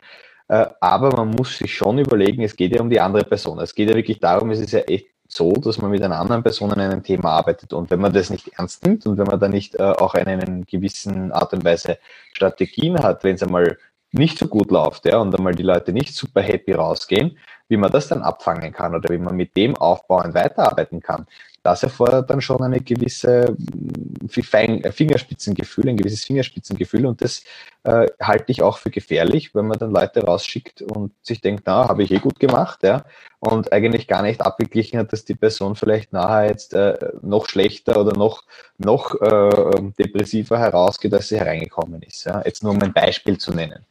Äh, 0.49 0.67
aber 0.81 1.11
man 1.17 1.31
muss 1.31 1.59
sich 1.59 1.75
schon 1.75 1.99
überlegen, 1.99 2.43
es 2.43 2.57
geht 2.57 2.75
ja 2.75 2.81
um 2.81 2.91
die 2.91 3.01
andere 3.01 3.25
Person. 3.25 3.59
Es 3.61 3.75
geht 3.75 3.89
ja 3.89 3.97
wirklich 3.97 4.21
darum, 4.21 4.51
es 4.51 4.61
ist 4.61 4.73
ja 4.73 4.81
echt 4.81 5.07
so, 5.27 5.53
dass 5.53 5.81
man 5.81 5.91
mit 5.91 6.03
einer 6.03 6.21
anderen 6.21 6.43
Person 6.43 6.73
an 6.73 6.81
einem 6.81 7.03
Thema 7.03 7.31
arbeitet. 7.31 7.73
Und 7.73 7.91
wenn 7.91 8.01
man 8.01 8.13
das 8.13 8.31
nicht 8.31 8.49
ernst 8.57 8.85
nimmt 8.85 9.07
und 9.07 9.19
wenn 9.19 9.27
man 9.27 9.41
da 9.41 9.49
nicht 9.49 9.75
äh, 9.77 9.83
auch 9.83 10.15
einen, 10.15 10.41
einen 10.41 10.67
gewissen 10.67 11.33
Art 11.33 11.53
und 11.53 11.65
Weise 11.65 11.99
Strategien 12.33 13.03
hat, 13.03 13.25
wenn 13.25 13.35
es 13.37 13.43
einmal 13.43 13.79
nicht 14.13 14.39
so 14.39 14.47
gut 14.47 14.71
läuft, 14.71 15.07
ja, 15.07 15.19
und 15.19 15.35
einmal 15.35 15.55
die 15.55 15.65
Leute 15.65 15.93
nicht 15.93 16.15
super 16.15 16.41
happy 16.43 16.73
rausgehen, 16.73 17.37
wie 17.69 17.77
man 17.77 17.91
das 17.91 18.09
dann 18.09 18.23
abfangen 18.23 18.73
kann 18.73 18.95
oder 18.95 19.13
wie 19.13 19.19
man 19.19 19.35
mit 19.35 19.57
dem 19.57 19.77
aufbauend 19.77 20.35
weiterarbeiten 20.35 21.01
kann, 21.01 21.27
das 21.65 21.83
erfordert 21.83 22.29
dann 22.29 22.43
schon 22.43 22.63
eine 22.63 22.81
gewisse 22.81 23.57
mm, 23.57 24.29
Fingerspitzengefühl, 24.29 25.89
ein 25.89 25.97
gewisses 25.97 26.25
Fingerspitzengefühl 26.25 27.07
und 27.07 27.23
das 27.23 27.43
äh, 27.85 28.07
halte 28.21 28.53
ich 28.53 28.63
auch 28.63 28.79
für 28.79 28.91
gefährlich, 28.91 29.55
wenn 29.55 29.67
man 29.67 29.79
dann 29.79 29.91
Leute 29.91 30.23
rausschickt 30.25 30.83
und 30.83 31.13
sich 31.23 31.41
denkt, 31.41 31.65
na, 31.67 31.89
habe 31.89 32.03
ich 32.03 32.11
eh 32.13 32.19
gut 32.19 32.39
gemacht, 32.39 32.83
ja, 32.83 33.05
und 33.41 33.73
eigentlich 33.73 34.07
gar 34.07 34.23
nicht 34.23 34.43
abgeglichen 34.43 34.99
hat, 34.99 35.13
dass 35.13 35.25
die 35.25 35.35
Person 35.35 35.75
vielleicht 35.75 36.13
nachher 36.13 36.49
jetzt 36.49 36.75
äh, 36.75 36.99
noch 37.23 37.49
schlechter 37.49 37.99
oder 37.99 38.13
noch, 38.13 38.45
noch 38.77 39.21
äh, 39.21 39.91
depressiver 39.99 40.59
herausgeht, 40.59 41.15
als 41.15 41.29
sie 41.29 41.39
hereingekommen 41.39 42.03
ist. 42.03 42.25
Ja. 42.25 42.43
Jetzt 42.45 42.63
nur 42.63 42.73
um 42.73 42.83
ein 42.83 42.93
Beispiel 42.93 43.39
zu 43.39 43.53
nennen. 43.53 43.87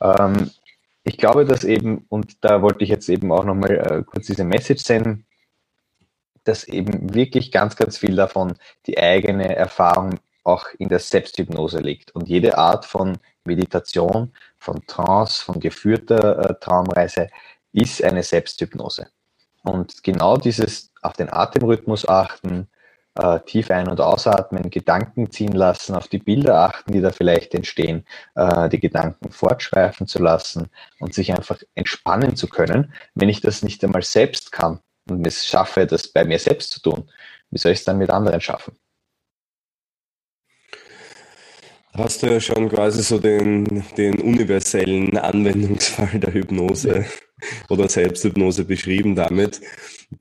Ähm, 0.00 0.50
ich 1.04 1.18
glaube, 1.18 1.44
dass 1.44 1.64
eben, 1.64 2.06
und 2.08 2.44
da 2.44 2.62
wollte 2.62 2.82
ich 2.82 2.90
jetzt 2.90 3.08
eben 3.08 3.30
auch 3.30 3.44
nochmal 3.44 3.70
äh, 3.72 4.02
kurz 4.04 4.26
diese 4.26 4.44
Message 4.44 4.82
senden, 4.82 5.23
dass 6.44 6.64
eben 6.64 7.14
wirklich 7.14 7.50
ganz, 7.50 7.76
ganz 7.76 7.98
viel 7.98 8.16
davon 8.16 8.54
die 8.86 8.98
eigene 8.98 9.56
Erfahrung 9.56 10.20
auch 10.44 10.66
in 10.78 10.88
der 10.88 10.98
Selbsthypnose 10.98 11.78
liegt. 11.78 12.14
Und 12.14 12.28
jede 12.28 12.58
Art 12.58 12.84
von 12.84 13.18
Meditation, 13.44 14.32
von 14.58 14.86
Trance, 14.86 15.44
von 15.44 15.58
geführter 15.58 16.50
äh, 16.50 16.54
Traumreise 16.60 17.28
ist 17.72 18.02
eine 18.02 18.22
Selbsthypnose. 18.22 19.08
Und 19.62 20.04
genau 20.04 20.36
dieses 20.36 20.92
auf 21.02 21.14
den 21.14 21.32
Atemrhythmus 21.32 22.06
achten, 22.06 22.68
äh, 23.16 23.40
tief 23.40 23.70
ein- 23.70 23.88
und 23.88 24.00
ausatmen, 24.00 24.70
Gedanken 24.70 25.30
ziehen 25.30 25.52
lassen, 25.52 25.94
auf 25.94 26.08
die 26.08 26.18
Bilder 26.18 26.60
achten, 26.60 26.92
die 26.92 27.00
da 27.00 27.10
vielleicht 27.10 27.54
entstehen, 27.54 28.04
äh, 28.34 28.68
die 28.68 28.80
Gedanken 28.80 29.30
fortschweifen 29.30 30.06
zu 30.06 30.22
lassen 30.22 30.68
und 31.00 31.14
sich 31.14 31.32
einfach 31.32 31.58
entspannen 31.74 32.36
zu 32.36 32.48
können. 32.48 32.92
Wenn 33.14 33.28
ich 33.28 33.40
das 33.40 33.62
nicht 33.62 33.82
einmal 33.84 34.02
selbst 34.02 34.52
kann 34.52 34.80
und 35.08 35.26
es 35.26 35.46
schaffe, 35.46 35.86
das 35.86 36.08
bei 36.08 36.24
mir 36.24 36.38
selbst 36.38 36.72
zu 36.72 36.80
tun, 36.80 37.10
wie 37.50 37.58
soll 37.58 37.72
ich 37.72 37.80
es 37.80 37.84
dann 37.84 37.98
mit 37.98 38.10
anderen 38.10 38.40
schaffen? 38.40 38.76
Hast 41.92 42.22
du 42.22 42.26
ja 42.26 42.40
schon 42.40 42.68
quasi 42.68 43.04
so 43.04 43.20
den, 43.20 43.84
den 43.96 44.20
universellen 44.20 45.16
Anwendungsfall 45.16 46.18
der 46.18 46.34
Hypnose 46.34 47.04
oder 47.68 47.88
Selbsthypnose 47.88 48.64
beschrieben 48.64 49.14
damit. 49.14 49.60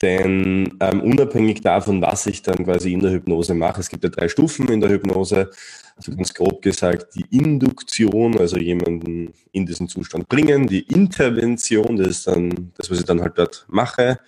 Denn 0.02 0.78
ähm, 0.80 1.02
unabhängig 1.02 1.62
davon, 1.62 2.02
was 2.02 2.26
ich 2.26 2.41
dann 2.41 2.65
quasi 2.65 2.93
in 2.93 3.02
der 3.02 3.12
Hypnose 3.12 3.54
mache, 3.54 3.82
es 3.82 3.89
gibt 3.89 4.04
ja 4.04 4.10
drei 4.10 4.28
Stufen 4.28 4.67
in 4.69 4.82
der 4.82 4.89
Hypnose. 4.89 5.50
Also 5.96 6.15
ganz 6.15 6.34
grob 6.34 6.62
gesagt, 6.62 7.15
die 7.15 7.26
Induktion, 7.30 8.38
also 8.39 8.58
jemanden 8.58 9.34
in 9.52 9.65
diesen 9.65 9.88
Zustand 9.88 10.28
bringen, 10.28 10.67
die 10.67 10.82
Intervention, 10.82 11.98
das 11.98 12.08
ist 12.08 12.28
dann 12.28 12.72
das, 12.78 12.89
was 12.89 13.00
ich 13.00 13.06
dann 13.06 13.22
halt 13.22 13.38
dort 13.38 13.65
mache. 13.67 14.19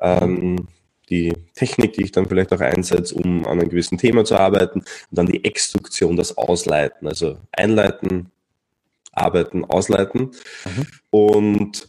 Ähm, 0.00 0.68
die 1.10 1.34
Technik, 1.54 1.92
die 1.94 2.04
ich 2.04 2.12
dann 2.12 2.26
vielleicht 2.26 2.52
auch 2.52 2.60
einsetze, 2.60 3.14
um 3.14 3.46
an 3.46 3.60
einem 3.60 3.68
gewissen 3.68 3.98
Thema 3.98 4.24
zu 4.24 4.36
arbeiten. 4.36 4.80
Und 4.80 4.86
dann 5.10 5.26
die 5.26 5.44
Extraktion, 5.44 6.16
das 6.16 6.38
Ausleiten, 6.38 7.06
also 7.06 7.38
einleiten, 7.52 8.30
arbeiten, 9.12 9.64
ausleiten. 9.64 10.30
Mhm. 10.64 10.86
Und 11.10 11.88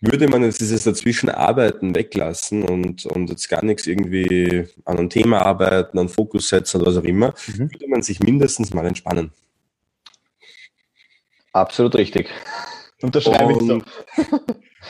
würde 0.00 0.28
man 0.28 0.42
jetzt 0.42 0.60
dieses 0.60 0.84
Dazwischenarbeiten 0.84 1.94
weglassen 1.94 2.62
und, 2.62 3.04
und 3.06 3.28
jetzt 3.28 3.48
gar 3.48 3.64
nichts 3.64 3.86
irgendwie 3.86 4.66
an 4.84 4.98
einem 4.98 5.10
Thema 5.10 5.44
arbeiten, 5.44 5.98
an 5.98 6.08
Fokus 6.08 6.48
setzen 6.48 6.80
oder 6.80 6.90
was 6.90 6.96
auch 6.96 7.04
immer, 7.04 7.34
mhm. 7.48 7.70
würde 7.72 7.88
man 7.88 8.02
sich 8.02 8.20
mindestens 8.20 8.72
mal 8.72 8.86
entspannen. 8.86 9.32
Absolut 11.52 11.96
richtig. 11.96 12.30
Unterschreibe 13.02 13.52
ich 13.52 13.58
so. 13.58 13.82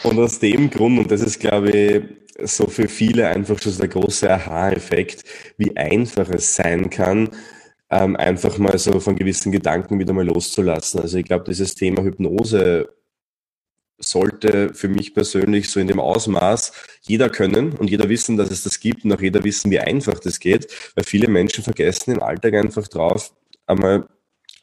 Und 0.02 0.18
aus 0.18 0.38
dem 0.38 0.70
Grund, 0.70 0.98
und 0.98 1.10
das 1.10 1.20
ist, 1.20 1.40
glaube 1.40 1.70
ich, 1.70 2.02
so 2.48 2.66
für 2.66 2.88
viele 2.88 3.28
einfach 3.28 3.60
schon 3.60 3.76
der 3.76 3.88
große 3.88 4.30
Aha-Effekt, 4.30 5.24
wie 5.58 5.76
einfach 5.76 6.28
es 6.30 6.54
sein 6.54 6.88
kann, 6.90 7.30
ähm, 7.90 8.16
einfach 8.16 8.56
mal 8.58 8.78
so 8.78 9.00
von 9.00 9.16
gewissen 9.16 9.52
Gedanken 9.52 9.98
wieder 9.98 10.12
mal 10.12 10.26
loszulassen. 10.26 11.00
Also 11.00 11.18
ich 11.18 11.24
glaube, 11.24 11.44
dieses 11.44 11.74
Thema 11.74 12.02
Hypnose 12.02 12.88
sollte 13.98 14.72
für 14.72 14.88
mich 14.88 15.12
persönlich 15.12 15.68
so 15.68 15.78
in 15.78 15.88
dem 15.88 16.00
Ausmaß 16.00 16.72
jeder 17.02 17.28
können 17.28 17.72
und 17.72 17.90
jeder 17.90 18.08
wissen, 18.08 18.36
dass 18.36 18.50
es 18.50 18.62
das 18.62 18.80
gibt 18.80 19.04
und 19.04 19.12
auch 19.12 19.20
jeder 19.20 19.44
wissen, 19.44 19.70
wie 19.70 19.78
einfach 19.78 20.18
das 20.20 20.40
geht, 20.40 20.68
weil 20.94 21.04
viele 21.04 21.28
Menschen 21.28 21.62
vergessen 21.62 22.12
im 22.12 22.22
Alltag 22.22 22.54
einfach 22.54 22.88
drauf, 22.88 23.34
einmal 23.66 24.08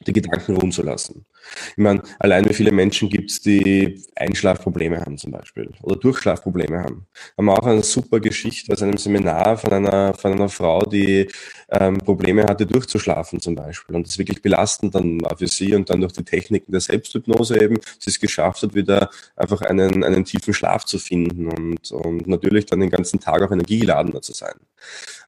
die 0.06 0.12
Gedanken 0.12 0.56
ruhen 0.56 0.72
zu 0.72 0.82
lassen. 0.82 1.24
Ich 1.70 1.76
meine, 1.78 2.02
allein 2.18 2.48
wie 2.48 2.54
viele 2.54 2.72
Menschen 2.72 3.08
gibt 3.08 3.30
es, 3.30 3.40
die 3.40 4.02
Einschlafprobleme 4.14 5.00
haben 5.00 5.18
zum 5.18 5.32
Beispiel 5.32 5.70
oder 5.82 5.96
Durchschlafprobleme 5.96 6.80
haben. 6.80 7.06
Haben 7.36 7.46
wir 7.46 7.58
auch 7.58 7.66
eine 7.66 7.82
super 7.82 8.20
Geschichte 8.20 8.72
aus 8.72 8.82
einem 8.82 8.96
Seminar 8.96 9.56
von 9.56 9.72
einer, 9.72 10.14
von 10.14 10.32
einer 10.32 10.48
Frau, 10.48 10.80
die 10.82 11.28
ähm, 11.70 11.98
Probleme 11.98 12.44
hatte, 12.44 12.66
durchzuschlafen 12.66 13.40
zum 13.40 13.54
Beispiel. 13.54 13.96
Und 13.96 14.06
das 14.06 14.18
wirklich 14.18 14.42
belastend 14.42 14.94
dann 14.94 15.20
war 15.20 15.36
für 15.36 15.48
sie 15.48 15.74
und 15.74 15.90
dann 15.90 16.00
durch 16.00 16.12
die 16.12 16.24
Techniken 16.24 16.72
der 16.72 16.80
Selbsthypnose 16.80 17.60
eben, 17.60 17.78
sie 17.98 18.10
es 18.10 18.20
geschafft 18.20 18.62
hat, 18.62 18.74
wieder 18.74 19.10
einfach 19.36 19.62
einen, 19.62 20.04
einen 20.04 20.24
tiefen 20.24 20.54
Schlaf 20.54 20.84
zu 20.84 20.98
finden 20.98 21.48
und, 21.48 21.90
und 21.90 22.26
natürlich 22.26 22.66
dann 22.66 22.80
den 22.80 22.90
ganzen 22.90 23.20
Tag 23.20 23.42
auch 23.42 23.50
energiegeladener 23.50 24.22
zu 24.22 24.32
sein. 24.32 24.54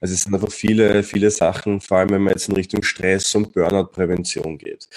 Also 0.00 0.14
es 0.14 0.22
sind 0.22 0.34
einfach 0.34 0.52
viele, 0.52 1.02
viele 1.02 1.30
Sachen, 1.30 1.80
vor 1.80 1.98
allem 1.98 2.10
wenn 2.10 2.22
man 2.22 2.32
jetzt 2.32 2.48
in 2.48 2.54
Richtung 2.54 2.82
Stress 2.82 3.34
und 3.34 3.52
Burnout-Prävention 3.52 4.58
geht. 4.58 4.88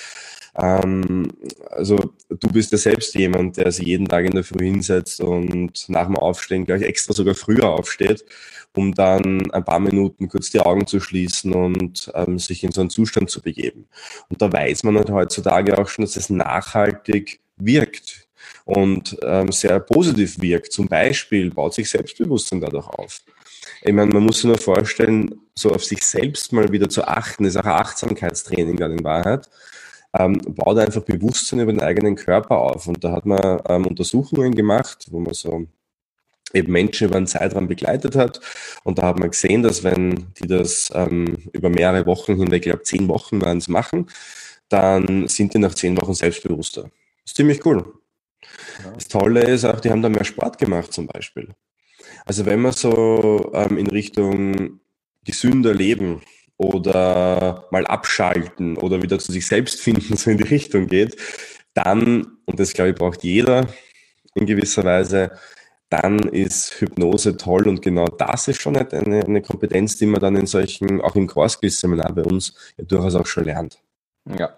Ähm, 0.56 1.32
also 1.70 2.14
du 2.30 2.48
bist 2.50 2.72
ja 2.72 2.78
selbst 2.78 3.16
jemand, 3.16 3.58
der 3.58 3.72
sich 3.72 3.88
jeden 3.88 4.08
Tag 4.08 4.26
in 4.26 4.32
der 4.34 4.44
Früh 4.44 4.66
hinsetzt 4.66 5.20
und 5.22 5.86
nach 5.90 6.06
dem 6.06 6.18
Aufstehen 6.18 6.66
gleich 6.66 6.84
extra 6.84 7.14
sogar 7.14 7.36
früher 7.36 7.70
aufsteht, 7.70 8.24
um 8.76 8.94
dann 8.94 9.52
ein 9.52 9.66
paar 9.66 9.80
Minuten 9.80 10.28
kurz 10.30 10.52
die 10.52 10.60
Augen 10.60 10.88
zu 10.88 11.00
schließen 11.00 11.54
und 11.54 12.12
ähm, 12.16 12.40
sich 12.40 12.64
in 12.64 12.72
so 12.72 12.82
einen 12.82 12.90
Zustand 12.90 13.30
zu 13.30 13.42
begeben. 13.42 13.88
Und 14.30 14.42
da 14.42 14.52
weiß 14.52 14.84
man 14.84 14.98
halt 14.98 15.10
heutzutage 15.10 15.78
auch 15.78 15.88
schon, 15.88 16.06
dass 16.06 16.16
es 16.16 16.30
nachhaltig 16.30 17.40
wirkt 17.58 18.28
und 18.66 19.18
ähm, 19.24 19.52
sehr 19.52 19.80
positiv 19.80 20.40
wirkt. 20.42 20.72
Zum 20.72 20.88
Beispiel 20.88 21.52
baut 21.52 21.74
sich 21.74 21.90
Selbstbewusstsein 21.90 22.62
dadurch 22.62 22.88
auf. 22.88 23.22
Ich 23.86 23.94
meine, 23.94 24.14
man 24.14 24.24
muss 24.24 24.38
sich 24.38 24.46
nur 24.46 24.58
vorstellen, 24.58 25.42
so 25.56 25.72
auf 25.72 25.84
sich 25.84 26.04
selbst 26.04 26.54
mal 26.54 26.72
wieder 26.72 26.90
zu 26.90 27.06
achten, 27.06 27.46
ist 27.46 27.58
auch 27.58 27.66
ein 27.66 27.72
Achtsamkeitstraining 27.72 28.78
dann 28.78 28.94
in 28.94 29.04
Wahrheit 29.04 29.50
ähm, 30.18 30.40
baut 30.48 30.78
einfach 30.78 31.02
Bewusstsein 31.04 31.60
über 31.60 31.72
den 31.72 31.82
eigenen 31.82 32.16
Körper 32.16 32.60
auf. 32.60 32.88
Und 32.88 33.04
da 33.04 33.12
hat 33.12 33.26
man 33.26 33.62
ähm, 33.68 33.88
Untersuchungen 33.88 34.56
gemacht, 34.56 35.08
wo 35.10 35.20
man 35.20 35.34
so 35.34 35.68
eben 36.54 36.72
Menschen 36.72 37.08
über 37.08 37.18
einen 37.18 37.28
Zeitraum 37.28 37.68
begleitet 37.68 38.16
hat. 38.16 38.40
Und 38.84 39.00
da 39.00 39.08
hat 39.08 39.20
man 39.20 39.32
gesehen, 39.32 39.64
dass 39.64 39.84
wenn 39.84 40.28
die 40.40 40.48
das 40.48 40.92
ähm, 40.94 41.50
über 41.52 41.70
mehrere 41.70 42.06
Wochen 42.06 42.36
hinweg, 42.36 42.66
ich 42.66 42.72
glaube 42.72 42.84
zehn 42.84 43.08
Wochen 43.08 43.42
waren 43.42 43.58
es 43.58 43.68
machen, 43.68 44.08
dann 44.70 45.28
sind 45.28 45.54
die 45.54 45.60
nach 45.60 45.74
zehn 45.74 46.00
Wochen 46.00 46.14
selbstbewusster. 46.14 46.84
Das 46.84 46.92
ist 47.32 47.38
ziemlich 47.38 47.66
cool. 47.66 47.94
Ja. 48.84 48.92
Das 48.92 49.08
Tolle 49.08 49.42
ist 49.42 49.66
auch, 49.66 49.80
die 49.80 49.90
haben 49.90 50.02
da 50.02 50.10
mehr 50.10 50.26
Sport 50.26 50.58
gemacht 50.60 50.94
zum 50.94 51.08
Beispiel. 51.08 51.50
Also 52.26 52.46
wenn 52.46 52.62
man 52.62 52.72
so 52.74 53.52
ähm, 53.54 53.78
in 53.78 53.88
Richtung 53.88 54.80
gesünder 55.26 55.74
leben 55.74 56.22
oder 56.58 57.68
mal 57.72 57.86
abschalten 57.88 58.78
oder 58.78 59.02
wieder 59.02 59.20
zu 59.20 59.32
sich 59.32 59.46
selbst 59.46 59.82
finden, 59.82 60.16
so 60.18 60.32
in 60.32 60.38
die 60.38 60.44
Richtung 60.44 60.88
geht, 60.88 61.18
dann, 61.74 62.38
und 62.46 62.60
das 62.60 62.74
glaube 62.74 62.92
ich 62.92 62.96
braucht 62.96 63.24
jeder 63.24 63.68
in 64.36 64.46
gewisser 64.46 64.84
Weise, 64.84 65.32
dann 65.90 66.20
ist 66.20 66.82
Hypnose 66.82 67.38
toll 67.38 67.68
und 67.68 67.82
genau 67.82 68.08
das 68.08 68.48
ist 68.48 68.62
schon 68.62 68.76
eine, 68.76 69.24
eine 69.26 69.42
Kompetenz, 69.42 69.98
die 69.98 70.08
man 70.08 70.22
dann 70.22 70.36
in 70.36 70.48
solchen, 70.48 71.02
auch 71.02 71.16
im 71.16 71.28
Core 71.28 71.50
Skills 71.50 71.80
Seminar 71.80 72.14
bei 72.14 72.24
uns 72.24 72.56
ja 72.78 72.86
durchaus 72.86 73.16
auch 73.16 73.28
schon 73.28 73.46
lernt. 73.46 73.83
Ja, 74.26 74.58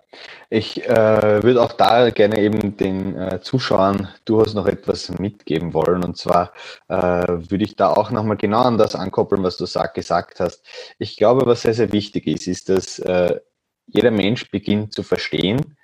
ich 0.52 0.88
äh, 0.88 1.42
würde 1.42 1.62
auch 1.64 1.72
da 1.74 2.12
gerne 2.12 2.40
eben 2.40 2.78
den 2.78 3.16
äh, 3.18 3.42
Zuschauern 3.42 4.10
durchaus 4.24 4.54
noch 4.54 4.68
etwas 4.68 5.10
mitgeben 5.18 5.74
wollen. 5.74 6.04
Und 6.04 6.18
zwar 6.18 6.54
äh, 6.88 6.94
würde 7.28 7.64
ich 7.64 7.76
da 7.76 7.90
auch 7.90 8.12
nochmal 8.12 8.38
genau 8.38 8.62
an 8.62 8.78
das 8.78 8.94
ankoppeln, 8.94 9.42
was 9.44 9.58
du 9.58 9.66
sag, 9.66 9.96
gesagt 9.96 10.40
hast. 10.40 10.64
Ich 11.00 11.18
glaube, 11.18 11.48
was 11.48 11.64
sehr, 11.64 11.74
sehr 11.74 11.92
wichtig 11.92 12.28
ist, 12.28 12.48
ist, 12.48 12.70
dass 12.70 13.00
äh, 13.00 13.40
jeder 13.88 14.12
Mensch 14.12 14.52
beginnt 14.52 14.94
zu 14.94 15.02
verstehen, 15.02 15.78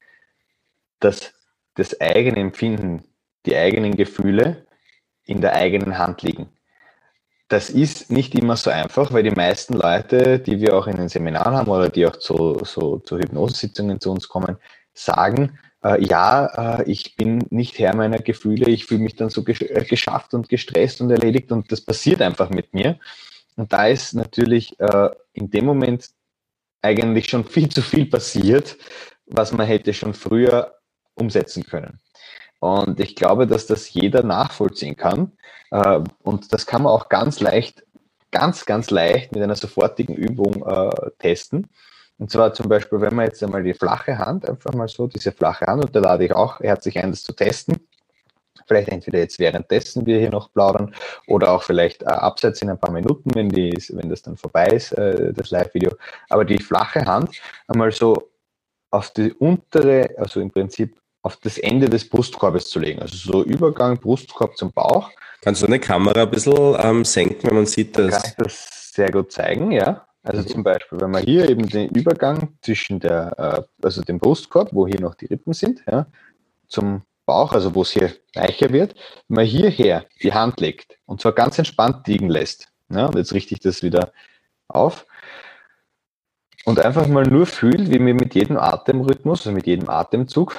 dass 0.99 1.33
das 1.75 1.99
eigene 1.99 2.39
Empfinden, 2.39 3.03
die 3.47 3.55
eigenen 3.55 3.95
Gefühle 3.95 4.67
in 5.25 5.41
der 5.41 5.53
eigenen 5.53 5.97
Hand 5.97 6.21
liegen. 6.21 6.49
Das 7.51 7.69
ist 7.69 8.09
nicht 8.09 8.33
immer 8.33 8.55
so 8.55 8.69
einfach, 8.69 9.11
weil 9.11 9.23
die 9.23 9.31
meisten 9.31 9.73
Leute, 9.73 10.39
die 10.39 10.61
wir 10.61 10.73
auch 10.73 10.87
in 10.87 10.95
den 10.95 11.09
Seminaren 11.09 11.53
haben 11.53 11.69
oder 11.69 11.89
die 11.89 12.07
auch 12.07 12.15
zu, 12.15 12.61
so, 12.63 12.99
zu 12.99 13.17
Hypnosesitzungen 13.17 13.99
zu 13.99 14.09
uns 14.09 14.29
kommen, 14.29 14.55
sagen, 14.93 15.59
äh, 15.83 16.01
ja, 16.01 16.79
äh, 16.79 16.89
ich 16.89 17.17
bin 17.17 17.39
nicht 17.49 17.77
Herr 17.77 17.93
meiner 17.93 18.19
Gefühle, 18.19 18.69
ich 18.69 18.85
fühle 18.85 19.01
mich 19.01 19.17
dann 19.17 19.29
so 19.29 19.43
gesch 19.43 19.63
äh, 19.63 19.83
geschafft 19.83 20.33
und 20.33 20.47
gestresst 20.47 21.01
und 21.01 21.11
erledigt 21.11 21.51
und 21.51 21.69
das 21.73 21.81
passiert 21.81 22.21
einfach 22.21 22.49
mit 22.51 22.73
mir. 22.73 22.97
Und 23.57 23.73
da 23.73 23.85
ist 23.85 24.13
natürlich 24.13 24.79
äh, 24.79 25.09
in 25.33 25.49
dem 25.49 25.65
Moment 25.65 26.07
eigentlich 26.81 27.27
schon 27.27 27.43
viel 27.43 27.67
zu 27.67 27.81
viel 27.81 28.05
passiert, 28.05 28.77
was 29.25 29.51
man 29.51 29.67
hätte 29.67 29.93
schon 29.93 30.13
früher 30.13 30.75
umsetzen 31.15 31.65
können. 31.65 31.99
Und 32.61 32.99
ich 32.99 33.15
glaube, 33.15 33.47
dass 33.47 33.65
das 33.65 33.91
jeder 33.91 34.21
nachvollziehen 34.21 34.95
kann. 34.95 35.31
Äh, 35.71 36.01
und 36.21 36.53
das 36.53 36.67
kann 36.67 36.83
man 36.83 36.93
auch 36.93 37.09
ganz 37.09 37.39
leicht, 37.39 37.83
ganz, 38.29 38.65
ganz 38.67 38.91
leicht 38.91 39.31
mit 39.31 39.41
einer 39.41 39.55
sofortigen 39.55 40.15
Übung 40.15 40.63
äh, 40.67 41.09
testen. 41.17 41.69
Und 42.19 42.29
zwar 42.29 42.53
zum 42.53 42.69
Beispiel, 42.69 43.01
wenn 43.01 43.15
man 43.15 43.25
jetzt 43.25 43.43
einmal 43.43 43.63
die 43.63 43.73
flache 43.73 44.19
Hand, 44.19 44.47
einfach 44.47 44.73
mal 44.73 44.87
so, 44.87 45.07
diese 45.07 45.31
flache 45.31 45.65
Hand, 45.65 45.85
und 45.85 45.95
da 45.95 46.01
lade 46.01 46.23
ich 46.23 46.33
auch 46.33 46.59
herzlich 46.59 46.99
ein, 46.99 47.09
das 47.09 47.23
zu 47.23 47.33
testen. 47.33 47.79
Vielleicht 48.67 48.89
entweder 48.89 49.17
jetzt 49.17 49.39
währenddessen 49.39 50.05
wir 50.05 50.19
hier 50.19 50.29
noch 50.29 50.53
plaudern 50.53 50.93
oder 51.25 51.53
auch 51.53 51.63
vielleicht 51.63 52.03
äh, 52.03 52.09
abseits 52.09 52.61
in 52.61 52.69
ein 52.69 52.79
paar 52.79 52.91
Minuten, 52.91 53.33
wenn, 53.33 53.49
die, 53.49 53.73
wenn 53.89 54.07
das 54.07 54.21
dann 54.21 54.37
vorbei 54.37 54.67
ist, 54.67 54.95
das 54.95 55.49
Live-Video. 55.49 55.93
Aber 56.29 56.45
die 56.45 56.59
flache 56.59 57.03
Hand 57.05 57.41
einmal 57.67 57.91
so 57.91 58.29
auf 58.91 59.09
die 59.09 59.33
untere, 59.33 60.13
also 60.17 60.39
im 60.41 60.51
Prinzip 60.51 61.00
auf 61.21 61.37
das 61.37 61.57
Ende 61.57 61.89
des 61.89 62.07
Brustkorbes 62.07 62.69
zu 62.69 62.79
legen. 62.79 63.01
Also 63.01 63.15
so 63.15 63.43
Übergang 63.43 63.97
Brustkorb 63.99 64.57
zum 64.57 64.71
Bauch. 64.71 65.09
Kannst 65.41 65.61
du 65.61 65.67
eine 65.67 65.79
Kamera 65.79 66.23
ein 66.23 66.31
bisschen 66.31 66.75
ähm, 66.79 67.05
senken, 67.05 67.49
wenn 67.49 67.55
man 67.55 67.65
sieht, 67.65 67.97
dass. 67.97 68.21
Kann 68.21 68.31
ich 68.31 68.35
das 68.37 68.91
sehr 68.93 69.11
gut 69.11 69.31
zeigen, 69.31 69.71
ja. 69.71 70.05
Also 70.23 70.43
zum 70.43 70.63
Beispiel, 70.63 71.01
wenn 71.01 71.09
man 71.09 71.23
hier 71.23 71.49
eben 71.49 71.67
den 71.67 71.89
Übergang 71.89 72.49
zwischen 72.61 72.99
der, 72.99 73.39
äh, 73.57 73.85
also 73.85 74.03
dem 74.03 74.19
Brustkorb, 74.19 74.69
wo 74.71 74.87
hier 74.87 75.01
noch 75.01 75.15
die 75.15 75.25
Rippen 75.25 75.53
sind, 75.53 75.83
ja, 75.89 76.05
zum 76.67 77.01
Bauch, 77.25 77.53
also 77.53 77.73
wo 77.73 77.81
es 77.81 77.91
hier 77.91 78.13
weicher 78.35 78.71
wird, 78.71 78.93
wenn 79.27 79.35
man 79.35 79.45
hierher 79.45 80.05
die 80.21 80.33
Hand 80.33 80.59
legt 80.59 80.97
und 81.05 81.21
zwar 81.21 81.31
ganz 81.31 81.57
entspannt 81.57 82.07
liegen 82.07 82.29
lässt. 82.29 82.67
Ja, 82.89 83.07
und 83.07 83.15
jetzt 83.15 83.33
richte 83.33 83.53
ich 83.55 83.61
das 83.61 83.81
wieder 83.81 84.11
auf. 84.67 85.07
Und 86.65 86.79
einfach 86.79 87.07
mal 87.07 87.25
nur 87.25 87.47
fühlt, 87.47 87.89
wie 87.89 87.97
mir 87.97 88.13
mit 88.13 88.35
jedem 88.35 88.57
Atemrhythmus, 88.57 89.39
also 89.39 89.51
mit 89.51 89.65
jedem 89.65 89.89
Atemzug, 89.89 90.55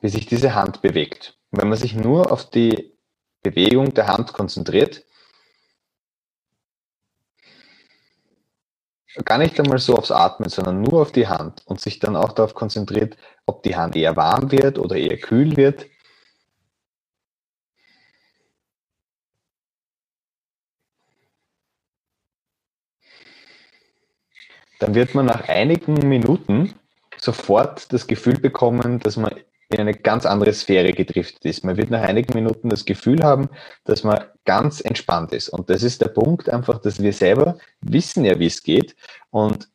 wie 0.00 0.08
sich 0.08 0.26
diese 0.26 0.54
Hand 0.54 0.82
bewegt. 0.82 1.38
Und 1.50 1.62
wenn 1.62 1.68
man 1.68 1.78
sich 1.78 1.94
nur 1.94 2.32
auf 2.32 2.50
die 2.50 2.96
Bewegung 3.42 3.94
der 3.94 4.08
Hand 4.08 4.32
konzentriert, 4.32 5.04
gar 9.24 9.38
nicht 9.38 9.58
einmal 9.58 9.78
so 9.78 9.96
aufs 9.96 10.10
Atmen, 10.10 10.48
sondern 10.48 10.82
nur 10.82 11.02
auf 11.02 11.12
die 11.12 11.28
Hand 11.28 11.62
und 11.66 11.80
sich 11.80 11.98
dann 11.98 12.16
auch 12.16 12.32
darauf 12.32 12.54
konzentriert, 12.54 13.16
ob 13.46 13.62
die 13.62 13.76
Hand 13.76 13.96
eher 13.96 14.16
warm 14.16 14.50
wird 14.52 14.78
oder 14.78 14.96
eher 14.96 15.18
kühl 15.18 15.56
wird. 15.56 15.86
Dann 24.78 24.94
wird 24.94 25.14
man 25.14 25.26
nach 25.26 25.48
einigen 25.48 25.94
Minuten 26.06 26.74
sofort 27.16 27.92
das 27.92 28.06
Gefühl 28.06 28.38
bekommen, 28.38 28.98
dass 29.00 29.16
man 29.16 29.34
in 29.68 29.80
eine 29.80 29.94
ganz 29.94 30.26
andere 30.26 30.52
Sphäre 30.52 30.92
gedriftet 30.92 31.44
ist. 31.44 31.64
Man 31.64 31.76
wird 31.76 31.90
nach 31.90 32.02
einigen 32.02 32.34
Minuten 32.34 32.68
das 32.68 32.84
Gefühl 32.84 33.22
haben, 33.22 33.48
dass 33.84 34.04
man 34.04 34.24
ganz 34.44 34.80
entspannt 34.80 35.32
ist. 35.32 35.48
Und 35.48 35.70
das 35.70 35.82
ist 35.82 36.00
der 36.00 36.08
Punkt 36.08 36.48
einfach, 36.48 36.78
dass 36.78 37.02
wir 37.02 37.12
selber 37.12 37.58
wissen 37.80 38.24
ja, 38.24 38.38
wie 38.38 38.46
es 38.46 38.62
geht. 38.62 38.94
Und 39.30 39.68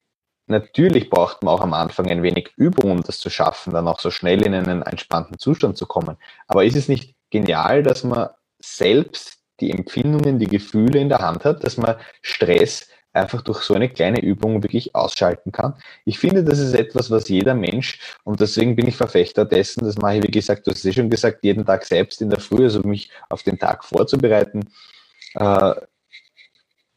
natürlich 0.47 1.09
braucht 1.09 1.43
man 1.43 1.53
auch 1.53 1.61
am 1.61 1.73
Anfang 1.73 2.07
ein 2.09 2.23
wenig 2.23 2.51
Übung, 2.55 2.91
um 2.91 3.03
das 3.03 3.19
zu 3.19 3.29
schaffen, 3.29 3.73
dann 3.73 3.87
auch 3.87 3.99
so 3.99 4.11
schnell 4.11 4.45
in 4.45 4.53
einen 4.53 4.81
entspannten 4.81 5.37
Zustand 5.37 5.77
zu 5.77 5.85
kommen. 5.85 6.17
Aber 6.47 6.63
ist 6.63 6.77
es 6.77 6.87
nicht 6.87 7.15
genial, 7.29 7.83
dass 7.83 8.03
man 8.03 8.29
selbst 8.59 9.39
die 9.59 9.71
Empfindungen, 9.71 10.39
die 10.39 10.47
Gefühle 10.47 10.99
in 10.99 11.09
der 11.09 11.19
Hand 11.19 11.45
hat, 11.45 11.63
dass 11.63 11.77
man 11.77 11.95
Stress 12.21 12.87
einfach 13.13 13.41
durch 13.41 13.61
so 13.61 13.73
eine 13.73 13.89
kleine 13.89 14.21
Übung 14.21 14.63
wirklich 14.63 14.95
ausschalten 14.95 15.51
kann. 15.51 15.75
Ich 16.05 16.19
finde, 16.19 16.43
das 16.43 16.59
ist 16.59 16.73
etwas, 16.73 17.11
was 17.11 17.27
jeder 17.27 17.53
Mensch, 17.53 17.99
und 18.23 18.39
deswegen 18.39 18.75
bin 18.75 18.87
ich 18.87 18.95
Verfechter 18.95 19.45
dessen, 19.45 19.83
das 19.83 19.97
mache 19.97 20.17
ich, 20.17 20.23
wie 20.23 20.31
gesagt, 20.31 20.65
du 20.65 20.71
hast 20.71 20.79
es 20.79 20.85
eh 20.85 20.93
schon 20.93 21.09
gesagt, 21.09 21.43
jeden 21.43 21.65
Tag 21.65 21.85
selbst 21.85 22.21
in 22.21 22.29
der 22.29 22.39
Früh, 22.39 22.63
also 22.63 22.81
mich 22.81 23.09
auf 23.29 23.43
den 23.43 23.59
Tag 23.59 23.83
vorzubereiten, 23.83 24.69
äh, 25.35 25.73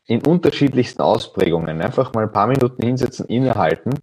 in 0.07 0.25
unterschiedlichsten 0.25 1.03
Ausprägungen. 1.03 1.81
Einfach 1.81 2.13
mal 2.13 2.25
ein 2.25 2.33
paar 2.33 2.47
Minuten 2.47 2.83
hinsetzen, 2.83 3.27
innehalten 3.27 3.95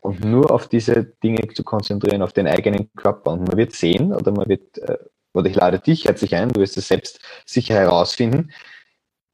und 0.00 0.24
nur 0.24 0.50
auf 0.50 0.68
diese 0.68 1.04
Dinge 1.04 1.48
zu 1.48 1.62
konzentrieren, 1.62 2.22
auf 2.22 2.32
den 2.32 2.46
eigenen 2.46 2.90
Körper. 2.94 3.32
Und 3.32 3.48
man 3.48 3.56
wird 3.56 3.72
sehen, 3.72 4.12
oder 4.12 4.32
man 4.32 4.48
wird, 4.48 4.78
äh, 4.78 4.98
oder 5.34 5.50
ich 5.50 5.56
lade 5.56 5.78
dich 5.78 6.06
herzlich 6.06 6.34
ein, 6.34 6.48
du 6.48 6.60
wirst 6.60 6.76
es 6.78 6.88
selbst 6.88 7.20
sicher 7.44 7.74
herausfinden, 7.74 8.52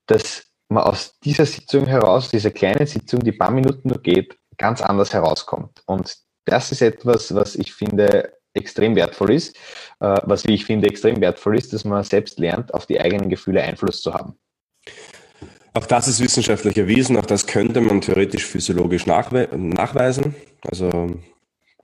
dass 0.07 0.52
man 0.73 0.85
aus 0.85 1.19
dieser 1.21 1.47
Sitzung 1.47 1.87
heraus, 1.87 2.31
dieser 2.31 2.51
kleinen 2.51 2.87
Sitzung, 2.87 3.21
die 3.21 3.33
paar 3.33 3.51
Minuten 3.51 3.89
nur 3.89 4.03
geht, 4.03 4.37
ganz 4.59 4.81
anders 4.81 5.13
herauskommt. 5.13 5.83
Und 5.87 6.17
das 6.45 6.73
ist 6.73 6.83
etwas, 6.83 7.35
was 7.35 7.55
ich 7.55 7.73
finde 7.73 8.33
extrem 8.55 8.97
wertvoll 8.97 9.33
ist, 9.33 9.57
äh, 10.01 10.17
was 10.25 10.47
wie 10.47 10.55
ich 10.55 10.67
finde 10.67 10.89
extrem 10.89 11.21
wertvoll 11.21 11.57
ist, 11.57 11.73
dass 11.73 11.85
man 11.85 12.05
selbst 12.05 12.39
lernt, 12.39 12.75
auf 12.75 12.87
die 12.87 13.01
eigenen 13.01 13.29
Gefühle 13.29 13.63
Einfluss 13.63 14.03
zu 14.03 14.13
haben. 14.13 14.35
Auch 15.75 15.87
das 15.87 16.07
ist 16.07 16.21
wissenschaftlich 16.21 16.77
erwiesen, 16.77 17.17
auch 17.17 17.25
das 17.25 17.47
könnte 17.47 17.81
man 17.81 18.03
theoretisch 18.03 18.45
physiologisch 18.45 19.07
nachwe 19.07 19.49
nachweisen. 19.57 20.35
Also 20.69 21.17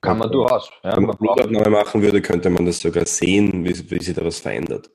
kann 0.01 0.19
man 0.19 0.31
durchaus. 0.31 0.71
Ja, 0.85 0.97
wenn 0.97 1.05
man 1.05 1.17
Blutabnahme 1.17 1.71
machen 1.71 2.03
würde, 2.03 2.21
könnte 2.21 2.51
man 2.51 2.67
das 2.67 2.81
sogar 2.81 3.07
sehen, 3.07 3.65
wie, 3.65 3.91
wie 3.91 4.03
sich 4.03 4.15
da 4.15 4.25
was 4.25 4.39
verändert. 4.39 4.91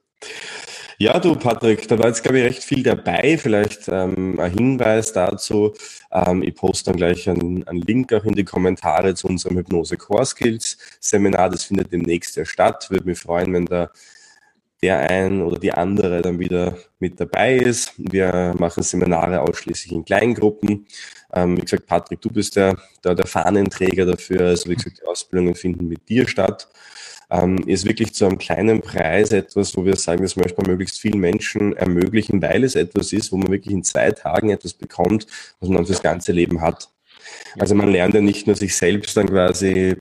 Ja, 1.03 1.19
du 1.19 1.35
Patrick, 1.35 1.85
da 1.89 1.99
war 1.99 2.07
jetzt, 2.07 2.23
glaube 2.23 2.39
ich, 2.39 2.45
recht 2.45 2.63
viel 2.63 2.81
dabei. 2.81 3.37
Vielleicht 3.37 3.89
ähm, 3.89 4.39
ein 4.39 4.53
Hinweis 4.53 5.11
dazu. 5.11 5.73
Ähm, 6.13 6.41
ich 6.43 6.55
poste 6.55 6.91
dann 6.91 6.97
gleich 6.97 7.29
einen, 7.29 7.67
einen, 7.67 7.81
Link 7.81 8.13
auch 8.13 8.23
in 8.23 8.35
die 8.35 8.45
Kommentare 8.45 9.13
zu 9.13 9.27
unserem 9.27 9.57
Hypnose 9.57 9.97
Core 9.97 10.25
Skills 10.25 10.77
Seminar. 11.01 11.49
Das 11.49 11.65
findet 11.65 11.91
demnächst 11.91 12.37
ja 12.37 12.45
statt. 12.45 12.89
Würde 12.89 13.03
mich 13.03 13.19
freuen, 13.19 13.51
wenn 13.51 13.65
da 13.65 13.91
der 14.81 15.09
ein 15.09 15.41
oder 15.41 15.59
die 15.59 15.73
andere 15.73 16.21
dann 16.21 16.39
wieder 16.39 16.77
mit 16.99 17.19
dabei 17.19 17.57
ist. 17.57 17.91
Wir 17.97 18.55
machen 18.57 18.81
Seminare 18.81 19.41
ausschließlich 19.41 19.91
in 19.91 20.05
Kleingruppen. 20.05 20.87
Ähm, 21.33 21.57
wie 21.57 21.61
gesagt, 21.61 21.85
Patrick, 21.85 22.21
du 22.21 22.29
bist 22.29 22.55
der, 22.55 22.77
der, 23.03 23.13
der 23.13 23.27
Fahnenträger 23.27 24.05
dafür. 24.05 24.47
Also 24.47 24.69
wie 24.69 24.75
gesagt, 24.75 25.01
die 25.01 25.05
Ausbildungen 25.05 25.55
finden 25.55 25.85
mit 25.89 26.07
dir 26.07 26.29
statt. 26.29 26.69
Ähm, 27.33 27.57
ist 27.65 27.87
wirklich 27.87 28.13
zu 28.13 28.25
einem 28.25 28.37
kleinen 28.37 28.81
Preis 28.81 29.31
etwas, 29.31 29.75
wo 29.75 29.83
wir 29.85 29.95
sagen, 29.95 30.21
das 30.21 30.35
möchte 30.35 30.61
man 30.61 30.69
möglichst 30.69 31.01
vielen 31.01 31.19
Menschen 31.19 31.75
ermöglichen, 31.75 32.41
weil 32.43 32.63
es 32.63 32.75
etwas 32.75 33.11
ist, 33.11 33.31
wo 33.31 33.37
man 33.37 33.51
wirklich 33.51 33.73
in 33.73 33.83
zwei 33.83 34.11
Tagen 34.11 34.51
etwas 34.51 34.73
bekommt, 34.73 35.25
was 35.59 35.67
man 35.67 35.77
dann 35.77 35.87
fürs 35.87 36.03
ganze 36.03 36.31
Leben 36.31 36.61
hat. 36.61 36.92
Also 37.59 37.75
man 37.75 37.89
lernt 37.89 38.13
ja 38.13 38.21
nicht 38.21 38.47
nur 38.47 38.55
sich 38.55 38.75
selbst 38.75 39.15
dann 39.17 39.27
quasi 39.27 39.95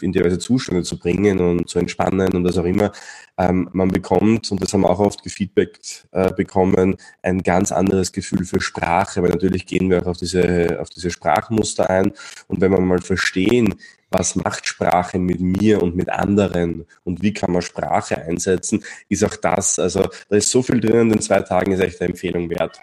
in 0.00 0.12
diverse 0.12 0.38
Zustände 0.38 0.82
zu 0.82 0.98
bringen 0.98 1.38
und 1.40 1.68
zu 1.68 1.78
entspannen 1.78 2.32
und 2.34 2.44
was 2.44 2.58
auch 2.58 2.64
immer. 2.64 2.92
Ähm, 3.38 3.68
man 3.72 3.88
bekommt, 3.88 4.50
und 4.50 4.62
das 4.62 4.72
haben 4.72 4.82
wir 4.82 4.90
auch 4.90 4.98
oft 4.98 5.22
gefeedbackt 5.22 6.08
äh, 6.10 6.32
bekommen, 6.32 6.96
ein 7.22 7.42
ganz 7.42 7.70
anderes 7.70 8.12
Gefühl 8.12 8.44
für 8.44 8.60
Sprache, 8.60 9.22
weil 9.22 9.30
natürlich 9.30 9.64
gehen 9.64 9.90
wir 9.90 10.02
auch 10.02 10.06
auf 10.06 10.16
diese, 10.16 10.78
auf 10.80 10.90
diese 10.90 11.10
Sprachmuster 11.10 11.88
ein. 11.88 12.12
Und 12.48 12.60
wenn 12.60 12.72
wir 12.72 12.80
mal 12.80 13.00
verstehen, 13.00 13.76
was 14.10 14.36
macht 14.36 14.66
Sprache 14.66 15.18
mit 15.18 15.40
mir 15.40 15.82
und 15.82 15.94
mit 15.94 16.08
anderen 16.08 16.86
und 17.04 17.22
wie 17.22 17.32
kann 17.32 17.52
man 17.52 17.62
Sprache 17.62 18.18
einsetzen, 18.18 18.82
ist 19.08 19.24
auch 19.24 19.36
das, 19.36 19.78
also 19.78 20.08
da 20.28 20.36
ist 20.36 20.50
so 20.50 20.62
viel 20.62 20.80
drin 20.80 21.00
in 21.00 21.08
den 21.10 21.20
zwei 21.20 21.40
Tagen, 21.40 21.72
ist 21.72 21.80
echt 21.80 22.00
eine 22.00 22.10
Empfehlung 22.10 22.48
wert. 22.50 22.80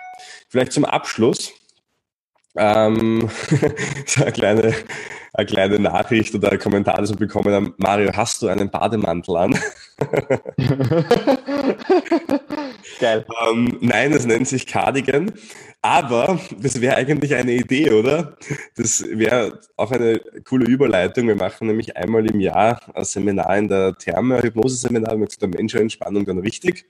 Vielleicht 0.47 0.71
zum 0.71 0.85
Abschluss 0.85 1.51
ähm, 2.57 3.29
so 4.05 4.23
eine 4.23 4.31
kleine, 4.31 4.73
eine 5.33 5.45
kleine 5.45 5.79
Nachricht 5.79 6.33
oder 6.35 6.51
ein 6.51 6.59
Kommentar, 6.59 6.97
das 6.97 7.09
wir 7.09 7.17
bekommen 7.17 7.53
haben. 7.53 7.73
Mario, 7.77 8.11
hast 8.13 8.41
du 8.41 8.47
einen 8.47 8.69
Bademantel 8.69 9.37
an? 9.37 9.59
Geil. 12.99 13.25
Ähm, 13.49 13.77
nein, 13.81 14.13
es 14.13 14.25
nennt 14.25 14.47
sich 14.47 14.67
Cardigan. 14.67 15.33
Aber 15.81 16.39
das 16.59 16.81
wäre 16.81 16.95
eigentlich 16.95 17.35
eine 17.35 17.51
Idee, 17.51 17.91
oder? 17.91 18.35
Das 18.75 19.05
wäre 19.07 19.59
auch 19.75 19.91
eine 19.91 20.19
coole 20.43 20.65
Überleitung. 20.65 21.27
Wir 21.27 21.35
machen 21.35 21.67
nämlich 21.67 21.95
einmal 21.95 22.25
im 22.25 22.39
Jahr 22.39 22.81
ein 22.95 23.05
Seminar 23.05 23.55
in 23.55 23.67
der 23.67 23.95
Therme, 23.95 24.41
Hypnose-Seminar 24.41 25.15
mit 25.15 25.39
der 25.39 25.49
Menschenentspannung 25.49 26.25
dann 26.25 26.39
richtig. 26.39 26.85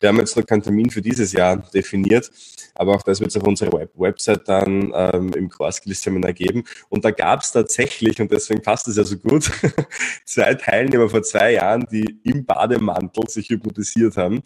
Wir 0.00 0.08
haben 0.08 0.18
jetzt 0.18 0.36
noch 0.36 0.46
keinen 0.46 0.62
Termin 0.62 0.90
für 0.90 1.02
dieses 1.02 1.32
Jahr 1.32 1.56
definiert, 1.56 2.30
aber 2.74 2.94
auch 2.94 3.02
das 3.02 3.20
wird 3.20 3.30
es 3.30 3.36
auf 3.36 3.46
unserer 3.46 3.72
Web 3.72 3.92
Website 3.94 4.48
dann 4.48 4.92
ähm, 4.94 5.32
im 5.34 5.48
Core-Skills-Seminar 5.50 6.32
geben. 6.32 6.64
Und 6.88 7.04
da 7.04 7.10
gab 7.10 7.42
es 7.42 7.52
tatsächlich, 7.52 8.20
und 8.20 8.32
deswegen 8.32 8.62
passt 8.62 8.88
es 8.88 8.96
ja 8.96 9.04
so 9.04 9.16
gut, 9.18 9.50
zwei 10.24 10.54
Teilnehmer 10.54 11.08
vor 11.08 11.22
zwei 11.22 11.52
Jahren, 11.52 11.86
die 11.92 12.20
im 12.24 12.46
Bademantel 12.46 13.28
sich 13.28 13.50
hypnotisiert 13.50 14.16
haben, 14.16 14.42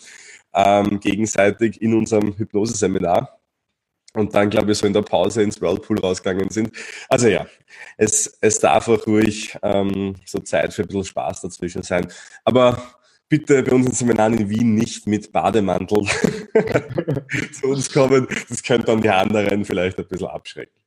ähm, 0.53 0.99
gegenseitig 1.01 1.81
in 1.81 1.95
unserem 1.95 2.37
Hypnose-Seminar 2.37 3.41
und 4.15 4.35
dann, 4.35 4.49
glaube 4.49 4.73
ich, 4.73 4.79
so 4.79 4.87
in 4.87 4.93
der 4.93 5.03
Pause 5.03 5.43
ins 5.43 5.61
Whirlpool 5.61 5.99
rausgegangen 5.99 6.51
sind. 6.51 6.71
Also 7.09 7.29
ja, 7.29 7.47
es, 7.97 8.39
es 8.41 8.61
darf 8.61 8.89
auch 8.89 9.07
ruhig 9.07 9.57
ähm, 9.63 10.15
so 10.25 10.39
Zeit 10.39 10.73
für 10.73 10.83
ein 10.83 10.89
bisschen 10.89 11.05
Spaß 11.05 11.41
dazwischen 11.43 11.83
sein. 11.83 12.07
Aber 12.45 12.81
bitte 13.39 13.65
bei 13.65 13.73
unseren 13.73 13.93
Seminaren 13.93 14.39
in 14.39 14.49
Wien 14.49 14.77
nicht 14.77 15.09
mit 15.09 15.33
Bademantel 15.33 16.05
zu 17.53 17.67
uns 17.67 17.93
kommen. 17.93 18.29
Das 18.49 18.63
könnte 18.63 18.87
dann 18.87 19.01
die 19.01 19.11
anderen 19.11 19.65
vielleicht 19.65 19.99
ein 19.99 20.07
bisschen 20.07 20.29
abschrecken. 20.29 20.81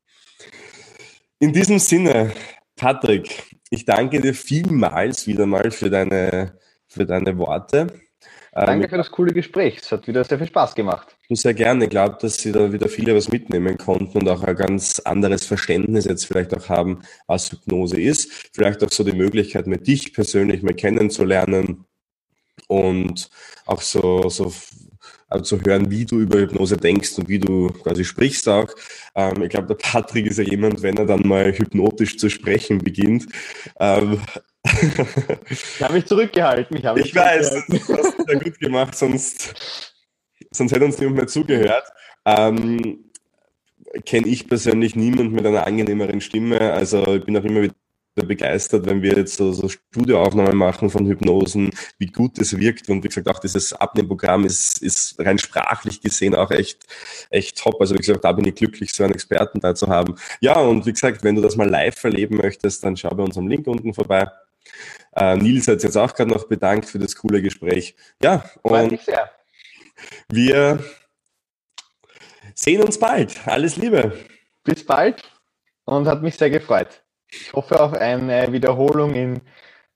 In 1.40 1.52
diesem 1.52 1.78
Sinne, 1.78 2.32
Patrick, 2.78 3.44
ich 3.70 3.84
danke 3.84 4.22
dir 4.22 4.34
vielmals 4.34 5.28
wieder 5.28 5.46
mal 5.46 5.72
für 5.72 5.90
deine, 5.90 6.58
für 6.88 7.06
deine 7.06 7.38
Worte. 7.38 7.88
Danke 8.54 8.86
ähm, 8.86 8.90
für 8.90 8.98
das 8.98 9.12
coole 9.12 9.34
Gespräch. 9.34 9.80
Es 9.82 9.92
hat 9.92 10.08
wieder 10.08 10.24
sehr 10.24 10.38
viel 10.38 10.48
Spaß 10.48 10.74
gemacht. 10.74 11.18
Sehr 11.30 11.54
gerne. 11.54 11.84
Ich 11.84 11.90
glaube, 11.90 12.18
dass 12.22 12.38
Sie 12.38 12.54
da 12.54 12.72
wieder 12.72 12.88
viele 12.88 13.14
was 13.14 13.30
mitnehmen 13.30 13.78
konnten 13.78 14.20
und 14.20 14.30
auch 14.30 14.44
ein 14.44 14.56
ganz 14.56 15.00
anderes 15.02 15.46
Verständnis 15.46 16.06
jetzt 16.06 16.26
vielleicht 16.26 16.56
auch 16.56 16.70
haben, 16.70 17.02
was 17.28 17.52
Hypnose 17.52 18.00
ist. 18.00 18.32
Vielleicht 18.54 18.82
auch 18.86 18.92
so 18.92 19.04
die 19.04 19.12
Möglichkeit, 19.18 19.68
mit 19.68 19.86
dich 19.86 20.14
persönlich 20.14 20.64
mal 20.64 20.74
kennenzulernen 20.74 21.84
und 22.68 23.30
auch 23.66 23.82
so, 23.82 24.30
so 24.30 24.52
also 25.30 25.58
zu 25.58 25.66
hören, 25.66 25.92
wie 25.92 26.06
du 26.06 26.20
über 26.22 26.40
Hypnose 26.40 26.78
denkst 26.78 27.18
und 27.18 27.28
wie 27.28 27.40
du 27.40 27.70
quasi 27.84 28.06
sprichst 28.06 28.48
auch. 28.48 28.70
Ähm, 29.16 29.44
ich 29.44 29.50
glaube, 29.50 29.68
der 29.68 29.76
Patrick 29.76 30.26
ist 30.26 30.38
ja 30.38 30.46
jemand, 30.46 30.82
wenn 30.82 30.98
er 30.98 31.06
dann 31.06 31.28
mal 31.28 31.52
hypnotisch 31.52 32.18
zu 32.18 32.30
sprechen 32.30 32.80
beginnt. 32.80 33.28
Ähm, 33.80 34.22
ich 35.50 35.82
habe 35.82 35.96
mich 35.96 36.06
zurückgehalten. 36.06 36.78
Ich, 36.78 36.84
ich 36.84 36.96
mich 36.96 37.16
weiß, 37.16 37.66
das 37.68 37.90
hast 37.90 38.20
du 38.20 38.24
sehr 38.26 38.40
gut 38.40 38.60
gemacht, 38.60 38.96
sonst, 38.96 39.54
sonst 40.52 40.72
hätte 40.72 40.86
uns 40.86 40.98
niemand 40.98 41.18
mehr 41.18 41.28
zugehört. 41.28 41.86
Ähm, 42.26 43.04
Kenne 44.06 44.28
ich 44.28 44.48
persönlich 44.48 44.96
niemand 44.96 45.32
mit 45.32 45.46
einer 45.46 45.66
angenehmeren 45.66 46.22
Stimme. 46.22 46.74
Also 46.74 47.16
ich 47.16 47.26
bin 47.26 47.38
auch 47.38 47.44
immer 47.44 47.62
wieder 47.64 47.74
begeistert, 48.26 48.86
wenn 48.86 49.02
wir 49.02 49.16
jetzt 49.18 49.36
so, 49.36 49.52
so 49.52 49.70
Studioaufnahmen 49.70 50.56
machen 50.56 50.90
von 50.90 51.06
Hypnosen, 51.06 51.72
wie 51.98 52.08
gut 52.08 52.40
es 52.40 52.58
wirkt. 52.58 52.90
Und 52.90 53.04
wie 53.04 53.08
gesagt, 53.08 53.28
auch 53.28 53.40
dieses 53.40 53.74
Abnehmprogramm 53.74 54.46
ist, 54.46 54.82
ist 54.82 55.20
rein 55.20 55.38
sprachlich 55.38 56.02
gesehen 56.02 56.36
auch 56.36 56.52
echt, 56.52 56.86
echt 57.30 57.58
top. 57.58 57.80
Also 57.80 57.96
wie 57.96 58.00
gesagt, 58.00 58.24
da 58.24 58.32
bin 58.32 58.46
ich 58.46 58.56
glücklich, 58.56 58.94
so 58.94 59.04
einen 59.04 59.14
Experten 59.14 59.60
da 59.60 59.76
zu 59.76 59.88
haben. 59.88 60.16
Ja, 60.42 60.60
und 60.60 60.86
wie 60.86 60.94
gesagt, 60.94 61.24
wenn 61.24 61.36
du 61.36 61.42
das 61.42 61.56
mal 61.56 61.70
live 61.70 62.04
erleben 62.04 62.38
möchtest, 62.38 62.84
dann 62.84 62.98
schau 62.98 63.10
bei 63.10 63.24
unserem 63.24 63.48
Link 63.48 63.68
unten 63.68 63.94
vorbei. 63.94 64.28
Äh, 65.16 65.38
Nils 65.38 65.68
hat 65.68 65.82
sich 65.82 65.90
jetzt 65.90 65.98
auch 65.98 66.14
gerade 66.14 66.30
noch 66.30 66.48
bedankt 66.48 66.86
für 66.86 67.00
das 67.00 67.16
coole 67.16 67.42
Gespräch. 67.42 67.96
Ja, 68.22 68.50
und 68.62 69.00
wir 70.30 70.84
sehen 72.54 72.82
uns 72.84 73.00
bald. 73.00 73.36
Alles 73.48 73.78
Liebe. 73.78 74.14
Bis 74.64 74.86
bald 74.86 75.24
und 75.86 76.08
hat 76.08 76.22
mich 76.22 76.36
sehr 76.36 76.50
gefreut. 76.50 77.04
Ich 77.42 77.54
hoffe 77.54 77.80
auf 77.80 77.94
eine 77.94 78.52
Wiederholung 78.52 79.14
in 79.14 79.42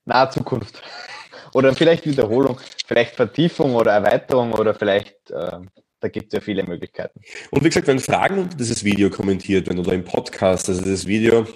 naher 0.04 0.30
Zukunft. 0.30 0.82
Oder 1.54 1.74
vielleicht 1.74 2.06
Wiederholung, 2.06 2.58
vielleicht 2.86 3.16
Vertiefung 3.16 3.74
oder 3.74 3.92
Erweiterung 3.92 4.52
oder 4.54 4.74
vielleicht, 4.74 5.30
äh, 5.30 5.58
da 6.00 6.08
gibt 6.08 6.28
es 6.28 6.32
ja 6.32 6.40
viele 6.40 6.62
Möglichkeiten. 6.62 7.20
Und 7.50 7.62
wie 7.62 7.68
gesagt, 7.68 7.88
wenn 7.88 7.98
Fragen 7.98 8.38
unter 8.38 8.56
dieses 8.56 8.82
Video 8.82 9.10
kommentiert 9.10 9.66
werden 9.66 9.78
oder 9.78 9.92
im 9.92 10.02
Podcast, 10.02 10.70
also 10.70 10.80
das 10.82 11.06
Video 11.06 11.46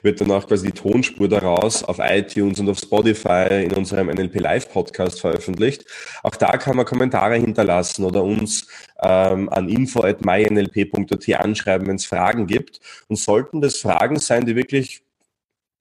wird 0.00 0.22
dann 0.22 0.30
auch 0.30 0.48
quasi 0.48 0.68
die 0.68 0.72
Tonspur 0.72 1.28
daraus 1.28 1.84
auf 1.84 1.98
iTunes 1.98 2.60
und 2.60 2.70
auf 2.70 2.78
Spotify 2.78 3.64
in 3.64 3.74
unserem 3.74 4.06
NLP 4.06 4.40
Live 4.40 4.72
Podcast 4.72 5.20
veröffentlicht. 5.20 5.84
Auch 6.22 6.34
da 6.34 6.56
kann 6.56 6.76
man 6.76 6.86
Kommentare 6.86 7.36
hinterlassen 7.36 8.06
oder 8.06 8.24
uns 8.24 8.66
ähm, 9.02 9.50
an 9.50 9.68
info.mynlp.at 9.68 11.28
anschreiben, 11.34 11.86
wenn 11.88 11.96
es 11.96 12.06
Fragen 12.06 12.46
gibt. 12.46 12.80
Und 13.08 13.16
sollten 13.16 13.60
das 13.60 13.80
Fragen 13.80 14.18
sein, 14.18 14.46
die 14.46 14.56
wirklich 14.56 15.02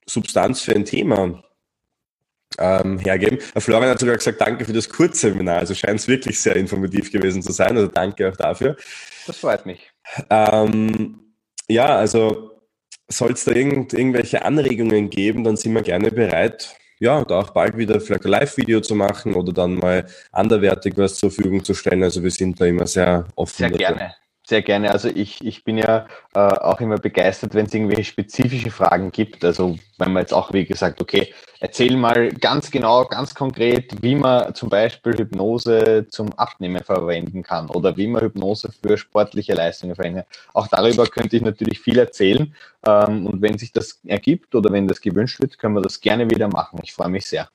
Substanz 0.06 0.62
für 0.62 0.76
ein 0.76 0.86
Thema 0.86 1.42
ähm, 2.58 3.00
hergeben. 3.00 3.40
Florian 3.58 3.92
hat 3.92 4.00
sogar 4.00 4.18
gesagt, 4.18 4.42
danke 4.42 4.66
für 4.66 4.74
das 4.74 4.90
Kurzseminar. 4.90 5.60
Also 5.60 5.74
scheint 5.74 6.00
es 6.00 6.08
wirklich 6.08 6.40
sehr 6.40 6.56
informativ 6.56 7.12
gewesen 7.12 7.42
zu 7.42 7.52
sein. 7.52 7.78
Also 7.78 7.88
danke 7.88 8.30
auch 8.30 8.38
dafür. 8.38 8.76
Das 9.28 9.38
freut 9.38 9.66
mich. 9.66 9.92
Ähm, 10.30 11.20
ja, 11.68 11.96
also 11.96 12.52
soll 13.08 13.32
es 13.32 13.46
da 13.46 13.52
irgend, 13.52 13.94
irgendwelche 13.94 14.44
Anregungen 14.44 15.10
geben, 15.10 15.44
dann 15.44 15.58
sind 15.58 15.74
wir 15.74 15.82
gerne 15.82 16.12
bereit, 16.12 16.76
ja, 17.00 17.24
da 17.26 17.40
auch 17.40 17.50
bald 17.50 17.78
wieder 17.78 18.00
vielleicht 18.00 18.26
ein 18.26 18.32
Live-Video 18.32 18.80
zu 18.80 18.96
machen 18.96 19.34
oder 19.34 19.52
dann 19.52 19.76
mal 19.76 20.06
anderwertig 20.32 20.94
was 20.98 21.16
zur 21.16 21.32
Verfügung 21.32 21.64
zu 21.64 21.74
stellen. 21.74 22.04
Also 22.04 22.24
wir 22.24 22.32
sind 22.32 22.60
da 22.62 22.66
immer 22.66 22.88
sehr 22.88 23.26
offen. 23.36 23.58
Sehr 23.58 23.72
gerne 23.72 24.14
Sehr 24.52 24.64
gerne. 24.64 24.92
Also 24.92 25.08
ich, 25.08 25.42
ich 25.46 25.64
bin 25.64 25.78
ja 25.78 26.08
äh, 26.34 26.40
auch 26.40 26.82
immer 26.82 26.98
begeistert, 26.98 27.54
wenn 27.54 27.68
es 27.68 27.74
irgendwelche 27.74 28.04
spezifische 28.04 28.70
Fragen 28.70 29.10
gibt. 29.10 29.46
Also 29.46 29.78
wenn 29.98 30.12
man 30.12 30.24
jetzt 30.24 30.34
auch, 30.34 30.52
wie 30.52 30.66
gesagt, 30.66 31.00
okay, 31.00 31.34
erzähl 31.62 31.96
mal 31.96 32.34
ganz 32.34 32.70
genau, 32.70 33.06
ganz 33.06 33.34
konkret, 33.34 33.94
wie 34.02 34.14
man 34.14 34.54
zum 34.54 34.68
Beispiel 34.68 35.18
Hypnose 35.18 36.06
zum 36.10 36.34
Abnehmen 36.34 36.84
verwenden 36.84 37.44
kann 37.44 37.70
oder 37.70 37.96
wie 37.96 38.08
man 38.08 38.24
Hypnose 38.24 38.74
für 38.74 38.98
sportliche 38.98 39.54
Leistungen 39.54 39.96
verwendet. 39.96 40.26
Auch 40.54 40.68
darüber 40.68 41.06
könnte 41.06 41.38
ich 41.38 41.44
natürlich 41.44 41.80
viel 41.80 41.98
erzählen. 41.98 42.54
Ähm, 42.86 43.28
und 43.28 43.42
wenn 43.42 43.58
sich 43.58 43.72
das 43.72 44.02
ergibt 44.06 44.54
oder 44.54 44.70
wenn 44.74 44.86
das 44.86 45.00
gewünscht 45.00 45.40
wird, 45.40 45.58
können 45.60 45.76
wir 45.76 45.82
das 45.82 46.02
gerne 46.02 46.30
wieder 46.30 46.50
machen. 46.50 46.78
Ich 46.84 46.92
freue 46.92 47.08
mich 47.08 47.26
sehr. 47.26 47.48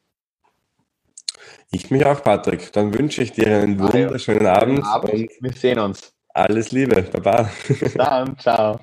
Ich 1.70 1.90
mich 1.90 2.06
auch, 2.06 2.22
Patrick. 2.22 2.72
Dann 2.72 2.98
wünsche 2.98 3.22
ich 3.22 3.32
dir 3.32 3.48
einen 3.48 3.78
wunderschönen 3.78 4.46
Abend. 4.46 4.82
Abend. 4.82 5.30
wir 5.40 5.52
sehen 5.52 5.78
uns. 5.78 6.15
Alles 6.36 6.70
Liebe. 6.70 7.02
Baba. 7.02 7.50
Bis 7.80 7.96
dann. 7.96 8.36
Ciao. 8.38 8.80